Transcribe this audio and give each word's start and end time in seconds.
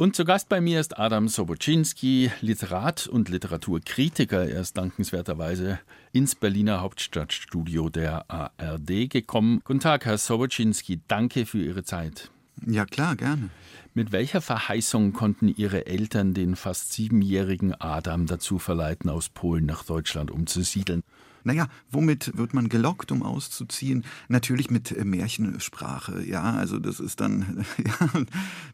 Und 0.00 0.16
zu 0.16 0.24
Gast 0.24 0.48
bei 0.48 0.62
mir 0.62 0.80
ist 0.80 0.98
Adam 0.98 1.28
Sobocinski, 1.28 2.30
Literat 2.40 3.06
und 3.06 3.28
Literaturkritiker. 3.28 4.48
Er 4.48 4.62
ist 4.62 4.78
dankenswerterweise 4.78 5.78
ins 6.12 6.34
Berliner 6.34 6.80
Hauptstadtstudio 6.80 7.90
der 7.90 8.24
ARD 8.30 9.10
gekommen. 9.10 9.60
Guten 9.62 9.80
Tag, 9.80 10.06
Herr 10.06 10.16
Sobocinski. 10.16 11.02
Danke 11.06 11.44
für 11.44 11.62
Ihre 11.62 11.84
Zeit. 11.84 12.30
Ja, 12.66 12.86
klar, 12.86 13.14
gerne. 13.14 13.50
Mit 13.92 14.10
welcher 14.10 14.40
Verheißung 14.40 15.12
konnten 15.12 15.48
Ihre 15.48 15.84
Eltern 15.84 16.32
den 16.32 16.56
fast 16.56 16.94
siebenjährigen 16.94 17.78
Adam 17.78 18.24
dazu 18.24 18.58
verleiten, 18.58 19.10
aus 19.10 19.28
Polen 19.28 19.66
nach 19.66 19.84
Deutschland 19.84 20.30
umzusiedeln? 20.30 21.02
Naja, 21.44 21.68
womit 21.90 22.36
wird 22.36 22.54
man 22.54 22.68
gelockt, 22.68 23.12
um 23.12 23.22
auszuziehen? 23.22 24.04
Natürlich 24.28 24.70
mit 24.70 24.92
äh, 24.92 25.04
Märchensprache, 25.04 26.24
ja. 26.24 26.42
Also 26.42 26.78
das 26.78 27.00
ist 27.00 27.20
dann 27.20 27.64
ja, 27.78 28.22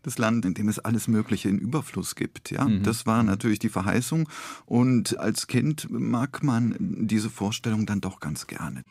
das 0.03 0.19
Land, 0.19 0.45
in 0.45 0.55
dem 0.55 0.69
es 0.69 0.79
alles 0.79 1.09
Mögliche 1.09 1.49
in 1.49 1.59
Überfluss 1.59 2.15
gibt, 2.15 2.51
ja. 2.51 2.65
Mhm. 2.65 2.83
Das 2.83 3.07
war 3.07 3.23
natürlich 3.23 3.59
die 3.59 3.69
Verheißung. 3.69 4.29
Und 4.65 5.19
als 5.19 5.47
Kind 5.47 5.89
mag 5.91 6.43
man 6.43 6.77
diese 6.81 7.31
Vorstellung 7.31 7.87
dann 7.87 8.01
doch 8.01 8.21
ganz 8.21 8.47
gerne. 8.47 8.85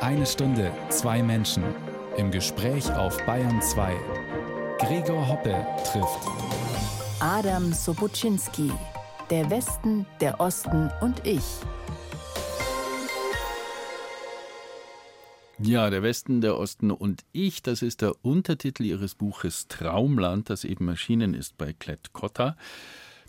Eine 0.00 0.26
Stunde, 0.26 0.72
zwei 0.88 1.22
Menschen. 1.22 1.62
Im 2.16 2.30
Gespräch 2.30 2.90
auf 2.92 3.24
Bayern 3.24 3.62
2. 3.62 3.94
Gregor 4.78 5.28
Hoppe 5.28 5.66
trifft 5.84 6.26
Adam 7.20 7.72
Sobocinski. 7.72 8.72
Der 9.28 9.50
Westen, 9.50 10.06
der 10.20 10.40
Osten 10.40 10.90
und 11.02 11.26
ich. 11.26 11.44
Ja, 15.62 15.90
der 15.90 16.02
Westen, 16.02 16.40
der 16.40 16.56
Osten 16.56 16.90
und 16.90 17.22
ich, 17.32 17.62
das 17.62 17.82
ist 17.82 18.00
der 18.00 18.14
Untertitel 18.24 18.82
Ihres 18.84 19.14
Buches 19.14 19.68
Traumland, 19.68 20.48
das 20.48 20.64
eben 20.64 20.88
erschienen 20.88 21.34
ist 21.34 21.58
bei 21.58 21.74
Klett 21.74 22.14
Cotta. 22.14 22.56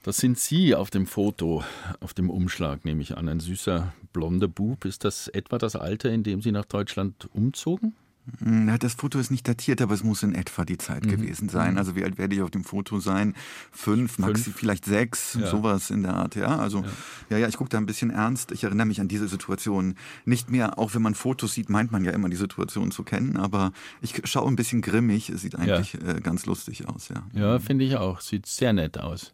Das 0.04 0.17
sind 0.17 0.40
Sie 0.40 0.73
auf 0.73 0.90
dem 0.90 1.07
Foto, 1.07 1.63
auf 1.99 2.13
dem 2.13 2.29
Umschlag, 2.29 2.85
nehme 2.85 3.01
ich 3.01 3.18
an. 3.18 3.27
Ein 3.27 3.41
süßer, 3.41 3.93
blonder 4.13 4.48
Bub. 4.48 4.85
Ist 4.85 5.04
das 5.04 5.27
etwa 5.27 5.57
das 5.57 5.76
Alter, 5.76 6.10
in 6.10 6.23
dem 6.23 6.41
Sie 6.41 6.54
nach 6.54 6.65
Deutschland 6.65 7.29
umzogen? 7.34 7.96
Hm, 8.39 8.77
das 8.79 8.93
Foto 8.93 9.19
ist 9.19 9.31
nicht 9.31 9.47
datiert, 9.47 9.81
aber 9.81 9.93
es 9.93 10.03
muss 10.03 10.21
in 10.23 10.35
etwa 10.35 10.63
die 10.63 10.77
Zeit 10.77 11.05
mhm. 11.05 11.09
gewesen 11.09 11.49
sein. 11.49 11.73
Mhm. 11.73 11.77
Also 11.77 11.95
wie 11.95 12.03
alt 12.03 12.17
werde 12.17 12.35
ich 12.35 12.41
auf 12.41 12.51
dem 12.51 12.63
Foto 12.63 12.99
sein? 12.99 13.35
Fünf, 13.71 14.15
Fünf. 14.15 14.55
vielleicht 14.55 14.85
sechs, 14.85 15.37
ja. 15.39 15.47
sowas 15.47 15.89
in 15.89 16.03
der 16.03 16.13
Art. 16.13 16.35
Ja, 16.35 16.57
also 16.57 16.81
ja, 16.81 16.87
ja, 17.31 17.37
ja 17.39 17.47
ich 17.47 17.57
gucke 17.57 17.69
da 17.69 17.77
ein 17.77 17.85
bisschen 17.85 18.11
ernst. 18.11 18.51
Ich 18.51 18.63
erinnere 18.63 18.85
mich 18.85 19.01
an 19.01 19.07
diese 19.07 19.27
Situation 19.27 19.95
nicht 20.25 20.51
mehr. 20.51 20.77
Auch 20.77 20.93
wenn 20.93 21.01
man 21.01 21.15
Fotos 21.15 21.53
sieht, 21.53 21.69
meint 21.69 21.91
man 21.91 22.03
ja 22.03 22.11
immer 22.11 22.29
die 22.29 22.35
Situation 22.35 22.91
zu 22.91 23.03
kennen. 23.03 23.37
Aber 23.37 23.71
ich 24.01 24.21
schaue 24.25 24.47
ein 24.47 24.55
bisschen 24.55 24.81
grimmig. 24.81 25.29
Es 25.29 25.41
sieht 25.41 25.55
eigentlich 25.55 25.93
ja. 25.93 26.15
äh, 26.15 26.21
ganz 26.21 26.45
lustig 26.45 26.87
aus. 26.87 27.09
Ja, 27.09 27.23
ja 27.33 27.59
finde 27.59 27.85
ich 27.85 27.95
auch. 27.95 28.21
Sieht 28.21 28.45
sehr 28.45 28.73
nett 28.73 28.99
aus 28.99 29.33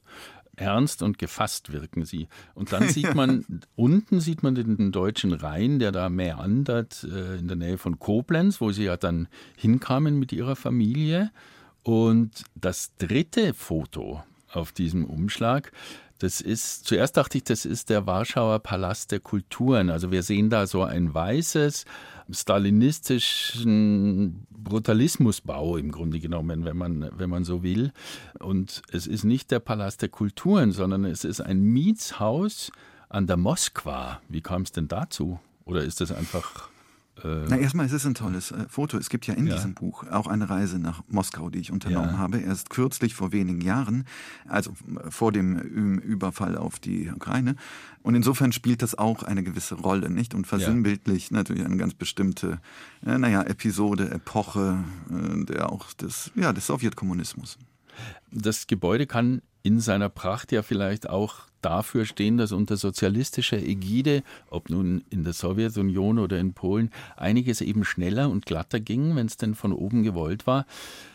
ernst 0.58 1.02
und 1.02 1.18
gefasst 1.18 1.72
wirken 1.72 2.04
sie. 2.04 2.28
Und 2.54 2.74
dann 2.74 2.90
sieht 2.90 3.16
man, 3.16 3.46
unten 3.76 4.20
sieht 4.20 4.44
man 4.44 4.56
den 4.56 4.92
deutschen 4.92 5.34
Rhein, 5.34 5.80
der 5.80 5.92
da 5.92 6.10
meandert 6.10 7.06
äh, 7.06 7.38
in 7.38 7.48
der 7.48 7.56
Nähe 7.56 7.78
von 7.78 8.00
Koblenz, 8.00 8.60
wo 8.60 8.72
sie 8.72 8.84
ja 8.84 8.98
dann 8.98 9.28
hinkamen 9.56 10.20
mit 10.20 10.34
ihrer 10.34 10.56
Familie. 10.56 11.32
Und 11.84 12.44
das 12.56 12.92
dritte 12.98 13.54
Foto 13.54 14.24
auf 14.52 14.72
diesem 14.72 15.06
Umschlag, 15.06 15.72
das 16.20 16.42
ist, 16.42 16.86
zuerst 16.86 17.16
dachte 17.16 17.38
ich, 17.38 17.44
das 17.44 17.64
ist 17.64 17.90
der 17.90 18.08
Warschauer 18.08 18.60
Palast 18.60 19.12
der 19.12 19.20
Kulturen. 19.20 19.90
Also 19.90 20.12
wir 20.12 20.24
sehen 20.24 20.50
da 20.50 20.66
so 20.66 20.84
ein 20.84 21.14
weißes, 21.14 21.86
stalinistischen 22.30 24.46
Brutalismusbau 24.50 25.78
im 25.78 25.92
Grunde 25.92 26.20
genommen, 26.20 26.66
wenn 26.66 26.78
man, 26.78 27.10
wenn 27.18 27.30
man 27.30 27.44
so 27.44 27.64
will. 27.64 27.92
Und 28.40 28.82
es 28.92 29.08
ist 29.08 29.24
nicht 29.24 29.52
der 29.52 29.60
Palast 29.60 30.02
der 30.02 30.10
Kulturen, 30.10 30.72
sondern 30.72 31.06
es 31.06 31.24
ist 31.24 31.42
ein 31.42 31.62
Mietshaus 31.62 32.72
an 33.10 33.28
der 33.28 33.38
Moskwa. 33.38 34.22
Wie 34.30 34.42
kam 34.42 34.64
es 34.64 34.72
denn 34.72 34.88
dazu? 34.88 35.40
Oder 35.66 35.84
ist 35.84 36.02
das 36.02 36.12
einfach 36.12 36.70
äh, 37.24 37.46
Na, 37.50 37.58
erstmal 37.58 37.86
ist 37.86 37.94
es 37.94 38.06
ein 38.06 38.14
tolles 38.14 38.52
äh, 38.52 38.66
Foto. 38.70 38.98
Es 38.98 39.10
gibt 39.10 39.28
ja 39.28 39.34
in 39.34 39.48
ja. 39.48 39.56
diesem 39.56 39.74
Buch 39.74 40.06
auch 40.10 40.28
eine 40.28 40.50
Reise 40.50 40.80
nach 40.80 41.04
Moskau, 41.08 41.50
die 41.50 41.60
ich 41.60 41.72
unternommen 41.72 42.12
ja. 42.12 42.18
habe. 42.18 42.40
Erst 42.40 42.70
kürzlich 42.70 43.14
vor 43.14 43.32
wenigen 43.32 43.62
Jahren, 43.62 44.06
also 44.48 44.74
vor 45.10 45.32
dem 45.32 45.58
Überfall 46.00 46.58
auf 46.58 46.80
die 46.80 47.10
Ukraine. 47.10 47.56
Und 48.04 48.16
insofern 48.16 48.52
spielt 48.52 48.82
das 48.82 48.98
auch 48.98 49.24
eine 49.24 49.44
gewisse 49.44 49.76
Rolle, 49.76 50.10
nicht? 50.10 50.34
Und 50.34 50.48
versinnbildlich 50.48 51.30
ja. 51.30 51.38
natürlich 51.38 51.66
eine 51.66 51.78
ganz 51.78 51.94
bestimmte, 51.94 52.60
äh, 53.06 53.18
naja, 53.18 53.44
Episode, 53.44 54.10
Epoche 54.10 54.84
äh, 55.10 55.46
der 55.46 55.72
auch 55.72 55.92
des, 55.94 56.32
ja, 56.36 56.54
des 56.54 56.68
Sowjetkommunismus. 56.68 57.58
Das 58.32 58.68
Gebäude 58.68 59.08
kann 59.08 59.42
in 59.64 59.82
seiner 59.82 60.08
Pracht 60.08 60.54
ja 60.54 60.62
vielleicht 60.62 61.10
auch 61.10 61.48
dafür 61.62 62.06
stehen, 62.06 62.38
dass 62.38 62.54
unter 62.54 62.78
sozialistischer 62.78 63.58
Ägide, 63.58 64.24
ob 64.50 64.70
nun 64.70 65.04
in 65.10 65.26
der 65.26 65.34
Sowjetunion 65.34 66.20
oder 66.20 66.40
in 66.40 66.54
Polen, 66.54 66.92
einiges 67.18 67.60
eben 67.60 67.84
schneller 67.84 68.30
und 68.30 68.46
glatter 68.46 68.80
ging, 68.80 69.18
wenn 69.18 69.26
es 69.26 69.36
denn 69.36 69.56
von 69.56 69.74
oben 69.74 70.04
gewollt 70.04 70.48
war, 70.48 70.66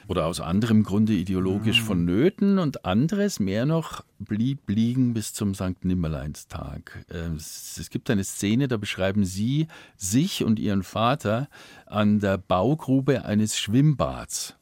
oder 0.09 0.27
aus 0.27 0.41
anderem 0.41 0.83
Grunde 0.83 1.15
ideologisch 1.15 1.81
mhm. 1.81 1.87
vonnöten 1.87 2.59
und 2.59 2.85
anderes 2.85 3.41
mehr 3.41 3.65
noch 3.65 4.05
blieb 4.19 4.69
liegen 4.69 5.15
bis 5.15 5.33
zum 5.33 5.55
St. 5.55 5.85
Nimmerleinstag. 5.85 7.07
Ähm, 7.11 7.37
es 7.37 7.89
gibt 7.91 8.11
eine 8.11 8.25
Szene, 8.25 8.69
da 8.69 8.77
beschreiben 8.77 9.25
Sie 9.25 9.69
sich 9.97 10.45
und 10.45 10.59
Ihren 10.59 10.83
Vater 10.83 11.49
an 11.87 12.21
der 12.21 12.37
Baugrube 12.37 13.25
eines 13.25 13.59
Schwimmbads. 13.59 14.57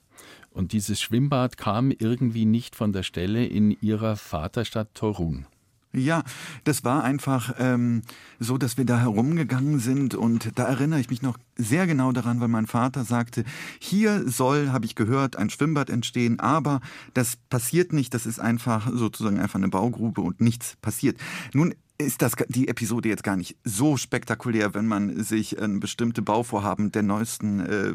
Und 0.50 0.72
dieses 0.72 1.00
Schwimmbad 1.00 1.56
kam 1.56 1.90
irgendwie 1.90 2.44
nicht 2.44 2.76
von 2.76 2.92
der 2.92 3.02
Stelle 3.02 3.46
in 3.46 3.70
ihrer 3.80 4.16
Vaterstadt 4.16 4.94
Torun. 4.94 5.46
Ja, 5.92 6.22
das 6.62 6.84
war 6.84 7.02
einfach 7.02 7.54
ähm, 7.58 8.02
so, 8.38 8.58
dass 8.58 8.76
wir 8.76 8.84
da 8.84 9.00
herumgegangen 9.00 9.80
sind 9.80 10.14
und 10.14 10.56
da 10.56 10.64
erinnere 10.66 11.00
ich 11.00 11.10
mich 11.10 11.20
noch 11.20 11.36
sehr 11.56 11.88
genau 11.88 12.12
daran, 12.12 12.40
weil 12.40 12.46
mein 12.46 12.68
Vater 12.68 13.02
sagte, 13.02 13.44
hier 13.80 14.28
soll, 14.28 14.70
habe 14.70 14.86
ich 14.86 14.94
gehört, 14.94 15.34
ein 15.34 15.50
Schwimmbad 15.50 15.90
entstehen, 15.90 16.38
aber 16.38 16.80
das 17.12 17.36
passiert 17.36 17.92
nicht, 17.92 18.14
das 18.14 18.24
ist 18.24 18.38
einfach 18.38 18.88
sozusagen 18.92 19.40
einfach 19.40 19.56
eine 19.56 19.68
Baugrube 19.68 20.20
und 20.20 20.40
nichts 20.40 20.76
passiert. 20.80 21.18
Nun 21.54 21.74
ist 22.00 22.22
das 22.22 22.32
die 22.48 22.68
Episode 22.68 23.08
jetzt 23.08 23.22
gar 23.22 23.36
nicht 23.36 23.56
so 23.64 23.96
spektakulär, 23.96 24.74
wenn 24.74 24.86
man 24.86 25.22
sich 25.22 25.60
an 25.60 25.80
bestimmte 25.80 26.22
Bauvorhaben 26.22 26.92
der 26.92 27.02
neuesten, 27.02 27.60
äh, 27.60 27.94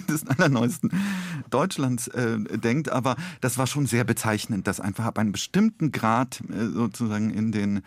des 0.08 0.26
allerneuesten 0.26 0.90
Deutschlands 1.50 2.08
äh, 2.08 2.38
denkt. 2.38 2.88
Aber 2.90 3.16
das 3.40 3.58
war 3.58 3.66
schon 3.66 3.86
sehr 3.86 4.04
bezeichnend, 4.04 4.66
dass 4.66 4.80
einfach 4.80 5.04
ab 5.04 5.18
einem 5.18 5.32
bestimmten 5.32 5.92
Grad 5.92 6.42
äh, 6.50 6.66
sozusagen 6.66 7.30
in 7.30 7.52
den 7.52 7.82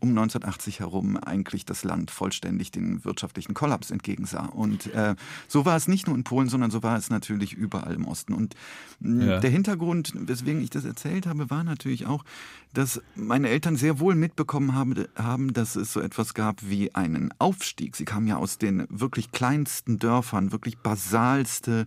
um 0.00 0.10
1980 0.10 0.80
herum 0.80 1.16
eigentlich 1.16 1.64
das 1.64 1.84
Land 1.84 2.10
vollständig 2.10 2.70
den 2.70 3.04
wirtschaftlichen 3.04 3.54
Kollaps 3.54 3.90
entgegensah. 3.90 4.46
Und 4.46 4.92
äh, 4.94 5.14
so 5.48 5.64
war 5.64 5.76
es 5.76 5.88
nicht 5.88 6.06
nur 6.06 6.16
in 6.16 6.24
Polen, 6.24 6.48
sondern 6.48 6.70
so 6.70 6.82
war 6.82 6.98
es 6.98 7.10
natürlich 7.10 7.54
überall 7.54 7.94
im 7.94 8.06
Osten. 8.06 8.34
Und 8.34 8.54
ja. 9.00 9.40
der 9.40 9.50
Hintergrund, 9.50 10.12
weswegen 10.16 10.62
ich 10.62 10.70
das 10.70 10.84
erzählt 10.84 11.26
habe, 11.26 11.50
war 11.50 11.64
natürlich 11.64 12.06
auch, 12.06 12.24
dass 12.72 13.00
meine 13.16 13.48
Eltern 13.48 13.76
sehr 13.76 13.98
wohl 13.98 14.14
mitbekommen 14.14 14.74
haben, 14.74 14.79
haben, 15.16 15.52
dass 15.52 15.76
es 15.76 15.92
so 15.92 16.00
etwas 16.00 16.34
gab 16.34 16.56
wie 16.62 16.94
einen 16.94 17.32
Aufstieg. 17.38 17.96
Sie 17.96 18.04
kamen 18.04 18.26
ja 18.26 18.36
aus 18.36 18.58
den 18.58 18.86
wirklich 18.90 19.32
kleinsten 19.32 19.98
Dörfern, 19.98 20.52
wirklich 20.52 20.78
basalste 20.78 21.86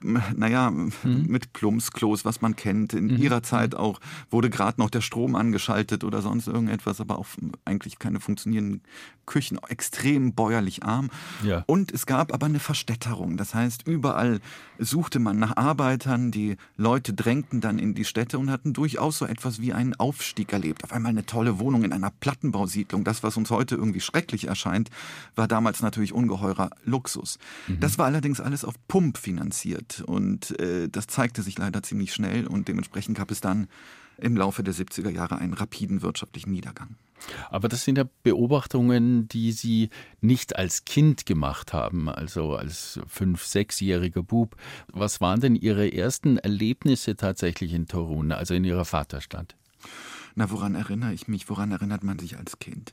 naja, 0.00 0.70
mhm. 0.70 0.92
mit 1.26 1.52
Plumpsklos, 1.52 2.24
was 2.24 2.40
man 2.40 2.56
kennt. 2.56 2.92
In 2.92 3.06
mhm. 3.06 3.16
ihrer 3.16 3.42
Zeit 3.42 3.72
mhm. 3.72 3.78
auch 3.78 4.00
wurde 4.30 4.50
gerade 4.50 4.80
noch 4.80 4.90
der 4.90 5.00
Strom 5.00 5.34
angeschaltet 5.34 6.04
oder 6.04 6.22
sonst 6.22 6.46
irgendetwas, 6.46 7.00
aber 7.00 7.18
auch 7.18 7.26
eigentlich 7.64 7.98
keine 7.98 8.20
funktionierenden 8.20 8.82
Küchen, 9.26 9.58
extrem 9.68 10.34
bäuerlich 10.34 10.84
arm. 10.84 11.10
Ja. 11.42 11.64
Und 11.66 11.92
es 11.92 12.06
gab 12.06 12.32
aber 12.32 12.46
eine 12.46 12.60
Verstädterung. 12.60 13.36
Das 13.36 13.54
heißt, 13.54 13.86
überall 13.86 14.40
suchte 14.78 15.18
man 15.18 15.38
nach 15.38 15.56
Arbeitern, 15.56 16.30
die 16.30 16.56
Leute 16.76 17.12
drängten 17.12 17.60
dann 17.60 17.78
in 17.78 17.94
die 17.94 18.04
Städte 18.04 18.38
und 18.38 18.50
hatten 18.50 18.72
durchaus 18.72 19.18
so 19.18 19.26
etwas 19.26 19.60
wie 19.60 19.72
einen 19.72 19.94
Aufstieg 19.94 20.52
erlebt. 20.52 20.84
Auf 20.84 20.92
einmal 20.92 21.10
eine 21.10 21.26
tolle 21.26 21.58
Wohnung 21.58 21.82
in 21.84 21.92
einer 21.92 22.10
Plattenbausiedlung. 22.10 23.04
Das, 23.04 23.22
was 23.22 23.36
uns 23.36 23.50
heute 23.50 23.74
irgendwie 23.74 24.00
schrecklich 24.00 24.46
erscheint, 24.46 24.90
war 25.34 25.48
damals 25.48 25.82
natürlich 25.82 26.12
ungeheurer 26.12 26.70
Luxus. 26.84 27.38
Mhm. 27.66 27.80
Das 27.80 27.98
war 27.98 28.06
allerdings 28.06 28.40
alles 28.40 28.64
auf 28.64 28.74
Pump 28.88 29.18
finanziert 29.18 29.85
und 30.06 30.58
äh, 30.60 30.88
das 30.88 31.06
zeigte 31.06 31.42
sich 31.42 31.58
leider 31.58 31.82
ziemlich 31.82 32.12
schnell 32.12 32.46
und 32.46 32.68
dementsprechend 32.68 33.16
gab 33.16 33.30
es 33.30 33.40
dann 33.40 33.68
im 34.18 34.36
Laufe 34.36 34.62
der 34.62 34.74
70er 34.74 35.10
Jahre 35.10 35.38
einen 35.38 35.52
rapiden 35.52 36.02
wirtschaftlichen 36.02 36.50
Niedergang. 36.50 36.96
Aber 37.50 37.68
das 37.68 37.84
sind 37.84 37.98
ja 37.98 38.04
Beobachtungen, 38.22 39.28
die 39.28 39.52
Sie 39.52 39.90
nicht 40.20 40.56
als 40.56 40.84
Kind 40.84 41.26
gemacht 41.26 41.72
haben, 41.72 42.08
also 42.08 42.56
als 42.56 43.00
fünf-, 43.06 43.44
sechsjähriger 43.44 44.22
Bub. 44.22 44.56
Was 44.92 45.20
waren 45.20 45.40
denn 45.40 45.56
Ihre 45.56 45.92
ersten 45.92 46.38
Erlebnisse 46.38 47.16
tatsächlich 47.16 47.72
in 47.72 47.86
Torun, 47.86 48.32
also 48.32 48.54
in 48.54 48.64
Ihrer 48.64 48.84
Vaterstadt? 48.84 49.56
Na, 50.34 50.50
woran 50.50 50.74
erinnere 50.74 51.14
ich 51.14 51.28
mich? 51.28 51.48
Woran 51.48 51.72
erinnert 51.72 52.04
man 52.04 52.18
sich 52.18 52.36
als 52.36 52.58
Kind? 52.58 52.92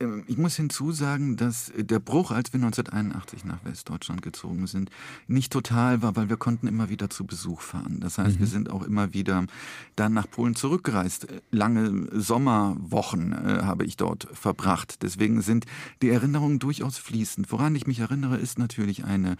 Ähm, 0.00 0.24
ich 0.26 0.36
muss 0.36 0.56
hinzusagen, 0.56 1.36
dass 1.36 1.72
der 1.76 1.98
Bruch, 1.98 2.30
als 2.30 2.52
wir 2.52 2.58
1981 2.58 3.44
nach 3.44 3.64
Westdeutschland 3.64 4.22
gezogen 4.22 4.66
sind, 4.66 4.90
nicht 5.26 5.52
total 5.52 6.02
war, 6.02 6.16
weil 6.16 6.28
wir 6.28 6.36
konnten 6.36 6.66
immer 6.66 6.88
wieder 6.88 7.10
zu 7.10 7.26
Besuch 7.26 7.60
fahren. 7.60 8.00
Das 8.00 8.18
heißt, 8.18 8.36
mhm. 8.36 8.40
wir 8.40 8.46
sind 8.46 8.70
auch 8.70 8.82
immer 8.82 9.14
wieder 9.14 9.46
dann 9.96 10.12
nach 10.12 10.30
Polen 10.30 10.54
zurückgereist. 10.54 11.26
Lange 11.50 12.08
Sommerwochen 12.12 13.32
äh, 13.32 13.62
habe 13.62 13.84
ich 13.84 13.96
dort 13.96 14.28
verbracht. 14.32 15.02
Deswegen 15.02 15.42
sind 15.42 15.66
die 16.02 16.10
Erinnerungen 16.10 16.58
durchaus 16.58 16.98
fließend. 16.98 17.50
Woran 17.52 17.74
ich 17.74 17.86
mich 17.86 18.00
erinnere, 18.00 18.36
ist 18.36 18.58
natürlich 18.58 19.04
eine 19.04 19.36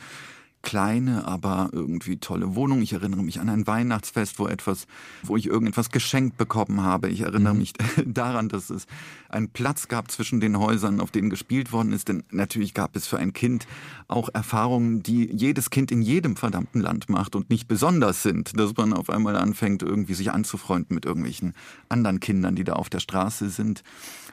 kleine, 0.65 1.27
aber 1.29 1.71
irgendwie 1.73 2.17
tolle 2.17 2.57
Wohnung. 2.57 2.83
Ich 2.83 2.93
erinnere 2.93 3.23
mich 3.23 3.39
an 3.39 3.49
ein 3.49 3.67
Weihnachtsfest, 3.67 4.39
wo 4.39 4.49
etwas, 4.49 4.87
wo 5.23 5.37
ich 5.37 5.47
irgendetwas 5.47 5.91
geschenkt 5.91 6.37
bekommen 6.37 6.83
habe. 6.83 7.09
Ich 7.09 7.21
erinnere 7.21 7.53
mhm. 7.53 7.61
mich 7.61 7.75
daran, 8.07 8.49
dass 8.49 8.71
es 8.71 8.87
einen 9.29 9.51
Platz 9.51 9.87
gab 9.89 10.11
zwischen 10.11 10.41
den 10.41 10.59
Häusern, 10.59 11.01
auf 11.01 11.11
denen 11.11 11.31
gespielt 11.31 11.71
worden 11.71 11.93
ist. 11.93 12.09
Denn 12.09 12.25
natürlich 12.31 12.75
gab 12.75 12.97
es 12.97 13.07
für 13.07 13.19
ein 13.19 13.33
Kind 13.33 13.67
auch 14.09 14.29
Erfahrungen, 14.33 15.03
die 15.03 15.31
jedes 15.31 15.71
Kind 15.71 15.93
in 15.93 16.03
jedem 16.03 16.37
verdammten 16.37 16.81
Land 16.81 17.09
macht 17.09 17.37
und 17.37 17.51
nicht 17.51 17.69
besonders 17.69 18.23
sind. 18.23 18.59
Dass 18.59 18.75
man 18.77 18.93
auf 18.93 19.11
einmal 19.11 19.37
anfängt, 19.37 19.83
irgendwie 19.83 20.15
sich 20.15 20.33
anzufreunden 20.33 20.95
mit 20.95 21.05
irgendwelchen 21.05 21.55
anderen 21.89 22.21
Kindern, 22.21 22.57
die 22.57 22.65
da 22.65 22.73
auf 22.73 22.91
der 22.91 23.01
Straße 23.01 23.51
sind 23.51 23.85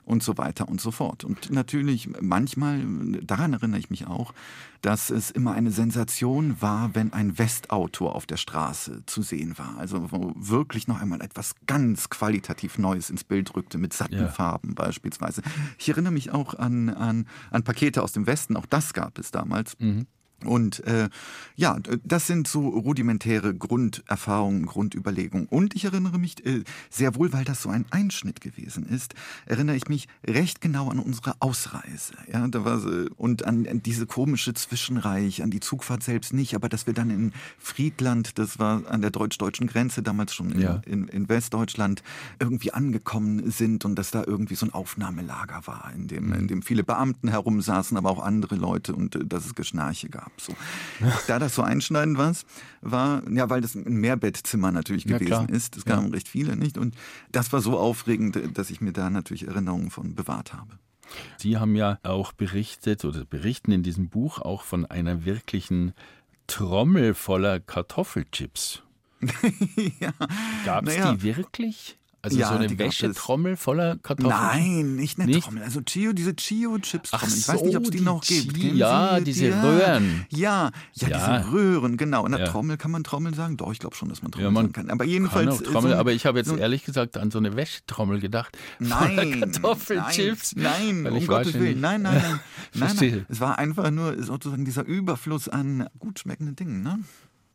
und 0.06 0.24
so 0.24 0.38
weiter 0.38 0.68
und 0.68 0.82
so 0.82 0.92
fort. 0.92 1.24
Und 1.24 1.52
natürlich 1.52 2.10
manchmal, 2.22 2.82
daran 3.24 3.54
erinnere 3.54 3.80
ich 3.80 3.90
mich 3.90 4.08
auch, 4.08 4.34
dass 4.82 5.10
es 5.10 5.32
immer 5.32 5.54
eine 5.54 5.72
Sensation 5.72 6.62
war, 6.62 6.96
wenn 6.96 7.14
ein 7.14 7.38
Westauto 7.38 8.10
auf 8.10 8.26
der 8.26 8.38
Straße 8.38 9.04
zu 9.06 9.22
sehen 9.22 9.58
war. 9.58 9.78
Also 9.78 10.12
wo 10.12 10.34
wirklich 10.36 10.88
noch 10.88 11.00
einmal 11.00 11.22
etwas 11.22 11.56
ganz 11.68 12.10
qualitativ 12.10 12.78
Neues 12.78 13.10
ins 13.10 13.24
Bild 13.24 13.56
rückte, 13.56 13.78
mit 13.78 13.94
satten 13.94 14.16
ja. 14.16 14.28
Farben 14.28 14.74
beispielsweise. 14.76 15.44
Ich 15.78 15.90
erinnere 15.90 16.14
mich 16.14 16.32
auch 16.32 16.56
an, 16.56 16.90
an, 16.90 17.28
an 17.52 17.64
Pakete 17.64 18.02
aus 18.02 18.12
dem 18.12 18.26
Westen, 18.26 18.58
auch 18.58 18.66
das 18.66 18.94
gab 18.94 19.20
es 19.20 19.32
damals. 19.32 19.78
Mhm. 19.80 20.08
Und 20.46 20.84
äh, 20.86 21.10
ja, 21.56 21.78
das 22.04 22.28
sind 22.28 22.48
so 22.48 22.68
rudimentäre 22.70 23.54
Grunderfahrungen, 23.54 24.66
Grundüberlegungen. 24.66 25.48
Und 25.48 25.76
ich 25.76 25.86
erinnere 25.86 26.18
mich 26.18 26.46
äh, 26.46 26.64
sehr 26.90 27.16
wohl, 27.16 27.34
weil 27.34 27.44
das 27.44 27.62
so 27.62 27.70
ein 27.70 27.86
Einschnitt 27.92 28.42
gewesen 28.42 28.86
ist, 28.88 29.14
erinnere 29.46 29.76
ich 29.76 29.88
mich 29.88 30.08
recht 30.26 30.62
genau 30.62 30.90
an 30.90 31.00
unsere 31.00 31.36
Ausreise. 31.40 32.14
Ja, 32.32 32.48
da 32.48 32.66
war 32.66 32.80
sie, 32.80 33.10
und 33.16 33.46
an, 33.46 33.68
an 33.68 33.84
diese 33.84 34.06
komische 34.08 34.54
Zwischenreich, 34.54 35.44
an 35.44 35.52
die 35.52 35.60
Zugfahrt 35.60 36.04
selbst 36.04 36.34
nicht, 36.34 36.56
aber 36.56 36.70
dass 36.70 36.88
wir 36.88 36.94
dann 36.94 37.10
in 37.10 37.34
Friedland, 37.60 38.40
das 38.40 38.58
war 38.58 38.88
an 38.88 39.02
der 39.02 39.12
deutsch-deutschen 39.12 39.68
Grenze, 39.68 40.02
damals 40.02 40.34
schon 40.34 40.52
in, 40.52 40.62
ja. 40.62 40.82
in, 40.86 41.08
in, 41.08 41.30
Westdeutschland, 41.30 42.02
irgendwie 42.40 42.74
angekommen 42.74 43.52
sind 43.52 43.86
und 43.86 43.96
dass 43.96 44.12
da 44.12 44.24
irgendwie 44.26 44.56
so 44.56 44.66
ein 44.66 44.74
Aufnahmelager 44.74 45.62
war, 45.66 45.92
in 45.96 46.08
dem, 46.08 46.34
in 46.34 46.48
dem 46.48 46.62
viele 46.62 46.84
Beamten 46.84 47.28
herumsaßen, 47.28 47.98
aber 47.98 48.10
auch 48.10 48.24
andere 48.24 48.56
Leute 48.56 48.96
und 48.96 49.16
äh, 49.16 49.26
dass 49.26 49.46
es 49.46 49.56
Geschnarche 49.56 50.10
gab 50.10 50.31
ab. 50.31 50.31
So. 50.38 50.54
Da 51.28 51.40
das 51.40 51.56
so 51.56 51.62
einschneidend 51.62 52.18
war, 52.18 52.34
war, 52.82 53.30
ja, 53.30 53.50
weil 53.50 53.62
das 53.62 53.76
ein 53.76 53.84
Mehrbettzimmer 53.84 54.72
natürlich 54.72 55.06
gewesen 55.06 55.48
ja, 55.50 55.56
ist. 55.56 55.78
Es 55.78 55.86
kamen 55.86 56.08
ja. 56.08 56.14
recht 56.14 56.28
viele, 56.28 56.56
nicht? 56.56 56.78
Und 56.78 56.96
das 57.32 57.54
war 57.54 57.62
so 57.62 57.78
aufregend, 57.78 58.58
dass 58.58 58.70
ich 58.70 58.82
mir 58.82 58.94
da 58.94 59.10
natürlich 59.10 59.48
Erinnerungen 59.48 59.92
von 59.92 60.16
bewahrt 60.16 60.54
habe. 60.54 60.80
Sie 61.38 61.58
haben 61.58 61.76
ja 61.76 62.00
auch 62.04 62.32
berichtet 62.34 63.06
oder 63.06 63.26
berichten 63.26 63.72
in 63.72 63.84
diesem 63.84 64.10
Buch 64.10 64.40
auch 64.40 64.64
von 64.64 64.86
einer 64.86 65.26
wirklichen 65.26 65.94
Trommel 66.48 67.14
voller 67.14 67.60
Kartoffelchips. 67.60 68.84
ja. 70.00 70.14
Gab 70.66 70.88
es 70.88 70.98
naja. 70.98 71.14
die 71.14 71.24
wirklich? 71.24 71.98
Also 72.24 72.38
ja, 72.38 72.50
so 72.50 72.56
eine 72.56 72.78
Wäschetrommel 72.78 73.58
voller 73.58 73.98
Kartoffeln? 73.98 74.30
Nein, 74.30 74.96
nicht 74.96 75.20
eine 75.20 75.32
nicht? 75.32 75.44
Trommel. 75.44 75.64
Also 75.64 75.82
Chio, 75.82 76.14
diese 76.14 76.36
Chio-Chips-Trommel. 76.36 77.36
Ich 77.36 77.48
weiß 77.48 77.64
nicht, 77.64 77.76
ob 77.76 77.84
es 77.84 77.90
die, 77.90 77.98
die 77.98 78.04
noch 78.04 78.22
gibt. 78.22 78.54
Kennen 78.54 78.78
ja, 78.78 79.16
Sie? 79.18 79.24
diese 79.24 79.48
ja, 79.48 79.62
Röhren. 79.62 80.26
Ja, 80.30 80.72
ja, 80.94 81.08
ja, 81.08 81.40
diese 81.40 81.52
Röhren, 81.52 81.98
genau. 81.98 82.26
In 82.26 82.34
der. 82.34 82.46
Trommel 82.46 82.78
kann 82.78 82.92
man 82.92 83.04
Trommel 83.04 83.34
sagen. 83.34 83.58
Doch, 83.58 83.72
ich 83.72 83.80
glaube 83.80 83.96
schon, 83.96 84.10
dass 84.10 84.22
man 84.22 84.32
Trommel 84.32 84.52
man 84.52 84.66
sagen 84.66 84.74
kann. 84.74 84.90
Aber 84.92 85.06
jedenfalls. 85.06 85.64
Kann 85.64 85.74
Trommel, 85.74 85.92
so, 85.94 85.98
aber 85.98 86.12
ich 86.12 86.28
habe 86.28 86.38
jetzt 86.38 86.50
so 86.50 86.58
ehrlich 86.58 86.84
gesagt 86.84 87.18
an 87.18 87.32
so 87.32 87.40
eine 87.40 87.56
Wäschetrommel 87.56 88.20
gedacht. 88.20 88.56
Nein. 88.78 89.40
Kartoffelchips. 89.40 90.56
Nein, 90.56 91.04
nein 91.04 91.14
um 91.14 91.26
Gottes 91.26 91.56
Willen. 91.56 91.82
Nein, 91.82 92.04
nein, 92.04 92.22
nein. 92.22 92.40
nein, 92.74 92.96
nein. 93.00 93.26
Es 93.30 93.40
war 93.40 93.58
einfach 93.58 93.90
nur 93.90 94.22
sozusagen 94.22 94.64
dieser 94.64 94.86
Überfluss 94.86 95.50
an 95.50 95.88
gut 95.98 96.20
schmeckenden 96.20 96.56
Dingen, 96.56 96.84
ne? 96.84 97.00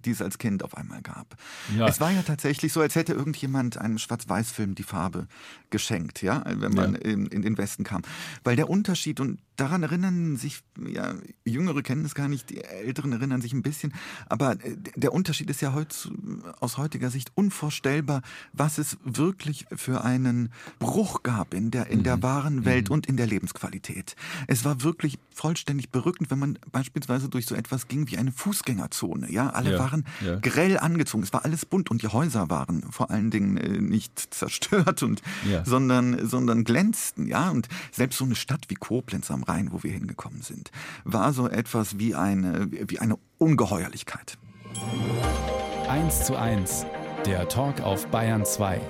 Die 0.06 0.12
es 0.12 0.22
als 0.22 0.38
Kind 0.38 0.62
auf 0.62 0.76
einmal 0.76 1.02
gab. 1.02 1.36
Ja. 1.76 1.86
Es 1.86 2.00
war 2.00 2.10
ja 2.10 2.22
tatsächlich 2.22 2.72
so, 2.72 2.80
als 2.80 2.94
hätte 2.94 3.12
irgendjemand 3.12 3.76
einem 3.76 3.98
Schwarz-Weiß-Film 3.98 4.74
die 4.74 4.84
Farbe 4.84 5.26
geschenkt, 5.70 6.22
ja, 6.22 6.44
wenn 6.46 6.72
man 6.72 6.94
ja. 6.94 7.00
in, 7.00 7.26
in, 7.26 7.42
den 7.42 7.58
Westen 7.58 7.84
kam. 7.84 8.02
Weil 8.44 8.56
der 8.56 8.70
Unterschied, 8.70 9.20
und 9.20 9.40
daran 9.56 9.82
erinnern 9.82 10.36
sich, 10.36 10.62
ja, 10.88 11.14
Jüngere 11.44 11.82
kennen 11.82 12.04
es 12.04 12.14
gar 12.14 12.28
nicht, 12.28 12.50
die 12.50 12.62
Älteren 12.62 13.12
erinnern 13.12 13.40
sich 13.40 13.52
ein 13.52 13.62
bisschen, 13.62 13.92
aber 14.28 14.52
äh, 14.64 14.76
der 14.94 15.12
Unterschied 15.12 15.50
ist 15.50 15.60
ja 15.60 15.74
heut, 15.74 16.08
aus 16.60 16.78
heutiger 16.78 17.10
Sicht 17.10 17.32
unvorstellbar, 17.34 18.22
was 18.52 18.78
es 18.78 18.96
wirklich 19.04 19.66
für 19.74 20.04
einen 20.04 20.50
Bruch 20.78 21.22
gab 21.22 21.52
in 21.52 21.70
der, 21.70 21.88
in 21.88 22.04
der 22.04 22.18
mhm. 22.18 22.22
wahren 22.22 22.64
Welt 22.64 22.88
mhm. 22.88 22.94
und 22.94 23.06
in 23.06 23.16
der 23.16 23.26
Lebensqualität. 23.26 24.14
Es 24.46 24.64
war 24.64 24.82
wirklich 24.82 25.18
vollständig 25.32 25.90
berückend, 25.90 26.30
wenn 26.30 26.38
man 26.38 26.58
beispielsweise 26.70 27.28
durch 27.28 27.46
so 27.46 27.54
etwas 27.54 27.88
ging 27.88 28.08
wie 28.10 28.18
eine 28.18 28.32
Fußgängerzone, 28.32 29.30
ja, 29.32 29.50
alle 29.50 29.72
ja. 29.72 29.78
waren 29.78 29.95
waren 29.96 30.04
ja. 30.24 30.38
grell 30.40 30.78
angezogen. 30.78 31.22
Es 31.22 31.32
war 31.32 31.44
alles 31.44 31.64
bunt 31.66 31.90
und 31.90 32.02
die 32.02 32.08
Häuser 32.08 32.50
waren 32.50 32.82
vor 32.90 33.10
allen 33.10 33.30
Dingen 33.30 33.56
äh, 33.56 33.80
nicht 33.80 34.18
zerstört 34.34 35.02
und 35.02 35.22
ja. 35.50 35.64
sondern 35.64 36.26
sondern 36.26 36.64
glänzten, 36.64 37.26
ja. 37.26 37.50
Und 37.50 37.68
selbst 37.92 38.18
so 38.18 38.24
eine 38.24 38.34
Stadt 38.34 38.66
wie 38.68 38.74
Koblenz 38.74 39.30
am 39.30 39.42
Rhein, 39.42 39.72
wo 39.72 39.82
wir 39.82 39.92
hingekommen 39.92 40.42
sind, 40.42 40.70
war 41.04 41.32
so 41.32 41.48
etwas 41.48 41.98
wie 41.98 42.14
eine 42.14 42.68
wie 42.70 42.98
eine 42.98 43.16
Ungeheuerlichkeit. 43.38 44.38
1 45.88 46.24
zu 46.24 46.36
1, 46.36 46.84
der 47.24 47.48
Talk 47.48 47.80
auf 47.80 48.06
Bayern 48.08 48.44
2. 48.44 48.80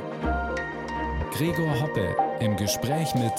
Gregor 1.33 1.81
Hoppe 1.81 2.17
im 2.41 2.57
Gespräch 2.57 3.15
mit 3.15 3.33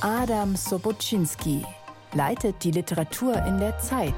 Adam 0.00 0.56
Sobocinski 0.56 1.64
leitet 2.12 2.64
die 2.64 2.72
Literatur 2.72 3.36
in 3.46 3.58
der 3.58 3.78
Zeit 3.78 4.14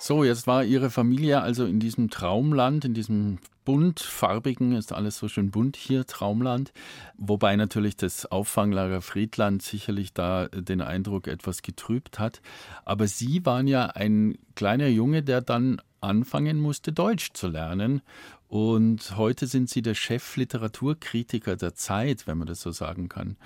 So, 0.00 0.22
jetzt 0.22 0.46
war 0.46 0.64
Ihre 0.64 0.90
Familie 0.90 1.40
also 1.40 1.66
in 1.66 1.80
diesem 1.80 2.08
Traumland, 2.08 2.84
in 2.84 2.94
diesem 2.94 3.38
buntfarbigen, 3.64 4.72
ist 4.72 4.92
alles 4.92 5.18
so 5.18 5.28
schön 5.28 5.50
bunt 5.50 5.76
hier, 5.76 6.06
Traumland. 6.06 6.72
Wobei 7.18 7.56
natürlich 7.56 7.96
das 7.96 8.24
Auffanglager 8.24 9.02
Friedland 9.02 9.60
sicherlich 9.60 10.14
da 10.14 10.48
den 10.48 10.80
Eindruck 10.80 11.26
etwas 11.26 11.62
getrübt 11.62 12.18
hat. 12.18 12.40
Aber 12.84 13.08
Sie 13.08 13.44
waren 13.44 13.66
ja 13.66 13.86
ein 13.86 14.38
kleiner 14.54 14.86
Junge, 14.86 15.22
der 15.22 15.40
dann 15.40 15.82
anfangen 16.00 16.60
musste, 16.60 16.92
Deutsch 16.92 17.32
zu 17.34 17.48
lernen. 17.48 18.00
Und 18.46 19.16
heute 19.16 19.46
sind 19.46 19.68
Sie 19.68 19.82
der 19.82 19.94
Chefliteraturkritiker 19.94 21.56
der 21.56 21.74
Zeit, 21.74 22.26
wenn 22.26 22.38
man 22.38 22.46
das 22.46 22.62
so 22.62 22.70
sagen 22.70 23.08
kann. 23.10 23.36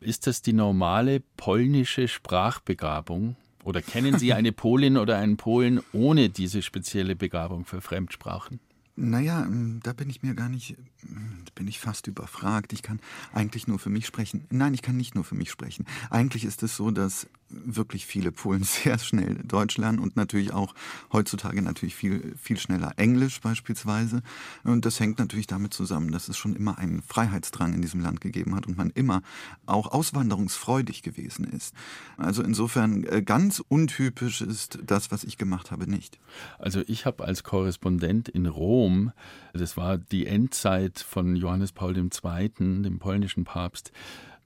Ist 0.00 0.26
das 0.26 0.42
die 0.42 0.54
normale 0.54 1.20
polnische 1.36 2.08
Sprachbegabung? 2.08 3.36
Oder 3.68 3.82
kennen 3.82 4.18
Sie 4.18 4.32
eine 4.32 4.50
Polin 4.50 4.96
oder 4.96 5.18
einen 5.18 5.36
Polen 5.36 5.80
ohne 5.92 6.30
diese 6.30 6.62
spezielle 6.62 7.14
Begabung 7.14 7.66
für 7.66 7.82
Fremdsprachen? 7.82 8.60
Naja, 8.96 9.42
ähm, 9.42 9.80
da 9.82 9.92
bin 9.92 10.08
ich 10.08 10.22
mir 10.22 10.34
gar 10.34 10.48
nicht, 10.48 10.78
ähm, 11.02 11.44
bin 11.54 11.68
ich 11.68 11.78
fast 11.78 12.06
überfragt. 12.06 12.72
Ich 12.72 12.82
kann 12.82 12.98
eigentlich 13.34 13.68
nur 13.68 13.78
für 13.78 13.90
mich 13.90 14.06
sprechen. 14.06 14.46
Nein, 14.48 14.72
ich 14.72 14.80
kann 14.80 14.96
nicht 14.96 15.14
nur 15.14 15.22
für 15.22 15.34
mich 15.34 15.50
sprechen. 15.50 15.84
Eigentlich 16.08 16.46
ist 16.46 16.62
es 16.62 16.76
so, 16.76 16.90
dass 16.90 17.28
wirklich 17.50 18.06
viele 18.06 18.32
Polen 18.32 18.62
sehr 18.64 18.98
schnell 18.98 19.36
Deutsch 19.44 19.78
lernen 19.78 19.98
und 19.98 20.16
natürlich 20.16 20.52
auch 20.52 20.74
heutzutage 21.12 21.62
natürlich 21.62 21.94
viel, 21.94 22.34
viel 22.40 22.58
schneller 22.58 22.92
Englisch 22.96 23.40
beispielsweise. 23.40 24.22
Und 24.64 24.84
das 24.84 25.00
hängt 25.00 25.18
natürlich 25.18 25.46
damit 25.46 25.74
zusammen, 25.74 26.10
dass 26.10 26.28
es 26.28 26.36
schon 26.36 26.54
immer 26.54 26.78
einen 26.78 27.02
Freiheitsdrang 27.02 27.74
in 27.74 27.82
diesem 27.82 28.00
Land 28.00 28.20
gegeben 28.20 28.54
hat 28.54 28.66
und 28.66 28.76
man 28.76 28.90
immer 28.90 29.22
auch 29.66 29.88
auswanderungsfreudig 29.88 31.02
gewesen 31.02 31.44
ist. 31.44 31.74
Also 32.16 32.42
insofern 32.42 33.04
äh, 33.04 33.22
ganz 33.22 33.62
untypisch 33.66 34.40
ist 34.40 34.78
das, 34.84 35.10
was 35.10 35.24
ich 35.24 35.38
gemacht 35.38 35.70
habe, 35.70 35.88
nicht. 35.90 36.18
Also 36.58 36.82
ich 36.86 37.06
habe 37.06 37.24
als 37.24 37.42
Korrespondent 37.42 38.28
in 38.28 38.46
Rom, 38.46 39.12
das 39.52 39.76
war 39.76 39.98
die 39.98 40.26
Endzeit 40.26 40.98
von 40.98 41.36
Johannes 41.36 41.72
Paul 41.72 41.96
II., 41.96 42.50
dem 42.82 42.98
polnischen 42.98 43.44
Papst, 43.44 43.92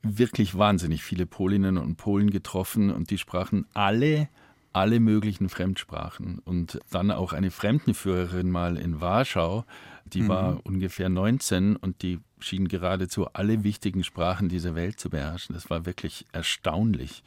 wirklich 0.02 0.56
wahnsinnig 0.56 1.02
viele 1.02 1.26
Polinnen 1.26 1.78
und 1.78 1.96
Polen 1.96 2.30
getroffen 2.30 2.90
und 2.90 3.10
die 3.10 3.18
sprachen 3.18 3.66
alle 3.74 4.28
alle 4.72 5.00
möglichen 5.00 5.48
Fremdsprachen. 5.48 6.38
Und 6.38 6.80
dann 6.90 7.10
auch 7.10 7.32
eine 7.32 7.50
Fremdenführerin 7.50 8.50
mal 8.50 8.76
in 8.76 9.00
Warschau, 9.00 9.64
die 10.06 10.22
mhm. 10.22 10.28
war 10.28 10.60
ungefähr 10.64 11.08
19 11.08 11.76
und 11.76 12.02
die 12.02 12.20
schien 12.40 12.68
geradezu 12.68 13.28
alle 13.32 13.64
wichtigen 13.64 14.02
Sprachen 14.02 14.48
dieser 14.48 14.74
Welt 14.74 14.98
zu 14.98 15.10
beherrschen. 15.10 15.54
Das 15.54 15.70
war 15.70 15.86
wirklich 15.86 16.26
erstaunlich. 16.32 17.22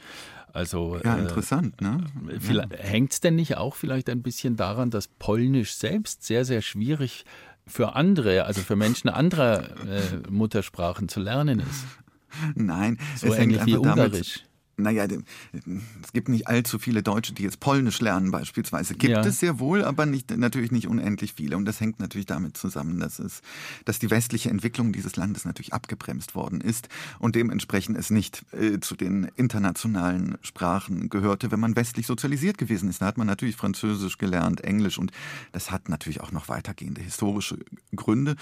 Also, 0.54 1.00
ja, 1.04 1.18
äh, 1.18 1.22
interessant, 1.22 1.82
ne? 1.82 2.04
Ja. 2.50 2.66
Hängt 2.78 3.14
es 3.14 3.20
denn 3.20 3.36
nicht 3.36 3.58
auch 3.58 3.76
vielleicht 3.76 4.10
ein 4.10 4.22
bisschen 4.22 4.56
daran, 4.56 4.90
dass 4.90 5.08
Polnisch 5.08 5.74
selbst 5.76 6.24
sehr, 6.24 6.46
sehr 6.46 6.62
schwierig 6.62 7.26
für 7.68 7.96
andere, 7.96 8.46
also 8.46 8.62
für 8.62 8.76
Menschen 8.76 9.10
anderer 9.10 9.64
äh, 9.86 10.30
Muttersprachen 10.30 11.10
zu 11.10 11.20
lernen 11.20 11.60
ist. 11.60 11.86
Nein, 12.56 12.98
so 13.16 13.34
ähnlich 13.34 13.66
wie 13.66 13.78
Ungarisch. 13.78 14.40
Damit, 14.40 14.55
naja, 14.78 15.06
es 15.06 16.14
gibt 16.14 16.30
nicht 16.30 16.48
allzu 16.48 16.80
viele 16.80 17.02
Deutsche, 17.02 17.34
die 17.34 17.44
jetzt 17.44 17.60
Polnisch 17.60 18.02
lernen 18.02 18.32
beispielsweise. 18.32 18.96
Gibt 18.96 19.12
ja. 19.12 19.26
es 19.26 19.40
sehr 19.40 19.60
wohl, 19.60 19.84
aber 19.84 20.06
nicht, 20.06 20.36
natürlich 20.36 20.72
nicht 20.72 20.88
unendlich 20.88 21.34
viele. 21.34 21.56
Und 21.56 21.66
das 21.66 21.80
hängt 21.80 22.00
natürlich 22.00 22.26
damit 22.26 22.58
zusammen, 22.58 23.00
dass, 23.00 23.20
es, 23.20 23.42
dass 23.86 24.00
die 24.00 24.10
westliche 24.10 24.50
Entwicklung 24.50 24.92
dieses 24.92 25.16
Landes 25.16 25.46
natürlich 25.46 25.74
abgebremst 25.74 26.36
worden 26.36 26.60
ist 26.62 26.90
und 27.20 27.36
dementsprechend 27.36 27.98
es 27.98 28.10
nicht 28.10 28.44
äh, 28.52 28.80
zu 28.80 28.96
den 28.96 29.30
internationalen 29.36 30.38
Sprachen 30.42 31.10
gehörte, 31.10 31.52
wenn 31.52 31.60
man 31.60 31.76
westlich 31.76 32.06
sozialisiert 32.06 32.58
gewesen 32.58 32.90
ist. 32.90 33.02
Da 33.02 33.06
hat 33.06 33.18
man 33.18 33.28
natürlich 33.28 33.56
Französisch 33.56 34.18
gelernt, 34.18 34.62
Englisch 34.62 34.98
und 34.98 35.12
das 35.54 35.72
hat 35.72 35.88
natürlich 35.88 36.22
auch 36.22 36.32
noch 36.32 36.50
weitergehende 36.50 37.02
historische 37.02 37.58
Gründe. 37.96 38.36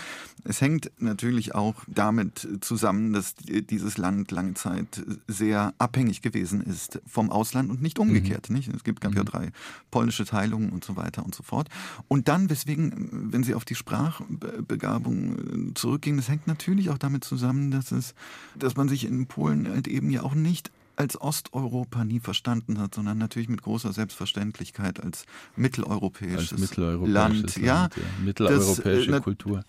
Es 0.43 0.61
hängt 0.61 0.91
natürlich 0.97 1.53
auch 1.53 1.75
damit 1.87 2.47
zusammen, 2.61 3.13
dass 3.13 3.35
dieses 3.35 3.97
Land 3.97 4.31
lange 4.31 4.55
Zeit 4.55 5.03
sehr 5.27 5.73
abhängig 5.77 6.22
gewesen 6.23 6.61
ist 6.61 7.01
vom 7.05 7.29
Ausland 7.29 7.69
und 7.69 7.81
nicht 7.81 7.99
umgekehrt. 7.99 8.49
Mhm. 8.49 8.55
Nicht? 8.55 8.73
Es 8.73 8.83
gibt, 8.83 9.01
gab 9.01 9.11
mhm. 9.11 9.17
ja 9.17 9.23
drei 9.23 9.51
polnische 9.91 10.25
Teilungen 10.25 10.71
und 10.71 10.83
so 10.83 10.95
weiter 10.95 11.23
und 11.23 11.35
so 11.35 11.43
fort. 11.43 11.69
Und 12.07 12.27
dann, 12.27 12.49
weswegen, 12.49 13.31
wenn 13.31 13.43
Sie 13.43 13.53
auf 13.53 13.65
die 13.65 13.75
Sprachbegabung 13.75 15.69
äh, 15.69 15.73
zurückgehen, 15.75 16.17
das 16.17 16.29
hängt 16.29 16.47
natürlich 16.47 16.89
auch 16.89 16.97
damit 16.97 17.23
zusammen, 17.23 17.69
dass 17.69 17.91
es, 17.91 18.15
dass 18.57 18.75
man 18.75 18.89
sich 18.89 19.05
in 19.05 19.27
Polen 19.27 19.67
halt 19.69 19.87
eben 19.87 20.09
ja 20.09 20.23
auch 20.23 20.33
nicht 20.33 20.71
als 20.95 21.19
Osteuropa 21.19 22.05
nie 22.05 22.19
verstanden 22.19 22.79
hat, 22.79 22.95
sondern 22.95 23.17
natürlich 23.17 23.49
mit 23.49 23.61
großer 23.61 23.93
Selbstverständlichkeit 23.93 25.03
als 25.03 25.25
mitteleuropäisches, 25.55 26.51
als 26.53 26.61
mitteleuropäisches 26.61 27.13
Land, 27.13 27.55
Land, 27.55 27.57
ja, 27.57 27.89
ja. 27.95 28.23
mitteleuropäische 28.23 29.11
das, 29.11 29.19
äh, 29.19 29.23
Kultur. 29.23 29.63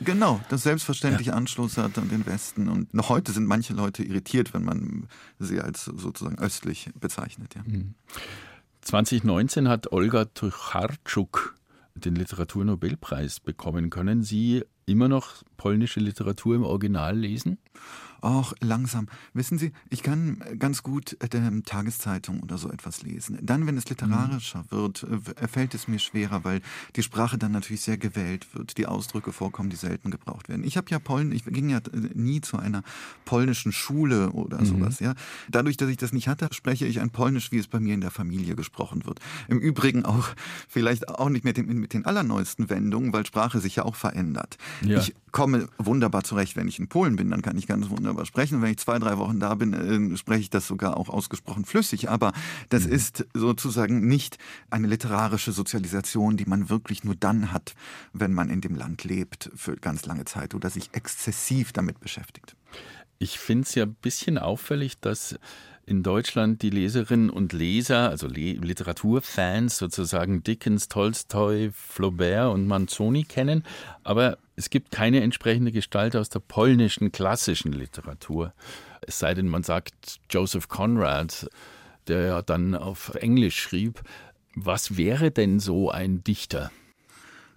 Genau, 0.00 0.40
das 0.48 0.62
selbstverständlich 0.62 1.28
ja. 1.28 1.34
Anschluss 1.34 1.76
hat 1.76 1.98
an 1.98 2.08
den 2.08 2.24
Westen. 2.26 2.68
Und 2.68 2.94
noch 2.94 3.08
heute 3.08 3.32
sind 3.32 3.46
manche 3.46 3.74
Leute 3.74 4.02
irritiert, 4.02 4.54
wenn 4.54 4.64
man 4.64 5.08
sie 5.38 5.60
als 5.60 5.84
sozusagen 5.84 6.38
östlich 6.38 6.90
bezeichnet. 6.98 7.54
Ja. 7.54 7.62
2019 8.80 9.64
mhm. 9.64 9.68
hat 9.68 9.92
Olga 9.92 10.24
Tucharczuk 10.24 11.54
den 11.94 12.14
Literaturnobelpreis 12.14 13.40
bekommen. 13.40 13.90
Können 13.90 14.22
Sie 14.22 14.64
immer 14.86 15.08
noch 15.08 15.42
polnische 15.56 16.00
Literatur 16.00 16.54
im 16.54 16.64
Original 16.64 17.16
lesen? 17.16 17.58
Auch 18.22 18.52
langsam. 18.60 19.08
Wissen 19.34 19.58
Sie, 19.58 19.72
ich 19.88 20.02
kann 20.02 20.42
ganz 20.58 20.82
gut 20.82 21.16
äh, 21.20 21.28
Tageszeitung 21.62 22.40
oder 22.40 22.58
so 22.58 22.70
etwas 22.70 23.02
lesen. 23.02 23.38
Dann, 23.42 23.66
wenn 23.66 23.76
es 23.76 23.88
literarischer 23.88 24.64
mhm. 24.64 24.70
wird, 24.70 25.02
äh, 25.04 25.48
fällt 25.48 25.74
es 25.74 25.88
mir 25.88 25.98
schwerer, 25.98 26.44
weil 26.44 26.60
die 26.96 27.02
Sprache 27.02 27.38
dann 27.38 27.52
natürlich 27.52 27.82
sehr 27.82 27.98
gewählt 27.98 28.54
wird, 28.54 28.78
die 28.78 28.86
Ausdrücke 28.86 29.32
vorkommen, 29.32 29.70
die 29.70 29.76
selten 29.76 30.10
gebraucht 30.10 30.48
werden. 30.48 30.64
Ich 30.64 30.76
habe 30.76 30.90
ja 30.90 30.98
Poln, 30.98 31.32
ich 31.32 31.44
ging 31.44 31.70
ja 31.70 31.78
äh, 31.78 32.10
nie 32.14 32.40
zu 32.40 32.58
einer 32.58 32.82
polnischen 33.24 33.72
Schule 33.72 34.30
oder 34.30 34.60
mhm. 34.60 34.66
sowas. 34.66 35.00
Ja, 35.00 35.14
dadurch, 35.48 35.76
dass 35.76 35.88
ich 35.88 35.96
das 35.96 36.12
nicht 36.12 36.28
hatte, 36.28 36.48
spreche 36.52 36.86
ich 36.86 37.00
ein 37.00 37.10
Polnisch, 37.10 37.52
wie 37.52 37.58
es 37.58 37.68
bei 37.68 37.80
mir 37.80 37.94
in 37.94 38.00
der 38.00 38.10
Familie 38.10 38.56
gesprochen 38.56 39.04
wird. 39.06 39.20
Im 39.48 39.58
Übrigen 39.58 40.04
auch 40.04 40.28
vielleicht 40.68 41.08
auch 41.08 41.28
nicht 41.28 41.44
mit 41.44 41.56
den, 41.56 41.66
mit 41.66 41.92
den 41.92 42.04
allerneuesten 42.04 42.70
Wendungen, 42.70 43.12
weil 43.12 43.26
Sprache 43.26 43.60
sich 43.60 43.76
ja 43.76 43.84
auch 43.84 43.96
verändert. 43.96 44.58
Ja. 44.82 44.98
Ich 44.98 45.14
komme 45.32 45.68
wunderbar 45.78 46.24
zurecht, 46.24 46.56
wenn 46.56 46.68
ich 46.68 46.78
in 46.78 46.88
Polen 46.88 47.16
bin, 47.16 47.30
dann 47.30 47.42
kann 47.42 47.56
ich 47.56 47.66
ganz 47.66 47.90
wunderbar 47.90 48.26
sprechen. 48.26 48.62
Wenn 48.62 48.70
ich 48.70 48.78
zwei, 48.78 48.98
drei 48.98 49.18
Wochen 49.18 49.40
da 49.40 49.54
bin, 49.54 50.12
äh, 50.12 50.16
spreche 50.16 50.40
ich 50.40 50.50
das 50.50 50.66
sogar 50.66 50.96
auch 50.96 51.08
ausgesprochen 51.08 51.64
flüssig. 51.64 52.10
Aber 52.10 52.32
das 52.68 52.86
mhm. 52.86 52.92
ist 52.92 53.26
sozusagen 53.34 54.06
nicht 54.06 54.38
eine 54.70 54.86
literarische 54.86 55.52
Sozialisation, 55.52 56.36
die 56.36 56.46
man 56.46 56.68
wirklich 56.68 57.04
nur 57.04 57.14
dann 57.14 57.52
hat, 57.52 57.74
wenn 58.12 58.32
man 58.32 58.50
in 58.50 58.60
dem 58.60 58.74
Land 58.74 59.04
lebt 59.04 59.50
für 59.54 59.76
ganz 59.76 60.06
lange 60.06 60.24
Zeit 60.24 60.54
oder 60.54 60.70
sich 60.70 60.90
exzessiv 60.92 61.72
damit 61.72 62.00
beschäftigt. 62.00 62.56
Ich 63.18 63.38
finde 63.38 63.64
es 63.64 63.74
ja 63.74 63.84
ein 63.84 63.96
bisschen 64.00 64.38
auffällig, 64.38 64.98
dass 65.00 65.36
in 65.90 66.02
Deutschland 66.04 66.62
die 66.62 66.70
Leserinnen 66.70 67.30
und 67.30 67.52
Leser, 67.52 68.10
also 68.10 68.28
Le 68.28 68.52
Literaturfans 68.52 69.76
sozusagen 69.76 70.44
Dickens, 70.44 70.88
Tolstoi, 70.88 71.70
Flaubert 71.72 72.54
und 72.54 72.66
Manzoni 72.68 73.24
kennen, 73.24 73.64
aber 74.04 74.38
es 74.60 74.68
gibt 74.68 74.90
keine 74.90 75.22
entsprechende 75.22 75.72
Gestalt 75.72 76.14
aus 76.14 76.28
der 76.28 76.40
polnischen 76.40 77.12
klassischen 77.12 77.72
Literatur. 77.72 78.52
Es 79.00 79.18
sei 79.18 79.32
denn, 79.32 79.48
man 79.48 79.62
sagt 79.62 80.20
Joseph 80.28 80.68
Conrad, 80.68 81.48
der 82.08 82.26
ja 82.26 82.42
dann 82.42 82.74
auf 82.74 83.14
Englisch 83.14 83.58
schrieb. 83.58 84.02
Was 84.54 84.98
wäre 84.98 85.30
denn 85.30 85.60
so 85.60 85.90
ein 85.90 86.22
Dichter? 86.24 86.70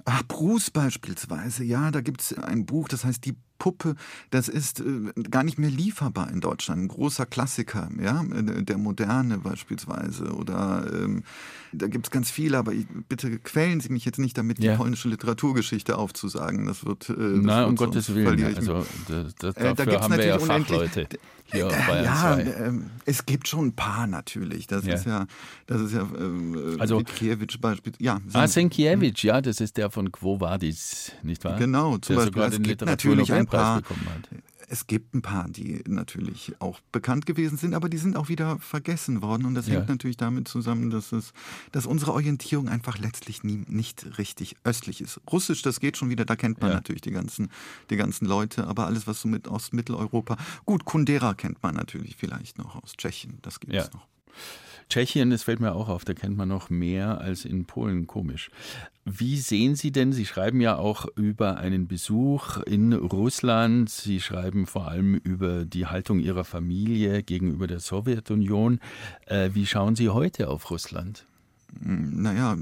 Ach, 0.05 0.23
Bruce 0.23 0.71
beispielsweise, 0.71 1.65
ja, 1.65 1.91
da 1.91 1.99
gibt 1.99 2.21
es 2.21 2.37
ein 2.37 2.65
Buch, 2.65 2.87
das 2.87 3.03
heißt 3.03 3.25
Die 3.25 3.35
Puppe, 3.63 3.95
das 4.29 4.49
ist 4.49 4.81
äh, 4.81 5.13
gar 5.31 5.43
nicht 5.43 5.57
mehr 5.57 5.69
lieferbar 5.69 6.29
in 6.29 6.41
Deutschland. 6.41 6.81
Ein 6.81 6.87
großer 6.89 7.25
Klassiker, 7.25 7.89
ja, 7.97 8.21
der 8.27 8.77
Moderne 8.77 9.37
beispielsweise. 9.37 10.33
Oder 10.33 10.85
ähm, 10.91 11.23
da 11.71 11.87
gibt 11.87 12.07
es 12.07 12.11
ganz 12.11 12.29
viele, 12.29 12.57
aber 12.57 12.73
ich, 12.73 12.85
bitte 13.07 13.39
quälen 13.39 13.79
Sie 13.79 13.87
mich 13.87 14.03
jetzt 14.03 14.19
nicht 14.19 14.37
damit, 14.37 14.61
ja. 14.61 14.73
die 14.73 14.77
polnische 14.77 15.07
Literaturgeschichte 15.07 15.97
aufzusagen. 15.97 16.65
Das 16.65 16.85
wird. 16.85 17.09
Äh, 17.09 17.13
das 17.13 17.17
Nein, 17.17 17.45
wird 17.45 17.69
um 17.69 17.75
Gottes 17.77 18.13
Willen. 18.13 18.43
Also, 18.43 18.85
da, 19.07 19.27
da, 19.39 19.49
äh, 19.51 19.73
da 19.75 20.01
haben 20.01 20.17
wir 20.17 20.25
ja 20.25 20.39
Fachleute. 20.39 21.07
Hier 21.51 21.67
äh, 21.67 22.03
ja, 22.03 22.37
äh, 22.37 22.71
es 23.05 23.25
gibt 23.25 23.47
schon 23.47 23.67
ein 23.67 23.75
paar 23.75 24.07
natürlich. 24.07 24.65
Das 24.65 24.85
ja. 24.85 24.93
ist 24.95 25.05
ja, 25.05 25.27
das 25.67 25.81
ist 25.81 25.93
ja 25.93 26.01
äh, 26.01 26.79
also, 26.79 26.97
Sienkiewicz 26.97 27.57
beispielsweise. 27.57 28.03
Ja, 28.03 28.19
ah, 28.33 28.47
Sienkiewicz, 28.47 29.21
ja, 29.23 29.41
das 29.41 29.59
ist 29.59 29.77
der 29.77 29.91
von 29.91 30.11
Quo 30.11 30.39
Vadis, 30.39 31.11
nicht 31.21 31.43
wahr? 31.43 31.57
Genau, 31.57 31.97
zum 31.97 32.15
der 32.15 32.23
Beispiel. 32.23 32.43
Sogar 32.43 32.75
den 32.75 32.87
natürlich 32.87 33.33
ein 33.33 33.45
paar. 33.53 33.81
Es 34.69 34.87
gibt 34.87 35.13
ein 35.13 35.21
paar, 35.21 35.47
die 35.49 35.83
natürlich 35.87 36.53
auch 36.59 36.79
bekannt 36.91 37.25
gewesen 37.25 37.57
sind, 37.57 37.75
aber 37.75 37.89
die 37.89 37.97
sind 37.97 38.15
auch 38.15 38.29
wieder 38.29 38.57
vergessen 38.59 39.21
worden. 39.21 39.45
Und 39.45 39.55
das 39.55 39.67
ja. 39.67 39.75
hängt 39.75 39.89
natürlich 39.89 40.17
damit 40.17 40.47
zusammen, 40.47 40.89
dass, 40.89 41.11
es, 41.11 41.33
dass 41.71 41.85
unsere 41.85 42.13
Orientierung 42.13 42.69
einfach 42.69 42.97
letztlich 42.97 43.43
nie, 43.43 43.65
nicht 43.67 44.17
richtig 44.17 44.55
östlich 44.63 45.01
ist. 45.01 45.19
Russisch, 45.31 45.61
das 45.61 45.79
geht 45.79 45.97
schon 45.97 46.09
wieder, 46.09 46.25
da 46.25 46.35
kennt 46.35 46.61
man 46.61 46.71
ja. 46.71 46.77
natürlich 46.77 47.01
die 47.01 47.11
ganzen, 47.11 47.51
die 47.89 47.97
ganzen 47.97 48.25
Leute, 48.25 48.65
aber 48.65 48.87
alles, 48.87 49.05
was 49.05 49.21
so 49.21 49.27
mit 49.27 49.47
aus 49.47 49.73
Mitteleuropa. 49.73 50.37
Gut, 50.65 50.85
Kundera 50.85 51.33
kennt 51.33 51.61
man 51.61 51.75
natürlich 51.75 52.15
vielleicht 52.15 52.57
noch 52.57 52.81
aus 52.81 52.93
Tschechien, 52.93 53.37
das 53.41 53.59
gibt 53.59 53.73
es 53.73 53.85
ja. 53.85 53.93
noch. 53.93 54.07
Tschechien, 54.89 55.29
das 55.29 55.43
fällt 55.43 55.59
mir 55.59 55.73
auch 55.73 55.89
auf, 55.89 56.05
da 56.05 56.13
kennt 56.13 56.37
man 56.37 56.49
noch 56.49 56.69
mehr 56.69 57.21
als 57.21 57.45
in 57.45 57.65
Polen, 57.65 58.07
komisch. 58.07 58.49
Wie 59.05 59.37
sehen 59.37 59.75
Sie 59.75 59.91
denn, 59.91 60.13
Sie 60.13 60.25
schreiben 60.25 60.61
ja 60.61 60.77
auch 60.77 61.05
über 61.15 61.57
einen 61.57 61.87
Besuch 61.87 62.57
in 62.59 62.93
Russland, 62.93 63.89
Sie 63.89 64.21
schreiben 64.21 64.65
vor 64.65 64.87
allem 64.87 65.15
über 65.15 65.65
die 65.65 65.87
Haltung 65.87 66.19
Ihrer 66.19 66.45
Familie 66.45 67.21
gegenüber 67.21 67.67
der 67.67 67.79
Sowjetunion. 67.79 68.79
Äh, 69.25 69.49
wie 69.53 69.65
schauen 69.65 69.95
Sie 69.95 70.09
heute 70.09 70.47
auf 70.49 70.71
Russland? 70.71 71.25
naja, 71.81 72.57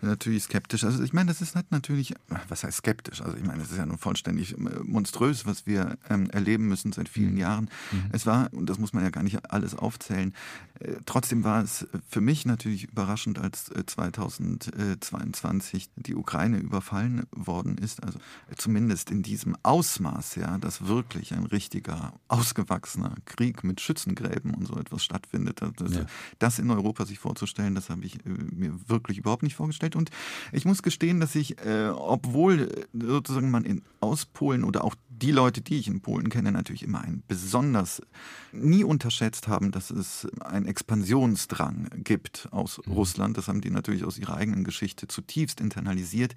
natürlich 0.00 0.44
skeptisch. 0.44 0.84
Also 0.84 1.02
ich 1.02 1.12
meine, 1.12 1.28
das 1.28 1.40
ist 1.40 1.56
natürlich, 1.70 2.14
was 2.48 2.64
heißt 2.64 2.78
skeptisch? 2.78 3.20
Also 3.22 3.36
ich 3.36 3.44
meine, 3.44 3.62
es 3.62 3.70
ist 3.70 3.78
ja 3.78 3.86
nun 3.86 3.98
vollständig 3.98 4.52
äh, 4.52 4.60
monströs, 4.82 5.46
was 5.46 5.66
wir 5.66 5.96
ähm, 6.10 6.28
erleben 6.30 6.68
müssen 6.68 6.92
seit 6.92 7.08
vielen 7.08 7.32
mhm. 7.32 7.38
Jahren. 7.38 7.70
Mhm. 7.90 8.10
Es 8.12 8.26
war, 8.26 8.52
und 8.52 8.68
das 8.68 8.78
muss 8.78 8.92
man 8.92 9.04
ja 9.04 9.10
gar 9.10 9.22
nicht 9.22 9.50
alles 9.50 9.74
aufzählen, 9.74 10.34
äh, 10.71 10.71
trotzdem 11.06 11.44
war 11.44 11.62
es 11.62 11.86
für 12.08 12.20
mich 12.20 12.46
natürlich 12.46 12.84
überraschend, 12.84 13.38
als 13.38 13.68
äh, 13.70 13.84
2022 13.86 15.90
die 15.96 16.14
Ukraine 16.14 16.58
überfallen 16.58 17.24
worden 17.30 17.78
ist. 17.78 18.02
Also 18.02 18.18
äh, 18.50 18.56
zumindest 18.56 19.10
in 19.10 19.22
diesem 19.22 19.56
Ausmaß, 19.62 20.36
ja, 20.36 20.58
dass 20.58 20.86
wirklich 20.86 21.34
ein 21.34 21.46
richtiger, 21.46 22.14
ausgewachsener 22.28 23.14
Krieg 23.26 23.64
mit 23.64 23.80
Schützengräben 23.80 24.54
und 24.54 24.66
so 24.66 24.76
etwas 24.76 25.04
stattfindet. 25.04 25.60
Das, 25.76 25.94
ja. 25.94 26.06
das 26.38 26.58
in 26.58 26.70
Europa 26.70 27.06
sich 27.06 27.18
vorzustellen, 27.18 27.74
das 27.74 27.90
habe 27.90 28.04
ich 28.04 28.24
äh, 28.26 28.28
mir 28.28 28.74
wirklich 28.88 29.18
überhaupt 29.18 29.42
nicht 29.42 29.56
vorgestellt. 29.56 29.96
Und 29.96 30.10
ich 30.52 30.64
muss 30.64 30.82
gestehen, 30.82 31.20
dass 31.20 31.34
ich, 31.34 31.58
äh, 31.64 31.88
obwohl 31.88 32.60
äh, 32.60 33.06
sozusagen 33.06 33.50
man 33.50 33.64
in, 33.64 33.82
aus 34.02 34.26
Polen 34.26 34.64
oder 34.64 34.84
auch 34.84 34.94
die 35.08 35.30
Leute, 35.30 35.60
die 35.60 35.78
ich 35.78 35.86
in 35.86 36.00
Polen 36.00 36.28
kenne, 36.28 36.50
natürlich 36.50 36.82
immer 36.82 37.00
ein 37.00 37.22
besonders 37.28 38.02
nie 38.50 38.82
unterschätzt 38.82 39.46
haben, 39.46 39.70
dass 39.70 39.90
es 39.90 40.26
einen 40.40 40.66
Expansionsdrang 40.66 41.88
gibt 42.02 42.48
aus 42.50 42.80
mhm. 42.84 42.92
Russland. 42.92 43.38
Das 43.38 43.46
haben 43.46 43.60
die 43.60 43.70
natürlich 43.70 44.04
aus 44.04 44.18
ihrer 44.18 44.36
eigenen 44.36 44.64
Geschichte 44.64 45.06
zutiefst 45.06 45.60
internalisiert. 45.60 46.34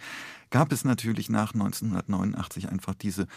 Gab 0.52 0.72
es 0.72 0.86
natürlich 0.86 1.30
nach 1.30 1.56
1989 1.56 2.70
einfach 2.70 2.94
diese 2.94 3.28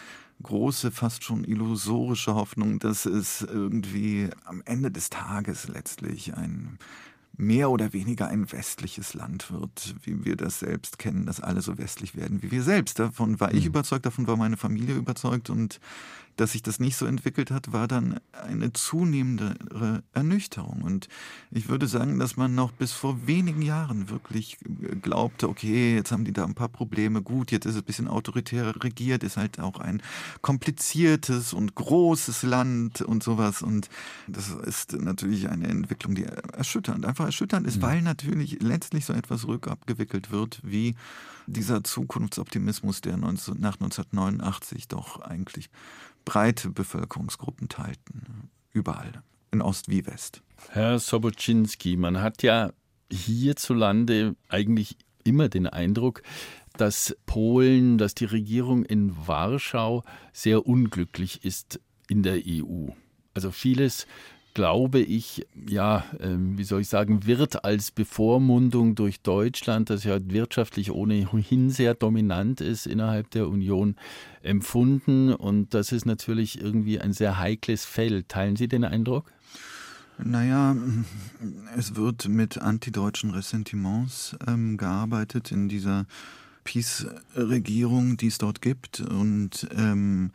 große, 0.43 0.91
fast 0.91 1.23
schon 1.23 1.43
illusorische 1.43 2.35
Hoffnung, 2.35 2.77
dass 2.77 3.07
es 3.07 3.41
irgendwie 3.41 4.29
am 4.45 4.61
Ende 4.65 4.91
des 4.91 5.09
Tages 5.09 5.67
letztlich 5.67 6.35
ein 6.35 6.77
mehr 7.39 7.71
oder 7.71 7.93
weniger 7.93 8.27
ein 8.27 8.51
westliches 8.51 9.13
Land 9.13 9.49
wird, 9.49 9.95
wie 10.03 10.25
wir 10.25 10.35
das 10.35 10.59
selbst 10.59 10.99
kennen, 10.99 11.25
dass 11.25 11.39
alle 11.39 11.61
so 11.61 11.77
westlich 11.77 12.15
werden 12.15 12.43
wie 12.43 12.51
wir 12.51 12.63
selbst. 12.63 12.99
Davon 12.99 13.39
war 13.39 13.53
ich 13.53 13.61
mhm. 13.61 13.67
überzeugt, 13.67 14.05
davon 14.05 14.27
war 14.27 14.35
meine 14.35 14.57
Familie 14.57 14.95
überzeugt 14.95 15.49
und 15.49 15.79
dass 16.39 16.53
sich 16.53 16.63
das 16.63 16.79
nicht 16.79 16.95
so 16.95 17.05
entwickelt 17.05 17.51
hat, 17.51 17.73
war 17.73 17.87
dann 17.87 18.19
eine 18.31 18.71
zunehmende 18.71 19.55
Ernüchterung. 20.13 20.81
Und 20.83 21.09
ich 21.51 21.67
würde 21.67 21.87
sagen, 21.87 22.17
dass 22.17 22.37
man 22.37 22.55
noch 22.55 22.71
bis 22.71 22.93
vor 22.93 23.27
wenigen 23.27 23.61
Jahren 23.61 24.09
wirklich 24.09 24.57
glaubte, 25.01 25.49
okay, 25.49 25.95
jetzt 25.95 26.11
haben 26.11 26.23
die 26.23 26.31
da 26.31 26.45
ein 26.45 26.55
paar 26.55 26.69
Probleme, 26.69 27.21
gut, 27.21 27.51
jetzt 27.51 27.65
ist 27.65 27.75
es 27.75 27.81
ein 27.81 27.85
bisschen 27.85 28.07
autoritär 28.07 28.73
regiert, 28.81 29.23
ist 29.23 29.35
halt 29.35 29.59
auch 29.59 29.79
ein 29.79 30.01
kompliziertes 30.41 31.53
und 31.53 31.75
großes 31.75 32.43
Land 32.43 33.01
und 33.01 33.21
sowas. 33.21 33.61
Und 33.61 33.89
das 34.27 34.49
ist 34.49 34.93
natürlich 34.93 35.49
eine 35.49 35.67
Entwicklung, 35.67 36.15
die 36.15 36.23
erschütternd, 36.23 37.05
einfach 37.05 37.25
erschütternd 37.25 37.67
ist, 37.67 37.77
mhm. 37.77 37.81
weil 37.81 38.01
natürlich 38.01 38.61
letztlich 38.61 39.05
so 39.05 39.13
etwas 39.13 39.45
rückabgewickelt 39.45 40.31
wird 40.31 40.61
wie 40.63 40.95
dieser 41.51 41.83
Zukunftsoptimismus, 41.83 43.01
der 43.01 43.17
19, 43.17 43.59
nach 43.59 43.75
1989 43.75 44.87
doch 44.87 45.21
eigentlich 45.21 45.69
breite 46.25 46.69
Bevölkerungsgruppen 46.69 47.69
teilten. 47.69 48.49
Überall, 48.71 49.23
in 49.51 49.61
Ost 49.61 49.89
wie 49.89 50.05
West. 50.05 50.41
Herr 50.69 50.99
Sobocinski, 50.99 51.97
man 51.97 52.21
hat 52.21 52.43
ja 52.43 52.71
hierzulande 53.11 54.35
eigentlich 54.47 54.97
immer 55.23 55.49
den 55.49 55.67
Eindruck, 55.67 56.21
dass 56.77 57.15
Polen, 57.25 57.97
dass 57.97 58.15
die 58.15 58.25
Regierung 58.25 58.85
in 58.85 59.15
Warschau 59.27 60.03
sehr 60.31 60.65
unglücklich 60.65 61.43
ist 61.43 61.79
in 62.07 62.23
der 62.23 62.41
EU. 62.45 62.89
Also 63.33 63.51
vieles 63.51 64.07
glaube 64.59 64.99
ich, 64.99 65.47
ja, 65.69 66.03
ähm, 66.19 66.57
wie 66.57 66.65
soll 66.65 66.81
ich 66.81 66.89
sagen, 66.89 67.25
wird 67.25 67.63
als 67.63 67.91
Bevormundung 67.91 68.93
durch 68.93 69.21
Deutschland, 69.21 69.89
das 69.89 70.03
ja 70.03 70.19
wirtschaftlich 70.21 70.91
ohnehin 70.91 71.69
sehr 71.69 71.93
dominant 71.93 72.59
ist 72.59 72.85
innerhalb 72.85 73.31
der 73.31 73.47
Union, 73.47 73.95
empfunden. 74.43 75.31
Und 75.33 75.73
das 75.73 75.93
ist 75.93 76.05
natürlich 76.05 76.59
irgendwie 76.59 76.99
ein 76.99 77.13
sehr 77.13 77.39
heikles 77.39 77.85
Feld. 77.85 78.27
Teilen 78.27 78.57
Sie 78.57 78.67
den 78.67 78.83
Eindruck? 78.83 79.31
Naja, 80.21 80.75
es 81.77 81.95
wird 81.95 82.27
mit 82.27 82.57
antideutschen 82.57 83.29
Ressentiments 83.29 84.35
ähm, 84.45 84.75
gearbeitet 84.75 85.53
in 85.53 85.69
dieser 85.69 86.05
Peace-Regierung, 86.65 88.17
die 88.17 88.27
es 88.27 88.39
dort 88.39 88.61
gibt. 88.61 88.99
Und 88.99 89.69
ähm, 89.73 90.31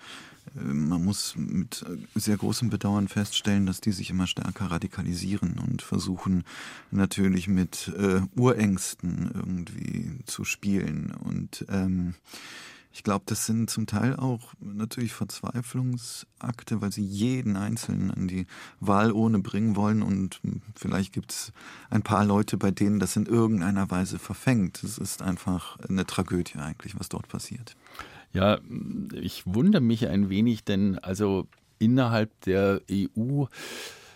man 0.55 1.05
muss 1.05 1.35
mit 1.37 1.85
sehr 2.15 2.37
großem 2.37 2.71
Bedauern 2.71 3.09
feststellen, 3.09 3.67
dass 3.67 3.81
die 3.81 3.93
sich 3.93 4.11
immer 4.11 4.27
stärker 4.27 4.67
radikalisieren 4.71 5.59
und 5.59 5.83
versuchen 5.83 6.45
natürlich 6.91 7.49
mit 7.49 7.93
äh, 7.99 8.21
Urängsten 8.37 9.31
irgendwie 9.35 10.19
zu 10.27 10.45
spielen. 10.45 11.13
Und 11.13 11.67
ähm, 11.69 12.15
ich 12.93 13.03
glaube, 13.03 13.25
das 13.27 13.45
sind 13.45 13.71
zum 13.71 13.87
Teil 13.87 14.15
auch 14.15 14.55
natürlich 14.61 15.15
Verzweiflungsakte, 15.15 16.81
weil 16.81 16.93
sie 16.93 17.05
jeden 17.05 17.57
Einzelnen 17.57 18.13
an 18.13 18.29
die 18.29 18.47
Wahlurne 18.79 19.41
bringen 19.41 19.75
wollen 19.75 20.01
und 20.01 20.41
vielleicht 20.77 21.13
gibt 21.13 21.33
es 21.33 21.53
ein 21.91 22.03
paar 22.03 22.25
Leute, 22.25 22.57
bei 22.57 22.71
denen 22.71 23.01
das 23.01 23.17
in 23.17 23.27
irgendeiner 23.27 23.91
Weise 23.91 24.21
verfängt. 24.21 24.85
Es 24.85 24.99
ist 24.99 25.23
einfach 25.23 25.77
eine 25.81 26.07
Tragödie 26.07 26.59
eigentlich, 26.59 26.97
was 26.97 27.09
dort 27.09 27.27
passiert. 27.27 27.77
Ja, 28.35 28.59
ich 29.13 29.45
wundere 29.47 29.81
mich 29.81 30.09
ein 30.09 30.29
wenig, 30.29 30.65
denn 30.65 30.99
also 30.99 31.47
innerhalb 31.79 32.41
der 32.41 32.81
EU 32.91 33.45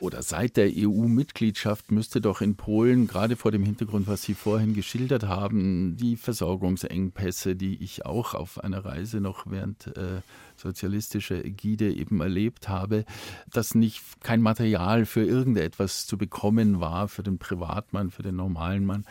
oder 0.01 0.23
seit 0.23 0.57
der 0.57 0.71
EU-Mitgliedschaft 0.75 1.91
müsste 1.91 2.21
doch 2.21 2.41
in 2.41 2.57
Polen, 2.57 3.07
gerade 3.07 3.37
vor 3.37 3.51
dem 3.51 3.63
Hintergrund, 3.63 4.07
was 4.07 4.23
Sie 4.23 4.35
vorhin 4.35 4.75
geschildert 4.75 5.25
haben, 5.25 5.97
die 5.97 6.17
Versorgungsengpässe, 6.17 7.57
die 7.57 7.83
ich 7.83 8.07
auch 8.07 8.35
auf 8.35 8.63
einer 8.63 8.85
Reise 8.85 9.21
noch 9.21 9.47
während 9.47 9.89
äh, 9.97 10.21
sozialistischer 10.59 11.45
Ägide 11.45 11.93
eben 11.93 12.21
erlebt 12.21 12.69
habe, 12.69 13.05
dass 13.53 13.75
nicht 13.75 14.03
kein 14.23 14.43
Material 14.43 15.07
für 15.07 15.25
irgendetwas 15.25 16.07
zu 16.07 16.19
bekommen 16.19 16.81
war, 16.81 17.09
für 17.09 17.23
den 17.23 17.39
Privatmann, 17.39 18.11
für 18.11 18.23
den 18.23 18.37
normalen 18.37 18.85
Mann 18.85 19.05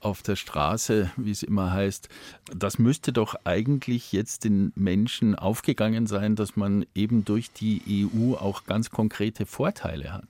auf 0.00 0.22
der 0.22 0.36
Straße, 0.36 1.10
wie 1.16 1.30
es 1.30 1.42
immer 1.42 1.72
heißt. 1.72 2.08
Das 2.54 2.78
müsste 2.78 3.12
doch 3.12 3.34
eigentlich 3.44 4.12
jetzt 4.12 4.44
den 4.44 4.72
Menschen 4.74 5.34
aufgegangen 5.34 6.06
sein, 6.06 6.36
dass 6.36 6.56
man 6.56 6.86
eben 6.94 7.24
durch 7.24 7.50
die 7.52 8.08
EU 8.14 8.34
auch 8.34 8.64
ganz 8.64 8.90
konkrete 8.90 9.46
Vorteile 9.46 10.12
hat. 10.12 10.29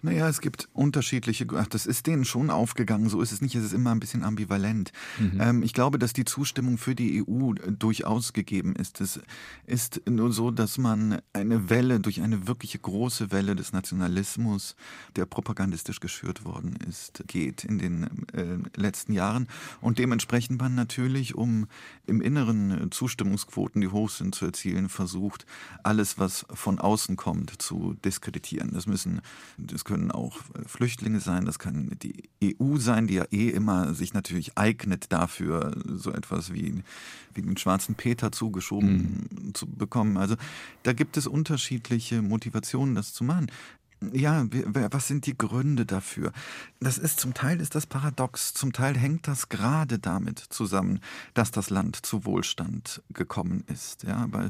Naja, 0.00 0.28
es 0.28 0.40
gibt 0.40 0.68
unterschiedliche, 0.74 1.44
ach, 1.56 1.66
das 1.66 1.84
ist 1.84 2.06
denen 2.06 2.24
schon 2.24 2.50
aufgegangen, 2.50 3.08
so 3.08 3.20
ist 3.20 3.32
es 3.32 3.40
nicht, 3.40 3.56
es 3.56 3.64
ist 3.64 3.72
immer 3.72 3.90
ein 3.90 3.98
bisschen 3.98 4.22
ambivalent. 4.22 4.92
Mhm. 5.18 5.40
Ähm, 5.40 5.62
ich 5.64 5.72
glaube, 5.72 5.98
dass 5.98 6.12
die 6.12 6.24
Zustimmung 6.24 6.78
für 6.78 6.94
die 6.94 7.24
EU 7.26 7.52
äh, 7.54 7.72
durchaus 7.72 8.32
gegeben 8.32 8.76
ist. 8.76 9.00
Es 9.00 9.18
ist 9.66 10.02
nur 10.08 10.32
so, 10.32 10.52
dass 10.52 10.78
man 10.78 11.20
eine 11.32 11.68
Welle, 11.68 11.98
durch 11.98 12.20
eine 12.20 12.46
wirkliche 12.46 12.78
große 12.78 13.32
Welle 13.32 13.56
des 13.56 13.72
Nationalismus, 13.72 14.76
der 15.16 15.26
propagandistisch 15.26 15.98
geschürt 15.98 16.44
worden 16.44 16.76
ist, 16.88 17.24
geht 17.26 17.64
in 17.64 17.78
den 17.78 18.04
äh, 18.32 18.58
letzten 18.76 19.12
Jahren 19.12 19.48
und 19.80 19.98
dementsprechend 19.98 20.60
man 20.60 20.76
natürlich, 20.76 21.34
um 21.34 21.66
im 22.06 22.20
Inneren 22.20 22.92
Zustimmungsquoten, 22.92 23.80
die 23.80 23.88
hoch 23.88 24.10
sind, 24.10 24.34
zu 24.34 24.44
erzielen, 24.44 24.88
versucht, 24.88 25.44
alles, 25.82 26.18
was 26.18 26.46
von 26.50 26.78
außen 26.78 27.16
kommt, 27.16 27.60
zu 27.60 27.96
diskreditieren. 28.04 28.70
Das 28.72 28.86
müssen, 28.86 29.22
das 29.56 29.87
können 29.88 30.10
auch 30.10 30.36
äh, 30.54 30.68
Flüchtlinge 30.68 31.20
sein, 31.20 31.46
das 31.46 31.58
kann 31.58 31.96
die 32.02 32.28
EU 32.44 32.76
sein, 32.76 33.06
die 33.06 33.14
ja 33.14 33.24
eh 33.30 33.48
immer 33.48 33.94
sich 33.94 34.12
natürlich 34.12 34.58
eignet 34.58 35.10
dafür, 35.10 35.74
so 35.86 36.12
etwas 36.12 36.52
wie, 36.52 36.82
wie 37.32 37.42
den 37.42 37.56
schwarzen 37.56 37.94
Peter 37.94 38.30
zugeschoben 38.30 39.28
mhm. 39.30 39.54
zu 39.54 39.66
bekommen. 39.66 40.18
Also 40.18 40.36
da 40.82 40.92
gibt 40.92 41.16
es 41.16 41.26
unterschiedliche 41.26 42.20
Motivationen, 42.20 42.94
das 42.94 43.14
zu 43.14 43.24
machen. 43.24 43.50
Ja, 44.00 44.46
was 44.90 45.08
sind 45.08 45.26
die 45.26 45.36
Gründe 45.36 45.84
dafür? 45.84 46.32
Das 46.78 46.98
ist 46.98 47.18
zum 47.18 47.34
Teil 47.34 47.60
ist 47.60 47.74
das 47.74 47.86
paradox, 47.86 48.54
zum 48.54 48.72
Teil 48.72 48.96
hängt 48.96 49.26
das 49.26 49.48
gerade 49.48 49.98
damit 49.98 50.38
zusammen, 50.38 51.00
dass 51.34 51.50
das 51.50 51.68
Land 51.68 52.06
zu 52.06 52.24
Wohlstand 52.24 53.02
gekommen 53.12 53.64
ist. 53.66 54.04
Ja, 54.04 54.26
weil 54.30 54.46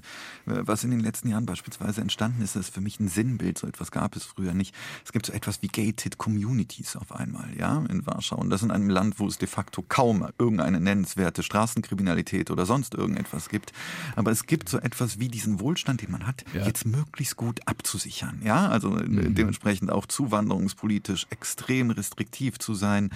äh, 0.47 0.67
was 0.67 0.85
in 0.85 0.91
den 0.91 1.01
letzten 1.01 1.29
Jahren 1.29 1.47
beispielsweise 1.47 2.03
entstanden 2.03 2.43
ist, 2.43 2.57
ist 2.57 2.75
für 2.75 2.83
mich 2.83 3.01
ein 3.01 3.09
Sinnbild. 3.09 3.57
So 3.57 3.67
etwas 3.67 3.91
gab 3.91 4.17
es 4.17 4.25
früher 4.25 4.53
nicht. 4.53 4.75
Es 5.07 5.13
gibt 5.13 5.25
so 5.25 5.33
etwas 5.33 5.63
wie 5.63 5.69
gated 5.69 6.19
communities 6.19 6.95
auf 6.97 7.13
einmal, 7.13 7.49
ja, 7.57 7.83
in 7.89 8.05
Warschau. 8.05 8.37
Und 8.37 8.51
das 8.51 8.63
in 8.63 8.71
einem 8.71 8.91
Land, 8.91 9.19
wo 9.19 9.27
es 9.27 9.39
de 9.39 9.49
facto 9.49 9.83
kaum 9.89 10.29
irgendeine 10.39 10.79
nennenswerte 10.79 11.43
Straßenkriminalität 11.43 12.51
oder 12.51 12.67
sonst 12.67 12.93
irgendetwas 12.95 13.49
gibt. 13.49 13.73
Aber 14.15 14.31
es 14.31 14.45
gibt 14.45 14.69
so 14.69 14.79
etwas 14.79 15.19
wie 15.19 15.29
diesen 15.29 15.59
Wohlstand, 15.59 16.03
den 16.03 16.11
man 16.11 16.27
hat, 16.27 16.45
ja. 16.53 16.67
jetzt 16.67 16.85
möglichst 16.85 17.37
gut 17.37 17.67
abzusichern. 17.67 18.43
Ja, 18.45 18.69
also 18.69 18.91
mhm 18.91 19.38
dementsprechend 19.39 19.91
auch 19.91 20.07
zuwanderungspolitisch 20.07 21.27
extrem 21.31 21.91
restriktiv 21.91 22.59
zu 22.59 22.75
sein 22.75 23.11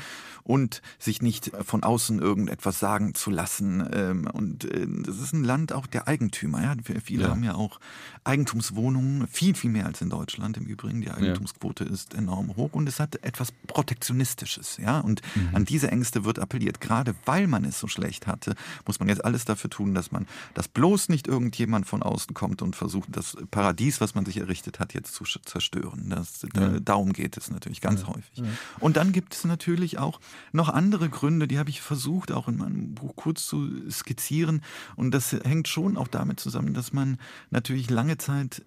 und 0.44 0.82
sich 0.98 1.22
nicht 1.22 1.52
von 1.64 1.82
außen 1.82 2.18
irgendetwas 2.18 2.78
sagen 2.78 3.14
zu 3.14 3.30
lassen. 3.30 3.86
Ähm, 3.92 4.28
und 4.32 4.64
äh, 4.64 4.86
das 4.88 5.18
ist 5.18 5.32
ein 5.32 5.44
Land 5.44 5.72
auch 5.72 5.86
der 5.86 6.08
Eigentümer. 6.08 6.62
Ja? 6.62 6.74
Viele 7.02 7.24
ja. 7.24 7.30
haben 7.30 7.44
ja 7.44 7.54
auch 7.54 7.80
Eigentumswohnungen, 8.24 9.26
viel, 9.28 9.54
viel 9.54 9.70
mehr 9.70 9.86
als 9.86 10.00
in 10.00 10.10
Deutschland 10.10 10.56
im 10.56 10.64
Übrigen. 10.64 11.00
Die 11.00 11.10
Eigentumsquote 11.10 11.84
ja. 11.84 11.90
ist 11.90 12.14
enorm 12.14 12.56
hoch 12.56 12.70
und 12.72 12.88
es 12.88 12.98
hat 13.00 13.16
etwas 13.24 13.52
Protektionistisches. 13.66 14.78
Ja? 14.78 15.00
Und 15.00 15.22
mhm. 15.34 15.50
an 15.54 15.64
diese 15.64 15.90
Ängste 15.90 16.24
wird 16.24 16.38
appelliert. 16.38 16.80
Gerade 16.80 17.14
weil 17.24 17.46
man 17.46 17.64
es 17.64 17.78
so 17.78 17.88
schlecht 17.88 18.26
hatte, 18.26 18.54
muss 18.86 18.98
man 18.98 19.08
jetzt 19.08 19.24
alles 19.24 19.44
dafür 19.44 19.70
tun, 19.70 19.94
dass 19.94 20.12
man, 20.12 20.26
dass 20.54 20.68
bloß 20.68 21.08
nicht 21.08 21.26
irgendjemand 21.26 21.86
von 21.86 22.02
außen 22.02 22.34
kommt 22.34 22.62
und 22.62 22.76
versucht, 22.76 23.08
das 23.12 23.36
Paradies, 23.50 24.00
was 24.00 24.14
man 24.14 24.24
sich 24.24 24.38
errichtet 24.38 24.80
hat, 24.80 24.94
jetzt 24.94 25.14
zu 25.14 25.24
zerstören. 25.24 26.08
Das, 26.16 26.46
ja. 26.54 26.80
Darum 26.80 27.12
geht 27.12 27.36
es 27.36 27.50
natürlich 27.50 27.80
ganz 27.80 28.06
häufig. 28.06 28.42
Und 28.80 28.96
dann 28.96 29.12
gibt 29.12 29.34
es 29.34 29.44
natürlich 29.44 29.98
auch 29.98 30.20
noch 30.52 30.68
andere 30.68 31.08
Gründe, 31.08 31.48
die 31.48 31.58
habe 31.58 31.70
ich 31.70 31.80
versucht, 31.80 32.32
auch 32.32 32.48
in 32.48 32.58
meinem 32.58 32.94
Buch 32.94 33.16
kurz 33.16 33.46
zu 33.46 33.68
skizzieren. 33.90 34.62
Und 34.96 35.12
das 35.12 35.32
hängt 35.32 35.68
schon 35.68 35.96
auch 35.96 36.08
damit 36.08 36.40
zusammen, 36.40 36.74
dass 36.74 36.92
man 36.92 37.18
natürlich 37.50 37.90
lange 37.90 38.18
Zeit 38.18 38.62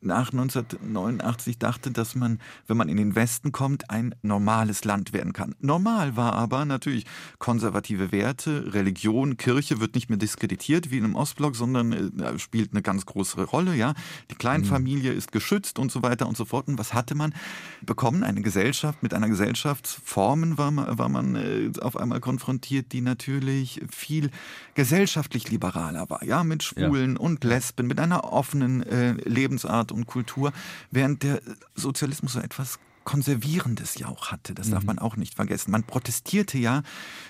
nach 0.00 0.32
1989 0.32 1.58
dachte, 1.58 1.90
dass 1.90 2.14
man, 2.14 2.38
wenn 2.66 2.76
man 2.76 2.88
in 2.88 2.96
den 2.96 3.14
Westen 3.14 3.52
kommt, 3.52 3.90
ein 3.90 4.14
normales 4.22 4.84
Land 4.84 5.12
werden 5.12 5.32
kann. 5.32 5.54
Normal 5.60 6.16
war 6.16 6.34
aber 6.34 6.64
natürlich 6.64 7.06
konservative 7.38 8.12
Werte, 8.12 8.74
Religion, 8.74 9.36
Kirche 9.36 9.80
wird 9.80 9.94
nicht 9.94 10.08
mehr 10.08 10.18
diskreditiert 10.18 10.90
wie 10.90 10.98
in 10.98 11.04
einem 11.04 11.14
Ostblock, 11.14 11.56
sondern 11.56 11.92
äh, 11.92 12.38
spielt 12.38 12.72
eine 12.72 12.82
ganz 12.82 13.06
große 13.06 13.42
Rolle. 13.44 13.74
Ja, 13.74 13.94
die 14.30 14.34
Kleinfamilie 14.34 15.12
mhm. 15.12 15.18
ist 15.18 15.32
geschützt 15.32 15.78
und 15.78 15.92
so 15.92 16.02
weiter 16.02 16.26
und 16.26 16.36
so 16.36 16.44
fort. 16.44 16.68
Und 16.68 16.78
was 16.78 16.89
hatte 16.94 17.14
man 17.14 17.34
bekommen? 17.82 18.24
Eine 18.24 18.42
Gesellschaft 18.42 19.02
mit 19.02 19.14
einer 19.14 19.28
Gesellschaftsformen 19.28 20.58
war 20.58 20.70
man, 20.70 20.98
war 20.98 21.08
man 21.08 21.36
äh, 21.36 21.70
auf 21.80 21.96
einmal 21.96 22.20
konfrontiert, 22.20 22.92
die 22.92 23.02
natürlich 23.02 23.82
viel 23.90 24.30
gesellschaftlich 24.74 25.50
liberaler 25.50 26.10
war. 26.10 26.24
Ja, 26.24 26.44
mit 26.44 26.62
Schwulen 26.62 27.14
ja. 27.14 27.20
und 27.20 27.44
Lesben, 27.44 27.86
mit 27.86 28.00
einer 28.00 28.32
offenen 28.32 28.82
äh, 28.82 29.12
Lebens 29.12 29.50
Lebensart 29.50 29.92
und 29.92 30.06
Kultur, 30.06 30.52
während 30.90 31.22
der 31.22 31.40
Sozialismus 31.74 32.34
so 32.34 32.40
etwas 32.40 32.78
Konservierendes 33.04 33.98
ja 33.98 34.08
auch 34.08 34.30
hatte. 34.30 34.54
Das 34.54 34.70
darf 34.70 34.82
mhm. 34.82 34.86
man 34.86 34.98
auch 34.98 35.16
nicht 35.16 35.34
vergessen. 35.34 35.70
Man 35.70 35.84
protestierte 35.84 36.58
ja, 36.58 36.82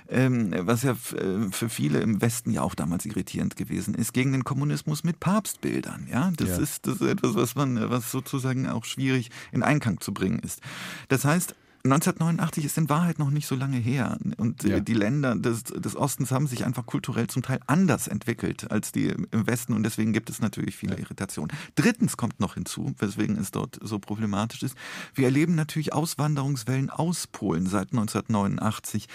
ähm, 0.09 0.55
was 0.59 0.83
ja 0.83 0.93
äh, 0.93 1.51
für 1.51 1.69
viele 1.69 2.01
im 2.01 2.21
Westen 2.21 2.51
ja 2.51 2.63
auch 2.63 2.75
damals 2.75 3.07
irritierend 3.07 3.57
gewesen 3.57 3.95
ist, 3.95 4.13
gegen 4.13 4.33
den 4.33 4.45
Kommunismus 4.45 5.05
mit 5.05 5.21
Papstbildern. 5.21 6.09
Ja, 6.11 6.33
das, 6.37 6.49
ja. 6.49 6.57
Ist, 6.59 6.87
das 6.87 6.97
ist 6.97 7.09
etwas, 7.09 7.35
was 7.35 7.55
man, 7.55 7.91
was 7.91 8.11
sozusagen 8.11 8.69
auch 8.69 8.85
schwierig 8.85 9.31
in 9.53 9.63
Einklang 9.63 10.01
zu 10.01 10.13
bringen 10.13 10.41
ist. 10.41 10.61
Das 11.09 11.25
heißt, 11.25 11.55
1989 11.83 12.67
ist 12.67 12.77
in 12.77 12.91
Wahrheit 12.91 13.19
noch 13.19 13.31
nicht 13.31 13.47
so 13.47 13.55
lange 13.55 13.79
her. 13.79 14.19
Und 14.37 14.65
äh, 14.65 14.69
ja. 14.69 14.81
die 14.81 14.93
Länder 14.93 15.35
des, 15.35 15.65
des, 15.65 15.97
Ostens 15.97 16.31
haben 16.31 16.47
sich 16.47 16.67
einfach 16.67 16.85
kulturell 16.85 17.27
zum 17.29 17.43
Teil 17.43 17.61
anders 17.67 18.07
entwickelt 18.07 18.71
als 18.71 18.93
die 18.93 19.07
im 19.07 19.47
Westen. 19.47 19.73
Und 19.73 19.83
deswegen 19.85 20.13
gibt 20.13 20.29
es 20.29 20.41
natürlich 20.41 20.77
viele 20.77 20.95
ja. 20.95 21.01
Irritationen. 21.01 21.57
Drittens 21.77 22.19
kommt 22.19 22.39
noch 22.39 22.55
hinzu, 22.55 22.95
weswegen 22.99 23.39
es 23.39 23.51
dort 23.51 23.79
so 23.83 23.99
problematisch 23.99 24.63
ist. 24.63 24.77
Wir 25.15 25.25
erleben 25.25 25.55
natürlich 25.55 25.95
Auswanderungswellen 25.95 26.91
aus 26.91 27.27
Polen 27.27 27.67
seit 27.67 27.93
1989. 27.93 29.07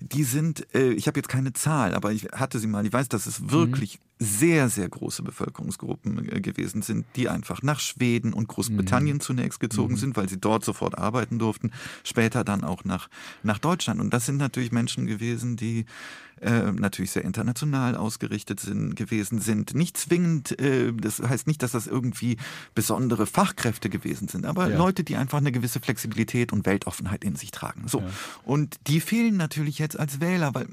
Die 0.00 0.24
sind, 0.24 0.66
äh, 0.74 0.90
ich 0.90 1.06
habe 1.06 1.20
jetzt 1.20 1.28
keine 1.28 1.52
Zahl, 1.52 1.94
aber 1.94 2.10
ich 2.10 2.24
hatte 2.32 2.58
sie 2.58 2.66
mal. 2.66 2.84
Ich 2.84 2.92
weiß, 2.92 3.08
dass 3.08 3.26
es 3.26 3.40
mhm. 3.40 3.52
wirklich 3.52 4.00
mhm. 4.00 4.09
Sehr, 4.22 4.68
sehr 4.68 4.88
große 4.88 5.22
Bevölkerungsgruppen 5.22 6.30
äh, 6.30 6.40
gewesen 6.40 6.82
sind, 6.82 7.06
die 7.16 7.28
einfach 7.28 7.62
nach 7.62 7.80
Schweden 7.80 8.34
und 8.34 8.48
Großbritannien 8.48 9.16
mhm. 9.16 9.20
zunächst 9.20 9.60
gezogen 9.60 9.94
mhm. 9.94 9.98
sind, 9.98 10.16
weil 10.16 10.28
sie 10.28 10.38
dort 10.38 10.64
sofort 10.64 10.98
arbeiten 10.98 11.38
durften 11.38 11.70
später 12.04 12.44
dann 12.44 12.62
auch 12.62 12.84
nach, 12.84 13.08
nach 13.42 13.58
Deutschland. 13.58 13.98
Und 13.98 14.12
das 14.12 14.26
sind 14.26 14.36
natürlich 14.36 14.72
Menschen 14.72 15.06
gewesen, 15.06 15.56
die 15.56 15.86
äh, 16.40 16.72
natürlich 16.72 17.10
sehr 17.10 17.24
international 17.24 17.96
ausgerichtet 17.96 18.60
sind, 18.60 18.96
gewesen 18.96 19.40
sind. 19.40 19.74
Nicht 19.74 19.98
zwingend, 19.98 20.58
äh, 20.58 20.92
das 20.92 21.20
heißt 21.20 21.46
nicht, 21.46 21.62
dass 21.62 21.72
das 21.72 21.86
irgendwie 21.86 22.38
besondere 22.74 23.26
Fachkräfte 23.26 23.90
gewesen 23.90 24.28
sind, 24.28 24.46
aber 24.46 24.70
ja. 24.70 24.78
Leute, 24.78 25.04
die 25.04 25.16
einfach 25.16 25.38
eine 25.38 25.52
gewisse 25.52 25.80
Flexibilität 25.80 26.52
und 26.52 26.64
Weltoffenheit 26.64 27.24
in 27.24 27.36
sich 27.36 27.50
tragen. 27.50 27.88
So. 27.88 28.00
Ja. 28.00 28.06
Und 28.44 28.76
die 28.86 29.00
fehlen 29.00 29.36
natürlich 29.36 29.78
jetzt 29.78 29.98
als 29.98 30.20
Wähler, 30.20 30.54
weil 30.54 30.66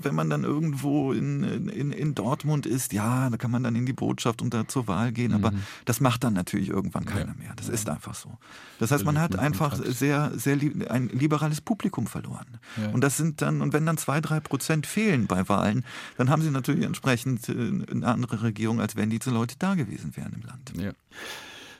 wenn 0.00 0.14
man 0.14 0.30
dann 0.30 0.44
irgendwo 0.44 1.12
in, 1.12 1.68
in, 1.68 1.90
in 1.90 2.14
Dortmund 2.14 2.66
ist, 2.66 2.87
ja, 2.92 3.28
da 3.30 3.36
kann 3.36 3.50
man 3.50 3.62
dann 3.62 3.74
in 3.74 3.86
die 3.86 3.92
Botschaft 3.92 4.42
und 4.42 4.54
da 4.54 4.68
zur 4.68 4.86
Wahl 4.86 5.12
gehen, 5.12 5.32
mhm. 5.32 5.44
aber 5.44 5.56
das 5.84 6.00
macht 6.00 6.24
dann 6.24 6.34
natürlich 6.34 6.68
irgendwann 6.68 7.04
keiner 7.04 7.32
ja. 7.32 7.42
mehr. 7.42 7.52
Das 7.56 7.68
ist 7.68 7.88
einfach 7.88 8.14
so. 8.14 8.38
Das 8.78 8.90
heißt, 8.90 9.04
man 9.04 9.18
hat 9.18 9.36
einfach 9.36 9.76
sehr, 9.76 10.32
sehr 10.36 10.56
ein 10.88 11.08
liberales 11.08 11.60
Publikum 11.60 12.06
verloren. 12.06 12.58
Und 12.92 13.02
das 13.02 13.16
sind 13.16 13.42
dann, 13.42 13.60
und 13.60 13.72
wenn 13.72 13.84
dann 13.84 13.98
zwei, 13.98 14.20
drei 14.20 14.40
Prozent 14.40 14.86
fehlen, 14.86 15.08
fehlen 15.08 15.26
bei 15.26 15.48
Wahlen, 15.48 15.84
dann 16.16 16.30
haben 16.30 16.42
sie 16.42 16.50
natürlich 16.50 16.84
entsprechend 16.84 17.48
äh, 17.48 17.52
eine 17.52 18.06
andere 18.06 18.42
Regierung, 18.42 18.80
als 18.80 18.96
wenn 18.96 19.10
diese 19.10 19.30
Leute 19.30 19.56
da 19.58 19.74
gewesen 19.74 20.16
wären 20.16 20.32
im 20.34 20.42
Land. 20.42 20.72
Ja. 20.76 20.92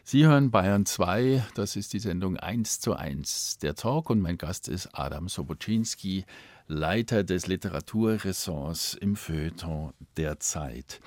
Sie 0.05 0.25
hören 0.25 0.51
Bayern 0.51 0.87
2, 0.87 1.45
das 1.55 1.77
ist 1.77 1.93
die 1.93 1.99
Sendung 1.99 2.39
1 2.39 2.81
zu 2.81 2.95
1, 2.95 3.59
der 3.59 3.75
Talk 3.75 4.09
und 4.09 4.21
mein 4.21 4.39
Gast 4.39 4.67
ist 4.69 4.89
Adam 4.95 5.29
Sobocinski, 5.29 6.25
Leiter 6.71 7.25
des 7.25 7.47
Literaturressorts 7.47 8.93
im 8.93 9.17
Feuilleton 9.17 9.95
der 10.19 10.39
Zeit. 10.39 11.01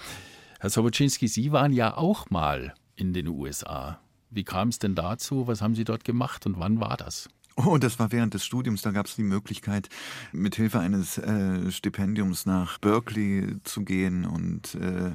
Herr 0.59 0.71
Sobocinski, 0.71 1.27
Sie 1.27 1.51
waren 1.51 1.71
ja 1.71 1.95
auch 1.95 2.31
mal 2.31 2.73
in 2.95 3.13
den 3.13 3.27
USA. 3.27 4.01
Wie 4.31 4.43
kam 4.43 4.69
es 4.69 4.79
denn 4.79 4.95
dazu? 4.95 5.45
Was 5.45 5.61
haben 5.61 5.75
Sie 5.75 5.83
dort 5.83 6.03
gemacht 6.03 6.47
und 6.47 6.57
wann 6.59 6.79
war 6.79 6.97
das? 6.97 7.29
Oh, 7.57 7.77
das 7.77 7.99
war 7.99 8.11
während 8.11 8.33
des 8.33 8.43
Studiums. 8.43 8.81
Da 8.81 8.89
gab 8.89 9.05
es 9.05 9.15
die 9.15 9.23
Möglichkeit, 9.23 9.89
mit 10.31 10.55
Hilfe 10.55 10.79
eines 10.79 11.19
äh, 11.19 11.71
Stipendiums 11.71 12.47
nach 12.47 12.79
Berkeley 12.79 13.57
zu 13.63 13.83
gehen 13.83 14.25
und 14.25 14.73
äh, 14.75 15.11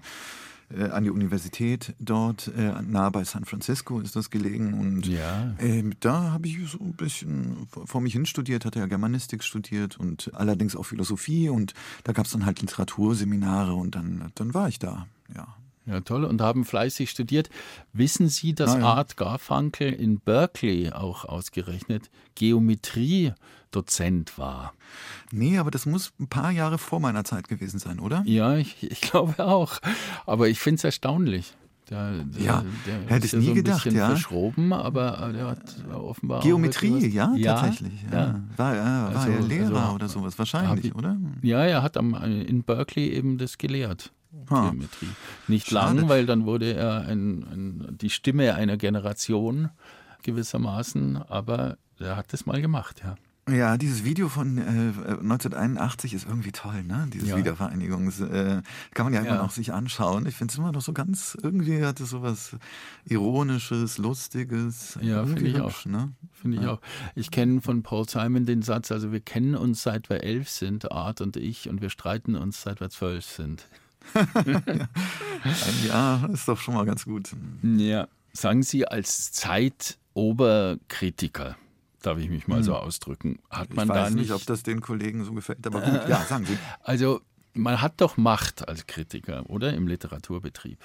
äh, 0.74 0.84
an 0.84 1.04
die 1.04 1.10
Universität 1.10 1.94
dort, 1.98 2.48
äh, 2.56 2.82
nahe 2.82 3.10
bei 3.10 3.24
San 3.24 3.44
Francisco 3.44 4.00
ist 4.00 4.16
das 4.16 4.30
gelegen. 4.30 4.74
Und 4.74 5.06
ja. 5.06 5.54
äh, 5.58 5.84
da 6.00 6.32
habe 6.32 6.48
ich 6.48 6.58
so 6.68 6.78
ein 6.78 6.94
bisschen 6.94 7.66
vor 7.70 8.00
mich 8.00 8.12
hin 8.12 8.26
studiert, 8.26 8.64
hatte 8.64 8.78
ja 8.78 8.86
Germanistik 8.86 9.44
studiert 9.44 9.98
und 9.98 10.30
allerdings 10.34 10.76
auch 10.76 10.84
Philosophie. 10.84 11.48
Und 11.48 11.74
da 12.04 12.12
gab 12.12 12.26
es 12.26 12.32
dann 12.32 12.46
halt 12.46 12.60
Literaturseminare 12.60 13.74
und 13.74 13.94
dann, 13.94 14.32
dann 14.34 14.54
war 14.54 14.68
ich 14.68 14.78
da, 14.78 15.06
ja. 15.34 15.46
Ja, 15.86 16.00
toll. 16.00 16.24
Und 16.24 16.40
haben 16.40 16.64
fleißig 16.64 17.10
studiert. 17.10 17.48
Wissen 17.92 18.28
Sie, 18.28 18.54
dass 18.54 18.74
ah, 18.74 18.78
ja. 18.78 18.86
Art 18.86 19.16
Garfunkel 19.16 19.92
in 19.92 20.18
Berkeley 20.18 20.90
auch 20.90 21.24
ausgerechnet 21.24 22.10
Geometrie-Dozent 22.34 24.36
war? 24.36 24.74
Nee, 25.30 25.58
aber 25.58 25.70
das 25.70 25.86
muss 25.86 26.12
ein 26.18 26.26
paar 26.26 26.50
Jahre 26.50 26.78
vor 26.78 26.98
meiner 26.98 27.24
Zeit 27.24 27.48
gewesen 27.48 27.78
sein, 27.78 28.00
oder? 28.00 28.22
Ja, 28.26 28.56
ich, 28.56 28.82
ich 28.82 29.00
glaube 29.00 29.46
auch. 29.46 29.78
Aber 30.26 30.48
ich 30.48 30.58
finde 30.58 30.78
es 30.78 30.84
erstaunlich. 30.84 31.54
Der, 31.88 32.24
der, 32.24 32.42
ja, 32.42 32.64
der 32.84 33.06
hätte 33.06 33.26
ich 33.26 33.32
nie 33.34 33.46
so 33.46 33.54
gedacht, 33.54 33.86
ja. 33.86 34.08
Verschroben, 34.08 34.72
aber 34.72 35.30
der 35.32 35.46
hat 35.46 35.76
offenbar. 35.94 36.42
Geometrie, 36.42 37.06
ja, 37.06 37.32
ja, 37.36 37.54
tatsächlich. 37.54 38.02
Ja. 38.10 38.18
ja. 38.18 38.40
War, 38.56 38.74
äh, 38.74 38.78
war 38.78 39.16
also, 39.16 39.30
er 39.30 39.40
Lehrer 39.42 39.82
also, 39.82 39.94
oder 39.94 40.08
sowas, 40.08 40.36
wahrscheinlich, 40.36 40.86
ich, 40.86 40.94
oder? 40.96 41.16
Ja, 41.42 41.64
er 41.64 41.84
hat 41.84 41.96
am, 41.96 42.14
in 42.14 42.64
Berkeley 42.64 43.10
eben 43.10 43.38
das 43.38 43.56
gelehrt. 43.56 44.10
Geometrie. 44.48 45.08
Nicht 45.48 45.68
Schade. 45.70 46.00
lang, 46.00 46.08
weil 46.08 46.26
dann 46.26 46.46
wurde 46.46 46.72
er 46.74 47.02
ein, 47.02 47.42
ein, 47.42 47.98
die 48.00 48.10
Stimme 48.10 48.54
einer 48.54 48.76
Generation 48.76 49.70
gewissermaßen, 50.22 51.16
aber 51.16 51.78
er 51.98 52.16
hat 52.16 52.32
das 52.32 52.46
mal 52.46 52.60
gemacht, 52.60 53.00
ja. 53.04 53.16
Ja, 53.48 53.76
dieses 53.76 54.02
Video 54.02 54.28
von 54.28 54.58
äh, 54.58 54.62
1981 55.20 56.14
ist 56.14 56.26
irgendwie 56.26 56.50
toll, 56.50 56.82
ne? 56.82 57.06
Dieses 57.12 57.28
ja. 57.28 57.36
Wiedervereinigungs, 57.36 58.18
äh, 58.18 58.60
kann 58.92 59.06
man 59.06 59.14
ja, 59.14 59.22
ja. 59.22 59.26
immer 59.34 59.42
noch 59.42 59.52
sich 59.52 59.72
anschauen. 59.72 60.26
Ich 60.26 60.34
finde 60.34 60.50
es 60.50 60.58
immer 60.58 60.72
noch 60.72 60.80
so 60.80 60.92
ganz, 60.92 61.38
irgendwie 61.40 61.84
hat 61.84 62.00
es 62.00 62.10
so 62.10 62.22
was 62.22 62.56
Ironisches, 63.04 63.98
Lustiges. 63.98 64.98
Ja, 65.00 65.24
finde 65.24 65.46
ich 65.46 65.60
auch. 65.60 65.84
Ne? 65.84 66.12
Finde 66.32 66.56
ich 66.56 66.64
ja. 66.64 66.72
auch. 66.72 66.80
Ich 67.14 67.30
kenne 67.30 67.60
von 67.60 67.84
Paul 67.84 68.08
Simon 68.08 68.46
den 68.46 68.62
Satz, 68.62 68.90
also 68.90 69.12
wir 69.12 69.20
kennen 69.20 69.54
uns 69.54 69.80
seit 69.80 70.10
wir 70.10 70.24
elf 70.24 70.48
sind, 70.48 70.90
Art 70.90 71.20
und 71.20 71.36
ich, 71.36 71.68
und 71.68 71.80
wir 71.80 71.90
streiten 71.90 72.34
uns 72.34 72.62
seit 72.62 72.80
wir 72.80 72.90
zwölf 72.90 73.24
sind. 73.24 73.68
Ein 74.14 74.88
Jahr 75.86 76.30
ist 76.30 76.48
doch 76.48 76.58
schon 76.58 76.74
mal 76.74 76.86
ganz 76.86 77.04
gut. 77.04 77.30
Ja. 77.62 78.08
Sagen 78.32 78.62
Sie 78.62 78.86
als 78.86 79.32
Zeitoberkritiker, 79.32 81.56
darf 82.02 82.18
ich 82.18 82.28
mich 82.28 82.46
mal 82.48 82.58
hm. 82.58 82.64
so 82.64 82.74
ausdrücken, 82.74 83.38
hat 83.50 83.74
man 83.74 83.88
ich 83.88 83.94
weiß 83.94 83.96
da 83.96 84.10
nicht, 84.10 84.22
nicht, 84.22 84.32
ob 84.32 84.44
das 84.46 84.62
den 84.62 84.80
Kollegen 84.80 85.24
so 85.24 85.32
gefällt, 85.32 85.66
aber 85.66 85.80
gut, 85.80 86.08
ja, 86.08 86.20
sagen 86.28 86.46
Sie. 86.46 86.56
Also, 86.82 87.20
man 87.54 87.80
hat 87.80 88.00
doch 88.00 88.16
Macht 88.16 88.68
als 88.68 88.86
Kritiker, 88.86 89.48
oder? 89.48 89.74
Im 89.74 89.88
Literaturbetrieb. 89.88 90.78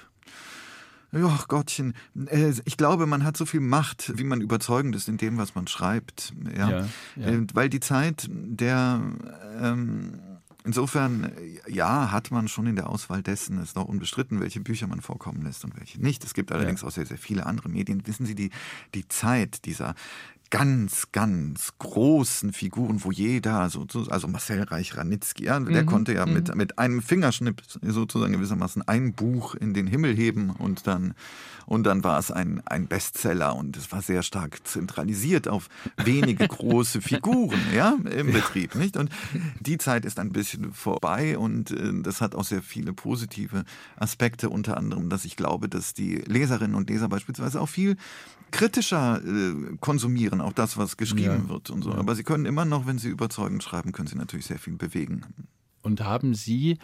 Ja, 1.12 1.38
Gottchen. 1.46 1.94
Äh, 2.26 2.54
ich 2.64 2.78
glaube, 2.78 3.06
man 3.06 3.24
hat 3.24 3.36
so 3.36 3.44
viel 3.44 3.60
Macht, 3.60 4.12
wie 4.16 4.24
man 4.24 4.40
überzeugend 4.40 4.96
ist 4.96 5.08
in 5.08 5.18
dem, 5.18 5.36
was 5.36 5.54
man 5.54 5.66
schreibt. 5.66 6.32
Ja. 6.56 6.70
ja, 6.70 6.88
ja. 7.16 7.26
Äh, 7.26 7.46
weil 7.52 7.68
die 7.68 7.80
Zeit 7.80 8.26
der 8.30 9.02
ähm, 9.60 10.18
Insofern, 10.64 11.32
ja, 11.66 12.12
hat 12.12 12.30
man 12.30 12.46
schon 12.46 12.66
in 12.66 12.76
der 12.76 12.88
Auswahl 12.88 13.22
dessen, 13.22 13.60
ist 13.60 13.74
noch 13.74 13.86
unbestritten, 13.86 14.40
welche 14.40 14.60
Bücher 14.60 14.86
man 14.86 15.00
vorkommen 15.00 15.42
lässt 15.42 15.64
und 15.64 15.78
welche 15.78 16.00
nicht. 16.00 16.24
Es 16.24 16.34
gibt 16.34 16.52
allerdings 16.52 16.82
ja. 16.82 16.88
auch 16.88 16.92
sehr, 16.92 17.06
sehr 17.06 17.18
viele 17.18 17.46
andere 17.46 17.68
Medien. 17.68 18.06
Wissen 18.06 18.26
Sie, 18.26 18.34
die, 18.34 18.50
die 18.94 19.08
Zeit 19.08 19.64
dieser 19.64 19.94
ganz, 20.52 21.10
ganz 21.12 21.72
großen 21.78 22.52
Figuren, 22.52 23.02
wo 23.02 23.10
jeder, 23.10 23.70
so, 23.70 23.86
also 24.10 24.28
Marcel 24.28 24.62
Reich-Ranitzky, 24.62 25.44
ja, 25.44 25.58
der 25.58 25.82
mhm. 25.82 25.86
konnte 25.86 26.12
ja 26.12 26.26
mit, 26.26 26.48
mhm. 26.48 26.58
mit 26.58 26.78
einem 26.78 27.00
Fingerschnipp 27.00 27.62
sozusagen 27.66 28.34
gewissermaßen 28.34 28.86
ein 28.86 29.14
Buch 29.14 29.54
in 29.54 29.72
den 29.72 29.86
Himmel 29.86 30.14
heben 30.14 30.50
und 30.50 30.86
dann, 30.86 31.14
und 31.64 31.84
dann 31.84 32.04
war 32.04 32.18
es 32.18 32.30
ein, 32.30 32.60
ein 32.66 32.86
Bestseller 32.86 33.56
und 33.56 33.78
es 33.78 33.92
war 33.92 34.02
sehr 34.02 34.22
stark 34.22 34.66
zentralisiert 34.66 35.48
auf 35.48 35.70
wenige 35.96 36.46
große 36.48 37.00
Figuren, 37.00 37.58
ja, 37.74 37.96
im 38.14 38.30
Betrieb, 38.30 38.74
nicht? 38.74 38.98
Und 38.98 39.08
die 39.58 39.78
Zeit 39.78 40.04
ist 40.04 40.18
ein 40.18 40.32
bisschen 40.32 40.74
vorbei 40.74 41.38
und 41.38 41.70
äh, 41.70 42.02
das 42.02 42.20
hat 42.20 42.34
auch 42.34 42.44
sehr 42.44 42.60
viele 42.60 42.92
positive 42.92 43.64
Aspekte, 43.96 44.50
unter 44.50 44.76
anderem, 44.76 45.08
dass 45.08 45.24
ich 45.24 45.36
glaube, 45.36 45.70
dass 45.70 45.94
die 45.94 46.16
Leserinnen 46.16 46.76
und 46.76 46.90
Leser 46.90 47.08
beispielsweise 47.08 47.58
auch 47.58 47.70
viel 47.70 47.96
kritischer 48.52 49.20
äh, 49.24 49.76
konsumieren, 49.80 50.40
auch 50.40 50.52
das, 50.52 50.76
was 50.76 50.96
geschrieben 50.96 51.44
ja. 51.44 51.48
wird 51.48 51.70
und 51.70 51.82
so. 51.82 51.92
Aber 51.92 52.14
sie 52.14 52.22
können 52.22 52.46
immer 52.46 52.64
noch, 52.64 52.86
wenn 52.86 52.98
sie 52.98 53.08
überzeugend 53.08 53.62
schreiben, 53.62 53.90
können 53.92 54.06
sie 54.06 54.16
natürlich 54.16 54.46
sehr 54.46 54.58
viel 54.58 54.76
bewegen. 54.76 55.24
Und 55.82 56.02
haben 56.02 56.34
Sie, 56.34 56.78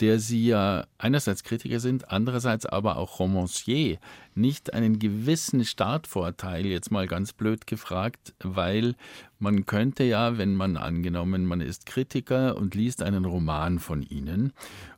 der 0.00 0.18
Sie 0.18 0.46
ja 0.46 0.86
einerseits 0.98 1.44
Kritiker 1.44 1.78
sind, 1.78 2.10
andererseits 2.10 2.66
aber 2.66 2.96
auch 2.96 3.20
Romancier, 3.20 3.98
nicht 4.34 4.74
einen 4.74 4.98
gewissen 4.98 5.64
Startvorteil, 5.64 6.66
jetzt 6.66 6.90
mal 6.90 7.06
ganz 7.06 7.32
blöd 7.32 7.68
gefragt, 7.68 8.34
weil 8.40 8.96
man 9.38 9.64
könnte 9.64 10.02
ja, 10.02 10.38
wenn 10.38 10.56
man 10.56 10.76
angenommen, 10.76 11.46
man 11.46 11.60
ist 11.60 11.86
Kritiker 11.86 12.56
und 12.56 12.74
liest 12.74 13.02
einen 13.02 13.24
Roman 13.24 13.78
von 13.78 14.02
Ihnen 14.02 14.52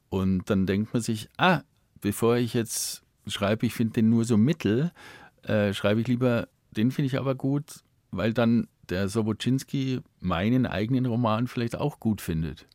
und 0.09 0.49
dann 0.49 0.65
denkt 0.65 0.95
man 0.95 1.03
sich, 1.03 1.29
ah, 1.37 1.63
bevor 2.01 2.37
ich 2.37 2.55
jetzt 2.55 3.03
schreibe, 3.27 3.67
ich 3.67 3.75
finde 3.75 3.95
den 3.95 4.11
nur 4.11 4.25
so 4.25 4.37
mittel, 4.37 4.93
äh, 5.47 5.73
schreibe 5.75 6.01
ich 6.01 6.09
lieber, 6.09 6.49
den 6.71 6.91
finde 6.91 7.07
ich 7.07 7.19
aber 7.19 7.35
gut, 7.35 7.81
weil 8.11 8.33
dann 8.33 8.69
der 8.89 9.09
Sobocinski 9.09 10.01
meinen 10.21 10.67
eigenen 10.67 11.07
Roman 11.07 11.47
vielleicht 11.47 11.77
auch 11.77 12.01
gut 12.01 12.21
findet. 12.21 12.67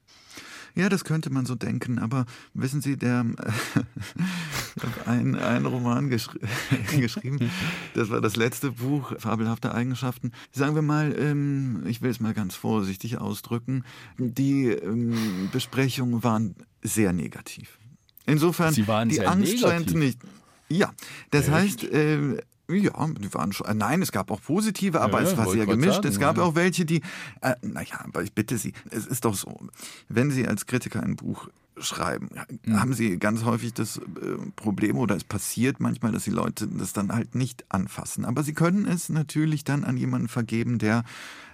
Ja, 0.75 0.87
das 0.87 1.03
könnte 1.03 1.29
man 1.29 1.45
so 1.45 1.55
denken, 1.55 1.99
aber 1.99 2.25
wissen 2.53 2.81
Sie, 2.81 2.95
der 2.95 3.25
äh, 3.37 5.09
ein, 5.09 5.35
ein 5.35 5.65
Roman 5.65 6.09
geschri 6.09 6.39
geschrieben, 6.99 7.51
das 7.95 8.09
war 8.09 8.21
das 8.21 8.35
letzte 8.35 8.71
Buch, 8.71 9.13
Fabelhafte 9.17 9.73
Eigenschaften. 9.73 10.31
Sagen 10.51 10.75
wir 10.75 10.81
mal, 10.81 11.15
ähm, 11.17 11.83
ich 11.85 12.01
will 12.01 12.11
es 12.11 12.19
mal 12.19 12.33
ganz 12.33 12.55
vorsichtig 12.55 13.17
ausdrücken, 13.17 13.83
die 14.17 14.67
ähm, 14.67 15.49
Besprechungen 15.51 16.23
waren 16.23 16.55
sehr 16.81 17.13
negativ. 17.13 17.79
Insofern, 18.25 18.73
die 18.73 18.83
Angst 18.89 19.17
negativ. 19.17 19.59
scheint 19.59 19.95
nicht. 19.95 20.19
Ja, 20.69 20.93
das 21.31 21.47
Echt? 21.47 21.51
heißt, 21.51 21.83
äh, 21.85 22.37
ja, 22.77 23.07
die 23.07 23.33
waren 23.33 23.53
schon. 23.53 23.67
Äh, 23.67 23.73
nein, 23.73 24.01
es 24.01 24.11
gab 24.11 24.31
auch 24.31 24.41
positive, 24.41 25.01
aber 25.01 25.21
ja, 25.21 25.27
es 25.27 25.37
war 25.37 25.49
sehr 25.49 25.65
gemischt. 25.65 25.95
Sagen, 25.95 26.07
es 26.07 26.19
gab 26.19 26.37
ja. 26.37 26.43
auch 26.43 26.55
welche, 26.55 26.85
die. 26.85 27.01
Äh, 27.41 27.55
naja, 27.61 28.03
aber 28.03 28.23
ich 28.23 28.33
bitte 28.33 28.57
Sie, 28.57 28.73
es 28.89 29.05
ist 29.05 29.25
doch 29.25 29.35
so, 29.35 29.57
wenn 30.07 30.31
Sie 30.31 30.47
als 30.47 30.65
Kritiker 30.65 31.01
ein 31.03 31.15
Buch 31.15 31.49
schreiben, 31.77 32.29
mhm. 32.65 32.79
haben 32.79 32.93
Sie 32.93 33.17
ganz 33.17 33.43
häufig 33.43 33.73
das 33.73 33.97
äh, 33.97 34.01
Problem 34.55 34.97
oder 34.97 35.15
es 35.15 35.23
passiert 35.23 35.79
manchmal, 35.79 36.11
dass 36.11 36.25
die 36.25 36.31
Leute 36.31 36.67
das 36.67 36.93
dann 36.93 37.13
halt 37.13 37.35
nicht 37.35 37.65
anfassen. 37.69 38.25
Aber 38.25 38.43
Sie 38.43 38.53
können 38.53 38.85
es 38.85 39.09
natürlich 39.09 39.63
dann 39.63 39.83
an 39.83 39.97
jemanden 39.97 40.27
vergeben, 40.27 40.77
der 40.77 41.03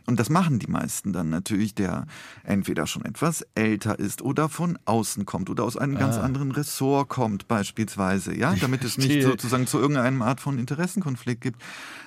und 0.08 0.20
das 0.20 0.30
machen 0.30 0.60
die 0.60 0.68
meisten 0.68 1.14
dann 1.14 1.30
natürlich, 1.30 1.74
der 1.74 2.06
entweder 2.44 2.86
schon 2.86 3.06
etwas 3.06 3.46
älter 3.56 3.98
ist 3.98 4.22
oder 4.22 4.50
von 4.50 4.78
außen 4.86 5.26
kommt 5.26 5.50
oder 5.50 5.64
aus 5.64 5.78
einem 5.78 5.98
ah. 5.98 6.00
ganz 6.00 6.18
anderen 6.18 6.52
Ressort 6.52 7.10
kommt 7.10 7.48
beispielsweise, 7.48 8.38
ja, 8.38 8.54
damit 8.56 8.84
es 8.84 8.98
nicht 8.98 9.24
sozusagen 9.24 9.66
zu 9.66 9.80
irgendeinem 9.80 10.22
Art 10.22 10.40
von 10.40 10.60
Interessenkonflikt 10.60 11.42
gibt. 11.42 11.62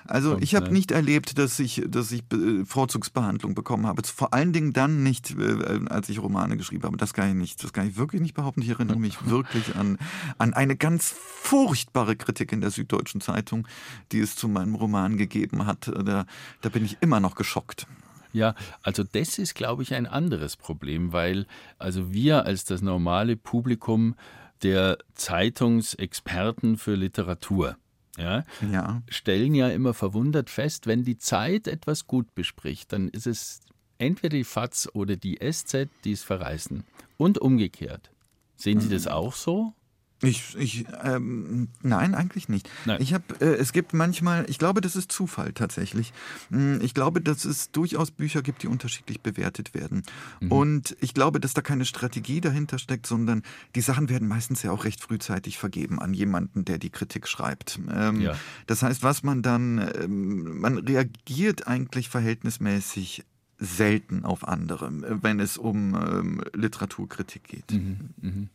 Also 0.06 0.32
kommt, 0.32 0.44
ich 0.44 0.54
habe 0.54 0.66
ne? 0.66 0.72
nicht 0.72 0.92
erlebt, 0.92 1.38
dass 1.38 1.58
ich, 1.58 1.82
dass 1.88 2.12
ich 2.12 2.22
Vorzugsbehandlung 2.64 3.54
bekommen 3.54 3.86
habe. 3.86 4.02
Vor 4.04 4.32
allen 4.32 4.52
Dingen 4.52 4.72
dann 4.72 5.02
nicht, 5.02 5.36
äh, 5.36 5.80
als 5.88 6.08
ich 6.08 6.22
Romane 6.22 6.56
geschrieben 6.56 6.84
habe. 6.84 6.96
Das 6.96 7.14
kann 7.14 7.28
ich 7.28 7.34
nicht, 7.34 7.64
das 7.64 7.72
kann 7.72 7.88
ich 7.88 7.96
wirklich 7.96 8.22
nicht 8.22 8.34
behaupten. 8.34 8.62
Ich 8.62 8.70
erinnere 8.70 8.98
mich 8.98 9.18
wirklich 9.26 9.74
an, 9.74 9.98
an 10.38 10.54
eine 10.54 10.76
ganz 10.76 11.14
furchtbare 11.42 12.14
Kritik 12.14 12.52
in 12.52 12.60
der 12.60 12.70
Süddeutschen 12.70 13.20
Zeitung, 13.20 13.66
die 14.12 14.20
es 14.20 14.36
zu 14.36 14.48
meinem 14.48 14.76
Roman 14.76 15.16
gegeben 15.16 15.66
hat. 15.66 15.88
Da, 15.88 16.26
da 16.60 16.68
bin 16.68 16.84
ich 16.84 16.98
immer 17.00 17.18
noch 17.18 17.34
geschockt. 17.34 17.87
Ja, 18.32 18.54
also 18.82 19.04
das 19.04 19.38
ist, 19.38 19.54
glaube 19.54 19.82
ich, 19.82 19.94
ein 19.94 20.06
anderes 20.06 20.56
Problem, 20.56 21.12
weil 21.12 21.46
also 21.78 22.12
wir 22.12 22.44
als 22.44 22.64
das 22.64 22.82
normale 22.82 23.36
Publikum 23.36 24.16
der 24.62 24.98
Zeitungsexperten 25.14 26.76
für 26.76 26.94
Literatur 26.94 27.76
ja, 28.18 28.44
ja. 28.70 29.02
stellen 29.08 29.54
ja 29.54 29.68
immer 29.68 29.94
verwundert 29.94 30.50
fest, 30.50 30.86
wenn 30.86 31.04
die 31.04 31.18
Zeit 31.18 31.68
etwas 31.68 32.06
gut 32.06 32.34
bespricht, 32.34 32.92
dann 32.92 33.08
ist 33.08 33.26
es 33.26 33.60
entweder 33.98 34.36
die 34.36 34.44
FAZ 34.44 34.88
oder 34.92 35.16
die 35.16 35.38
SZ, 35.38 35.88
die 36.04 36.12
es 36.12 36.22
verreißen. 36.22 36.84
Und 37.16 37.38
umgekehrt. 37.38 38.10
Sehen 38.56 38.80
Sie 38.80 38.88
das 38.88 39.06
mhm. 39.06 39.12
auch 39.12 39.34
so? 39.34 39.72
Ich, 40.20 40.56
ich 40.58 40.84
ähm, 41.04 41.68
nein, 41.82 42.14
eigentlich 42.14 42.48
nicht. 42.48 42.68
Nein. 42.86 43.00
Ich 43.00 43.14
habe, 43.14 43.24
äh, 43.40 43.54
es 43.54 43.72
gibt 43.72 43.94
manchmal, 43.94 44.46
ich 44.48 44.58
glaube, 44.58 44.80
das 44.80 44.96
ist 44.96 45.12
Zufall 45.12 45.52
tatsächlich. 45.52 46.12
Hm, 46.50 46.80
ich 46.82 46.92
glaube, 46.92 47.20
dass 47.20 47.44
es 47.44 47.70
durchaus 47.70 48.10
Bücher 48.10 48.42
gibt, 48.42 48.64
die 48.64 48.66
unterschiedlich 48.66 49.20
bewertet 49.20 49.74
werden. 49.74 50.02
Mhm. 50.40 50.52
Und 50.52 50.96
ich 51.00 51.14
glaube, 51.14 51.38
dass 51.38 51.54
da 51.54 51.60
keine 51.60 51.84
Strategie 51.84 52.40
dahinter 52.40 52.78
steckt, 52.78 53.06
sondern 53.06 53.42
die 53.76 53.80
Sachen 53.80 54.08
werden 54.08 54.26
meistens 54.26 54.62
ja 54.64 54.72
auch 54.72 54.84
recht 54.84 55.00
frühzeitig 55.00 55.56
vergeben 55.56 56.00
an 56.00 56.12
jemanden, 56.14 56.64
der 56.64 56.78
die 56.78 56.90
Kritik 56.90 57.28
schreibt. 57.28 57.78
Ähm, 57.88 58.20
ja. 58.20 58.34
Das 58.66 58.82
heißt, 58.82 59.04
was 59.04 59.22
man 59.22 59.42
dann, 59.42 59.78
ähm, 60.02 60.58
man 60.60 60.78
reagiert 60.78 61.68
eigentlich 61.68 62.08
verhältnismäßig 62.08 63.24
selten 63.60 64.24
auf 64.24 64.46
andere, 64.46 64.90
wenn 65.22 65.38
es 65.38 65.58
um 65.58 65.94
ähm, 65.94 66.42
Literaturkritik 66.54 67.44
geht. 67.44 67.70
Mhm, 67.72 68.10
mh 68.20 68.48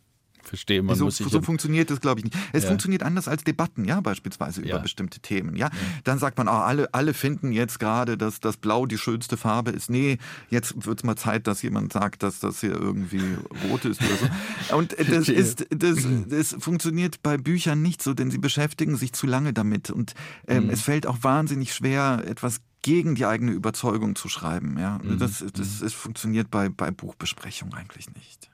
verstehe. 0.47 0.81
Man 0.83 0.95
so, 0.95 1.05
muss 1.05 1.17
sich 1.17 1.27
so 1.27 1.41
funktioniert 1.41 1.89
das, 1.89 2.01
glaube 2.01 2.19
ich, 2.19 2.25
nicht. 2.25 2.37
Es 2.51 2.63
ja. 2.63 2.69
funktioniert 2.69 3.03
anders 3.03 3.27
als 3.27 3.43
Debatten, 3.43 3.85
ja, 3.85 4.01
beispielsweise 4.01 4.61
ja. 4.61 4.75
über 4.75 4.79
bestimmte 4.79 5.19
Themen. 5.19 5.55
Ja? 5.55 5.67
ja? 5.67 5.71
Dann 6.03 6.19
sagt 6.19 6.37
man, 6.37 6.47
oh, 6.47 6.51
alle, 6.51 6.93
alle 6.93 7.13
finden 7.13 7.51
jetzt 7.51 7.79
gerade, 7.79 8.17
dass 8.17 8.39
das 8.39 8.57
Blau 8.57 8.85
die 8.85 8.97
schönste 8.97 9.37
Farbe 9.37 9.71
ist. 9.71 9.89
Nee, 9.89 10.17
jetzt 10.49 10.85
wird 10.85 10.99
es 10.99 11.03
mal 11.03 11.15
Zeit, 11.15 11.47
dass 11.47 11.61
jemand 11.61 11.93
sagt, 11.93 12.23
dass 12.23 12.39
das 12.39 12.61
hier 12.61 12.71
irgendwie 12.71 13.21
rot 13.69 13.85
ist 13.85 14.01
oder 14.01 14.15
so. 14.15 14.75
Und 14.77 14.95
das 14.97 15.29
ist, 15.29 15.65
das, 15.69 15.97
das 16.27 16.55
funktioniert 16.59 17.21
bei 17.23 17.37
Büchern 17.37 17.81
nicht 17.81 18.01
so, 18.01 18.13
denn 18.13 18.31
sie 18.31 18.37
beschäftigen 18.37 18.95
sich 18.95 19.13
zu 19.13 19.27
lange 19.27 19.53
damit. 19.53 19.89
Und 19.89 20.13
ähm, 20.47 20.65
mhm. 20.65 20.69
es 20.69 20.81
fällt 20.81 21.07
auch 21.07 21.17
wahnsinnig 21.21 21.73
schwer, 21.73 22.23
etwas 22.25 22.61
gegen 22.83 23.15
die 23.15 23.25
eigene 23.25 23.51
Überzeugung 23.51 24.15
zu 24.15 24.29
schreiben. 24.29 24.77
Ja? 24.77 24.99
Mhm. 25.01 25.17
Das, 25.17 25.39
das, 25.39 25.79
das 25.79 25.81
mhm. 25.81 25.89
funktioniert 25.89 26.51
bei, 26.51 26.69
bei 26.69 26.91
Buchbesprechungen 26.91 27.73
eigentlich 27.73 28.13
nicht. 28.13 28.51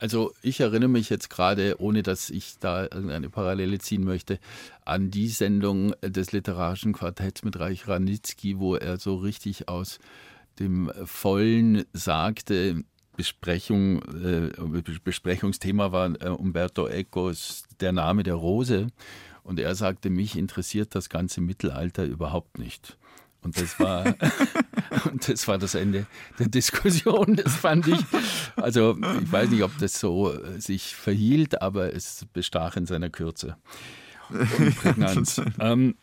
Also 0.00 0.32
ich 0.40 0.60
erinnere 0.60 0.88
mich 0.88 1.10
jetzt 1.10 1.28
gerade, 1.28 1.78
ohne 1.78 2.02
dass 2.02 2.30
ich 2.30 2.58
da 2.58 2.84
irgendeine 2.84 3.28
Parallele 3.28 3.78
ziehen 3.78 4.02
möchte, 4.02 4.38
an 4.86 5.10
die 5.10 5.28
Sendung 5.28 5.92
des 6.00 6.32
literarischen 6.32 6.94
Quartetts 6.94 7.44
mit 7.44 7.60
Reich 7.60 7.86
Ranitzky, 7.86 8.58
wo 8.58 8.76
er 8.76 8.98
so 8.98 9.16
richtig 9.16 9.68
aus 9.68 9.98
dem 10.58 10.90
Vollen 11.04 11.84
sagte, 11.92 12.82
Besprechung, 13.14 14.00
äh, 14.24 14.50
Besprechungsthema 15.04 15.92
war 15.92 16.18
äh, 16.22 16.28
Umberto 16.28 16.88
Ecos 16.88 17.64
Der 17.80 17.92
Name 17.92 18.22
der 18.22 18.34
Rose. 18.34 18.86
Und 19.42 19.60
er 19.60 19.74
sagte, 19.74 20.08
mich 20.08 20.36
interessiert 20.36 20.94
das 20.94 21.10
ganze 21.10 21.42
Mittelalter 21.42 22.04
überhaupt 22.04 22.58
nicht. 22.58 22.96
Und 23.42 23.60
das 23.60 23.78
war, 23.80 24.04
und 25.10 25.28
das 25.28 25.48
war 25.48 25.58
das 25.58 25.74
Ende 25.74 26.06
der 26.38 26.48
Diskussion. 26.48 27.36
Das 27.36 27.56
fand 27.56 27.86
ich, 27.86 28.00
also 28.56 28.96
ich 29.22 29.32
weiß 29.32 29.50
nicht, 29.50 29.62
ob 29.62 29.76
das 29.78 29.98
so 29.98 30.32
äh, 30.32 30.60
sich 30.60 30.94
verhielt, 30.94 31.62
aber 31.62 31.94
es 31.94 32.26
bestach 32.32 32.76
in 32.76 32.86
seiner 32.86 33.08
Kürze. 33.08 33.56
Und 34.28 35.42
ähm, 35.58 35.94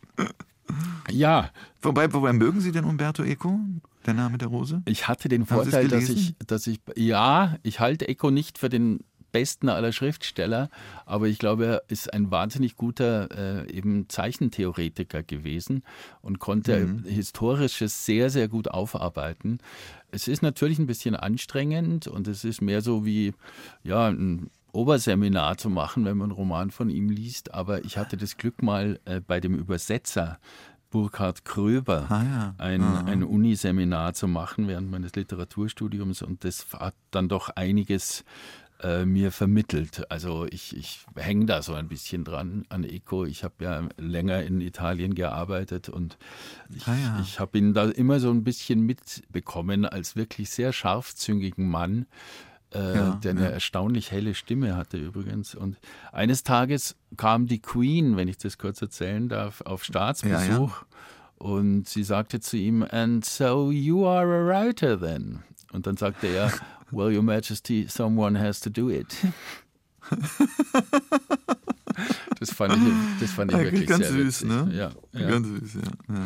ja. 1.10 1.52
Wobei, 1.82 2.12
wobei 2.12 2.34
mögen 2.34 2.60
Sie 2.60 2.72
denn 2.72 2.84
Umberto 2.84 3.24
Eco? 3.24 3.60
Der 4.06 4.14
Name 4.14 4.38
der 4.38 4.48
Rose? 4.48 4.82
Ich 4.86 5.08
hatte 5.08 5.30
den 5.30 5.46
Vorteil, 5.46 5.88
dass 5.88 6.10
ich, 6.10 6.36
dass 6.46 6.68
ich, 6.68 6.80
ja, 6.96 7.58
ich 7.64 7.80
halte 7.80 8.08
Eco 8.08 8.32
nicht 8.32 8.58
für 8.58 8.70
den 8.70 9.02
besten 9.38 9.70
aller 9.70 9.92
Schriftsteller, 9.92 10.68
aber 11.06 11.28
ich 11.28 11.38
glaube, 11.38 11.66
er 11.68 11.84
ist 11.90 12.12
ein 12.12 12.32
wahnsinnig 12.32 12.76
guter 12.76 13.30
äh, 13.68 13.72
eben 13.72 14.10
Zeichentheoretiker 14.10 15.22
gewesen 15.22 15.84
und 16.22 16.40
konnte 16.40 16.88
mhm. 16.88 17.04
historisches 17.04 18.04
sehr, 18.04 18.32
sehr 18.32 18.48
gut 18.48 18.68
aufarbeiten. 18.68 19.60
Es 20.10 20.28
ist 20.28 20.42
natürlich 20.42 20.80
ein 20.80 20.88
bisschen 20.88 21.16
anstrengend 21.16 22.08
und 22.08 22.28
es 22.28 22.44
ist 22.46 22.62
mehr 22.62 22.82
so 22.82 23.06
wie 23.06 23.36
ja, 23.84 24.08
ein 24.08 24.50
Oberseminar 24.72 25.58
zu 25.58 25.70
machen, 25.70 26.04
wenn 26.06 26.18
man 26.18 26.32
einen 26.32 26.38
Roman 26.38 26.72
von 26.72 26.90
ihm 26.90 27.10
liest, 27.10 27.54
aber 27.54 27.86
ich 27.86 28.00
hatte 28.00 28.18
das 28.18 28.38
Glück 28.38 28.64
mal 28.64 29.00
äh, 29.06 29.22
bei 29.22 29.40
dem 29.40 29.54
Übersetzer 29.54 30.40
Burkhard 30.90 31.46
Kröber 31.46 32.08
ah, 32.10 32.24
ja. 32.24 32.56
ein, 32.58 32.82
ah. 32.82 33.04
ein 33.06 33.24
Uniseminar 33.24 34.16
zu 34.16 34.28
machen 34.28 34.68
während 34.68 34.90
meines 34.90 35.14
Literaturstudiums 35.16 36.24
und 36.24 36.44
das 36.44 36.66
hat 36.74 36.96
dann 37.12 37.30
doch 37.30 37.50
einiges 37.50 38.24
äh, 38.82 39.06
mir 39.06 39.32
vermittelt. 39.32 40.10
Also 40.12 40.46
ich, 40.50 40.76
ich 40.76 41.06
hänge 41.16 41.46
da 41.46 41.62
so 41.62 41.74
ein 41.74 41.88
bisschen 41.88 42.24
dran 42.24 42.66
an 42.70 42.84
Eco. 42.84 43.26
Ich 43.26 43.44
habe 43.44 43.56
ja 43.60 43.88
länger 43.98 44.44
in 44.44 44.62
Italien 44.62 45.16
gearbeitet 45.16 45.90
und 45.90 46.18
ich, 46.70 46.88
ah 46.88 46.96
ja. 46.96 47.20
ich 47.22 47.40
habe 47.40 47.58
ihn 47.58 47.74
da 47.74 47.86
immer 47.86 48.20
so 48.20 48.30
ein 48.30 48.44
bisschen 48.44 48.82
mitbekommen 48.82 49.86
als 49.86 50.16
wirklich 50.16 50.50
sehr 50.50 50.74
scharfzüngigen 50.74 51.68
Mann. 51.70 52.06
Äh, 52.74 52.96
ja, 52.96 53.12
der 53.24 53.32
eine 53.32 53.44
ja. 53.44 53.50
erstaunlich 53.50 54.12
helle 54.12 54.36
Stimme 54.36 54.76
hatte 54.76 54.98
übrigens. 54.98 55.56
Und 55.56 55.78
eines 56.12 56.44
Tages 56.44 56.98
kam 57.16 57.48
die 57.48 57.62
Queen, 57.62 58.18
wenn 58.18 58.28
ich 58.28 58.38
das 58.38 58.58
kurz 58.58 58.82
erzählen 58.82 59.30
darf, 59.30 59.62
auf 59.62 59.84
Staatsbesuch. 59.84 60.84
Und 61.38 61.88
sie 61.88 62.04
sagte 62.04 62.40
zu 62.40 62.58
ihm, 62.58 62.84
and 62.84 63.24
so 63.24 63.72
you 63.72 64.06
are 64.08 64.28
a 64.28 64.46
writer 64.46 65.00
then. 65.00 65.44
Und 65.72 65.88
dann 65.88 65.96
sagte 65.96 66.28
er, 66.28 66.52
Well, 66.92 67.16
Your 67.16 67.24
Majesty, 67.24 67.88
someone 67.88 68.40
has 68.40 68.60
to 68.62 68.70
do 68.70 68.90
it. 68.90 69.16
das 72.40 72.52
fand 72.52 72.74
ich, 72.76 72.94
das 73.20 73.32
fand 73.32 73.52
ich 73.52 73.58
wirklich 73.58 73.88
ganz 73.88 74.08
sehr 74.08 74.14
süß, 74.14 74.44
witzig. 74.44 74.48
ne? 74.50 74.70
Ja, 74.74 74.92
ja. 75.20 75.30
Ganz 75.30 75.48
süß, 75.48 75.74
ja. 75.76 76.16
ja. 76.16 76.22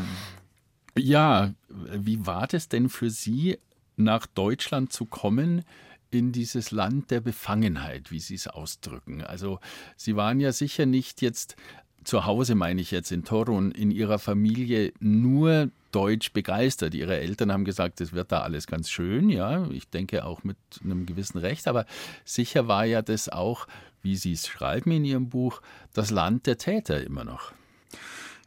Ja, 0.97 1.53
wie 1.69 2.25
war 2.25 2.47
das 2.47 2.67
denn 2.67 2.89
für 2.89 3.09
Sie, 3.09 3.57
nach 3.95 4.25
Deutschland 4.27 4.91
zu 4.91 5.05
kommen? 5.05 5.63
in 6.11 6.33
dieses 6.33 6.71
Land 6.71 7.09
der 7.09 7.21
Befangenheit, 7.21 8.11
wie 8.11 8.19
Sie 8.19 8.35
es 8.35 8.47
ausdrücken. 8.47 9.21
Also 9.21 9.59
Sie 9.95 10.17
waren 10.17 10.41
ja 10.41 10.51
sicher 10.51 10.85
nicht 10.85 11.21
jetzt 11.21 11.55
zu 12.03 12.25
Hause, 12.25 12.53
meine 12.55 12.81
ich 12.81 12.91
jetzt 12.91 13.11
in 13.11 13.23
Torun, 13.23 13.71
in 13.71 13.91
Ihrer 13.91 14.19
Familie 14.19 14.91
nur 14.99 15.71
Deutsch 15.91 16.33
begeistert. 16.33 16.93
Ihre 16.93 17.19
Eltern 17.19 17.51
haben 17.51 17.65
gesagt, 17.65 18.01
es 18.01 18.13
wird 18.13 18.31
da 18.31 18.41
alles 18.41 18.67
ganz 18.67 18.89
schön, 18.89 19.29
ja. 19.29 19.67
Ich 19.71 19.89
denke 19.89 20.25
auch 20.25 20.43
mit 20.43 20.57
einem 20.83 21.05
gewissen 21.05 21.37
Recht, 21.37 21.67
aber 21.67 21.85
sicher 22.25 22.67
war 22.67 22.85
ja 22.85 23.01
das 23.01 23.29
auch, 23.29 23.67
wie 24.01 24.15
Sie 24.15 24.33
es 24.33 24.47
schreiben 24.47 24.91
in 24.91 25.05
Ihrem 25.05 25.29
Buch, 25.29 25.61
das 25.93 26.11
Land 26.11 26.47
der 26.47 26.57
Täter 26.57 27.03
immer 27.03 27.23
noch. 27.23 27.53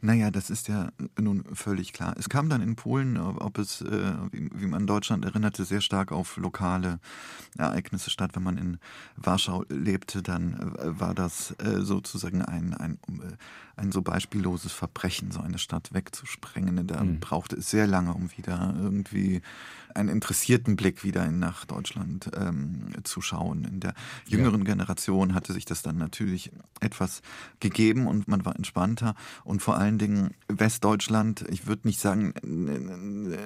Naja, 0.04 0.30
das 0.30 0.50
ist 0.50 0.68
ja 0.68 0.90
nun 1.18 1.44
völlig 1.54 1.94
klar. 1.94 2.14
Es 2.18 2.28
kam 2.28 2.50
dann 2.50 2.60
in 2.60 2.76
Polen, 2.76 3.16
ob 3.16 3.56
es, 3.56 3.80
äh, 3.80 4.12
wie 4.32 4.66
man 4.66 4.86
Deutschland 4.86 5.24
erinnerte, 5.24 5.64
sehr 5.64 5.80
stark 5.80 6.12
auf 6.12 6.36
lokale 6.36 7.00
Ereignisse 7.56 8.10
statt. 8.10 8.32
Wenn 8.34 8.42
man 8.42 8.58
in 8.58 8.78
Warschau 9.16 9.64
lebte, 9.70 10.22
dann 10.22 10.74
äh, 10.76 11.00
war 11.00 11.14
das 11.14 11.52
äh, 11.52 11.80
sozusagen 11.80 12.42
ein, 12.42 12.74
ein, 12.74 12.98
ein 13.76 13.92
so 13.92 14.02
beispielloses 14.02 14.72
Verbrechen, 14.72 15.30
so 15.30 15.40
eine 15.40 15.56
Stadt 15.56 15.94
wegzusprengen. 15.94 16.86
Da 16.86 17.02
mhm. 17.02 17.20
brauchte 17.20 17.56
es 17.56 17.70
sehr 17.70 17.86
lange, 17.86 18.12
um 18.12 18.30
wieder 18.36 18.74
irgendwie 18.78 19.40
einen 19.94 20.08
interessierten 20.08 20.76
Blick 20.76 21.04
wieder 21.04 21.30
nach 21.30 21.64
Deutschland 21.64 22.30
ähm, 22.36 22.92
zu 23.04 23.20
schauen. 23.20 23.64
In 23.64 23.80
der 23.80 23.94
jüngeren 24.26 24.60
ja. 24.60 24.72
Generation 24.72 25.34
hatte 25.34 25.52
sich 25.52 25.64
das 25.64 25.82
dann 25.82 25.96
natürlich 25.98 26.50
etwas 26.80 27.22
gegeben 27.60 28.06
und 28.06 28.28
man 28.28 28.44
war 28.44 28.56
entspannter. 28.56 29.14
Und 29.44 29.62
vor 29.62 29.76
allen 29.76 29.98
Dingen 29.98 30.34
Westdeutschland, 30.48 31.44
ich 31.48 31.66
würde 31.66 31.86
nicht 31.86 32.00
sagen, 32.00 32.34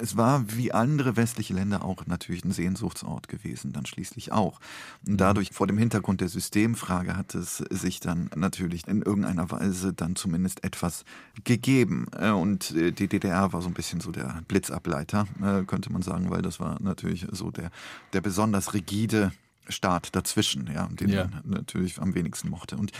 es 0.00 0.16
war 0.16 0.44
wie 0.56 0.72
andere 0.72 1.16
westliche 1.16 1.54
Länder 1.54 1.84
auch 1.84 2.06
natürlich 2.06 2.44
ein 2.44 2.52
Sehnsuchtsort 2.52 3.28
gewesen, 3.28 3.72
dann 3.72 3.86
schließlich 3.86 4.32
auch. 4.32 4.60
Und 5.06 5.12
mhm. 5.12 5.16
dadurch 5.18 5.50
vor 5.52 5.66
dem 5.66 5.78
Hintergrund 5.78 6.20
der 6.20 6.28
Systemfrage 6.28 7.16
hat 7.16 7.34
es 7.34 7.58
sich 7.58 8.00
dann 8.00 8.30
natürlich 8.34 8.86
in 8.86 9.02
irgendeiner 9.02 9.50
Weise 9.50 9.92
dann 9.92 10.16
zumindest 10.16 10.64
etwas 10.64 11.04
gegeben. 11.44 12.06
Äh, 12.18 12.30
und 12.30 12.72
äh, 12.72 12.92
die 12.92 13.08
DDR 13.08 13.52
war 13.52 13.62
so 13.62 13.68
ein 13.68 13.74
bisschen 13.74 14.00
so 14.00 14.10
der 14.10 14.42
Blitzableiter, 14.48 15.26
äh, 15.42 15.64
könnte 15.64 15.92
man 15.92 16.02
sagen, 16.02 16.30
weil 16.30 16.37
das 16.42 16.60
war 16.60 16.80
natürlich 16.80 17.26
so 17.30 17.50
der, 17.50 17.70
der 18.12 18.20
besonders 18.20 18.74
rigide 18.74 19.32
Staat 19.70 20.16
dazwischen, 20.16 20.70
ja, 20.72 20.88
den 20.90 21.10
ja. 21.10 21.24
man 21.26 21.42
natürlich 21.44 22.00
am 22.00 22.14
wenigsten 22.14 22.48
mochte. 22.48 22.76
Und 22.76 22.92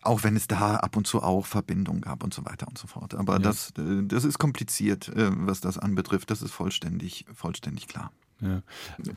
auch 0.00 0.22
wenn 0.24 0.36
es 0.36 0.46
da 0.46 0.76
ab 0.76 0.96
und 0.96 1.06
zu 1.06 1.22
auch 1.22 1.44
Verbindungen 1.44 2.00
gab 2.00 2.24
und 2.24 2.32
so 2.32 2.44
weiter 2.46 2.66
und 2.66 2.78
so 2.78 2.86
fort. 2.86 3.14
Aber 3.14 3.34
ja. 3.34 3.38
das, 3.40 3.74
das 3.76 4.24
ist 4.24 4.38
kompliziert, 4.38 5.12
was 5.14 5.60
das 5.60 5.78
anbetrifft. 5.78 6.30
Das 6.30 6.40
ist 6.40 6.52
vollständig, 6.52 7.26
vollständig 7.34 7.88
klar. 7.88 8.10
Ja. 8.40 8.62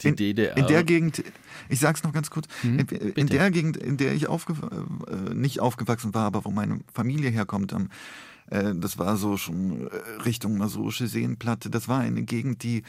In, 0.03 0.15
in, 0.15 0.67
der 0.67 0.83
Gegend, 0.83 1.23
ich 1.69 1.79
sag's 1.79 2.03
noch 2.03 2.13
ganz 2.13 2.29
kurz, 2.29 2.47
mhm, 2.63 2.79
in, 2.79 2.87
in, 2.87 3.27
der 3.27 3.51
Gegend, 3.51 3.75
in 3.75 3.97
der 3.97 4.13
ich 4.13 4.27
aufge, 4.27 4.53
äh, 4.53 5.33
nicht 5.33 5.59
aufgewachsen 5.59 6.13
war, 6.13 6.25
aber 6.25 6.45
wo 6.45 6.51
meine 6.51 6.79
Familie 6.93 7.29
herkommt, 7.29 7.73
am, 7.73 7.89
äh, 8.49 8.73
das 8.75 8.97
war 8.97 9.17
so 9.17 9.35
schon 9.37 9.87
äh, 9.87 10.21
Richtung 10.23 10.57
Masurische 10.57 11.07
Seenplatte, 11.07 11.69
das 11.69 11.87
war 11.87 11.99
eine 11.99 12.23
Gegend, 12.23 12.63
die 12.63 12.83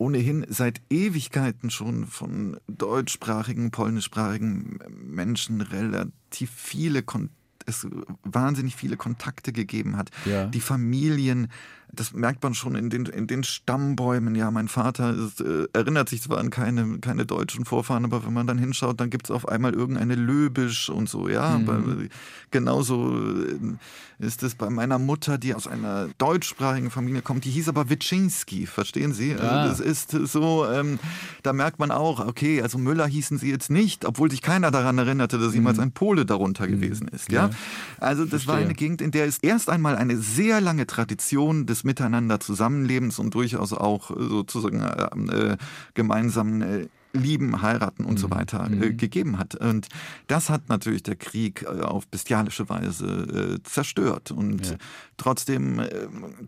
ohnehin 0.00 0.46
seit 0.48 0.80
Ewigkeiten 0.88 1.70
schon 1.70 2.06
von 2.06 2.58
deutschsprachigen, 2.68 3.70
polnischsprachigen 3.70 4.78
Menschen 4.88 5.60
relativ 5.60 6.50
viele 6.50 7.02
Kontakte 7.02 7.38
es 7.66 7.86
wahnsinnig 8.24 8.74
viele 8.74 8.96
Kontakte 8.96 9.52
gegeben 9.52 9.96
hat. 9.96 10.10
Ja. 10.24 10.46
Die 10.46 10.62
Familien, 10.62 11.48
das 11.92 12.12
merkt 12.12 12.42
man 12.42 12.54
schon 12.54 12.74
in 12.74 12.90
den, 12.90 13.06
in 13.06 13.26
den 13.26 13.42
Stammbäumen. 13.44 14.34
Ja, 14.34 14.50
mein 14.50 14.68
Vater 14.68 15.14
ist, 15.14 15.40
äh, 15.40 15.66
erinnert 15.72 16.08
sich 16.08 16.22
zwar 16.22 16.38
an 16.38 16.50
keine, 16.50 16.98
keine 16.98 17.26
deutschen 17.26 17.64
Vorfahren, 17.64 18.04
aber 18.04 18.24
wenn 18.24 18.32
man 18.32 18.46
dann 18.46 18.58
hinschaut, 18.58 19.00
dann 19.00 19.10
gibt 19.10 19.26
es 19.26 19.30
auf 19.30 19.48
einmal 19.48 19.74
irgendeine 19.74 20.14
Löbisch 20.14 20.88
und 20.88 21.08
so, 21.08 21.28
ja. 21.28 21.58
Mhm. 21.58 22.08
genauso 22.50 23.16
äh, 23.16 23.76
ist 24.18 24.42
es 24.42 24.54
bei 24.54 24.68
meiner 24.68 24.98
Mutter, 24.98 25.38
die 25.38 25.54
aus 25.54 25.66
einer 25.66 26.08
deutschsprachigen 26.18 26.90
Familie 26.90 27.22
kommt, 27.22 27.44
die 27.44 27.50
hieß 27.50 27.68
aber 27.68 27.88
Witschinski, 27.88 28.66
verstehen 28.66 29.12
Sie? 29.14 29.32
Also 29.32 29.44
ja. 29.44 29.66
das 29.66 29.80
ist 29.80 30.10
so, 30.10 30.66
ähm, 30.66 30.98
da 31.42 31.52
merkt 31.52 31.78
man 31.78 31.90
auch, 31.90 32.20
okay, 32.20 32.60
also 32.60 32.78
Müller 32.78 33.06
hießen 33.06 33.38
sie 33.38 33.50
jetzt 33.50 33.70
nicht, 33.70 34.04
obwohl 34.04 34.30
sich 34.30 34.42
keiner 34.42 34.70
daran 34.70 34.98
erinnerte, 34.98 35.38
dass 35.38 35.54
jemals 35.54 35.78
mhm. 35.78 35.84
ein 35.84 35.92
Pole 35.92 36.26
darunter 36.26 36.66
mhm. 36.66 36.72
gewesen 36.72 37.08
ist, 37.08 37.32
ja. 37.32 37.46
ja. 37.46 37.50
Also 37.98 38.24
das 38.24 38.30
Verstehe. 38.30 38.54
war 38.54 38.60
eine 38.60 38.74
Gegend, 38.74 39.00
in 39.00 39.10
der 39.10 39.26
es 39.26 39.38
erst 39.38 39.70
einmal 39.70 39.96
eine 39.96 40.18
sehr 40.18 40.60
lange 40.60 40.86
Tradition 40.86 41.64
des 41.66 41.79
Miteinander 41.84 42.40
Zusammenlebens 42.40 43.18
und 43.18 43.34
durchaus 43.34 43.72
auch 43.72 44.10
sozusagen 44.16 44.80
äh, 44.80 45.52
äh, 45.52 45.56
gemeinsamen 45.94 46.62
äh, 46.62 46.88
Lieben, 47.12 47.60
heiraten 47.60 48.04
und 48.04 48.14
mhm. 48.14 48.18
so 48.18 48.30
weiter 48.30 48.64
äh, 48.66 48.68
mhm. 48.68 48.96
gegeben 48.96 49.38
hat. 49.38 49.56
Und 49.56 49.88
das 50.28 50.48
hat 50.48 50.68
natürlich 50.68 51.02
der 51.02 51.16
Krieg 51.16 51.62
äh, 51.62 51.80
auf 51.80 52.06
bestialische 52.06 52.68
Weise 52.68 53.58
äh, 53.58 53.62
zerstört. 53.64 54.30
Und 54.30 54.70
ja. 54.70 54.76
trotzdem 55.16 55.80
äh, 55.80 55.88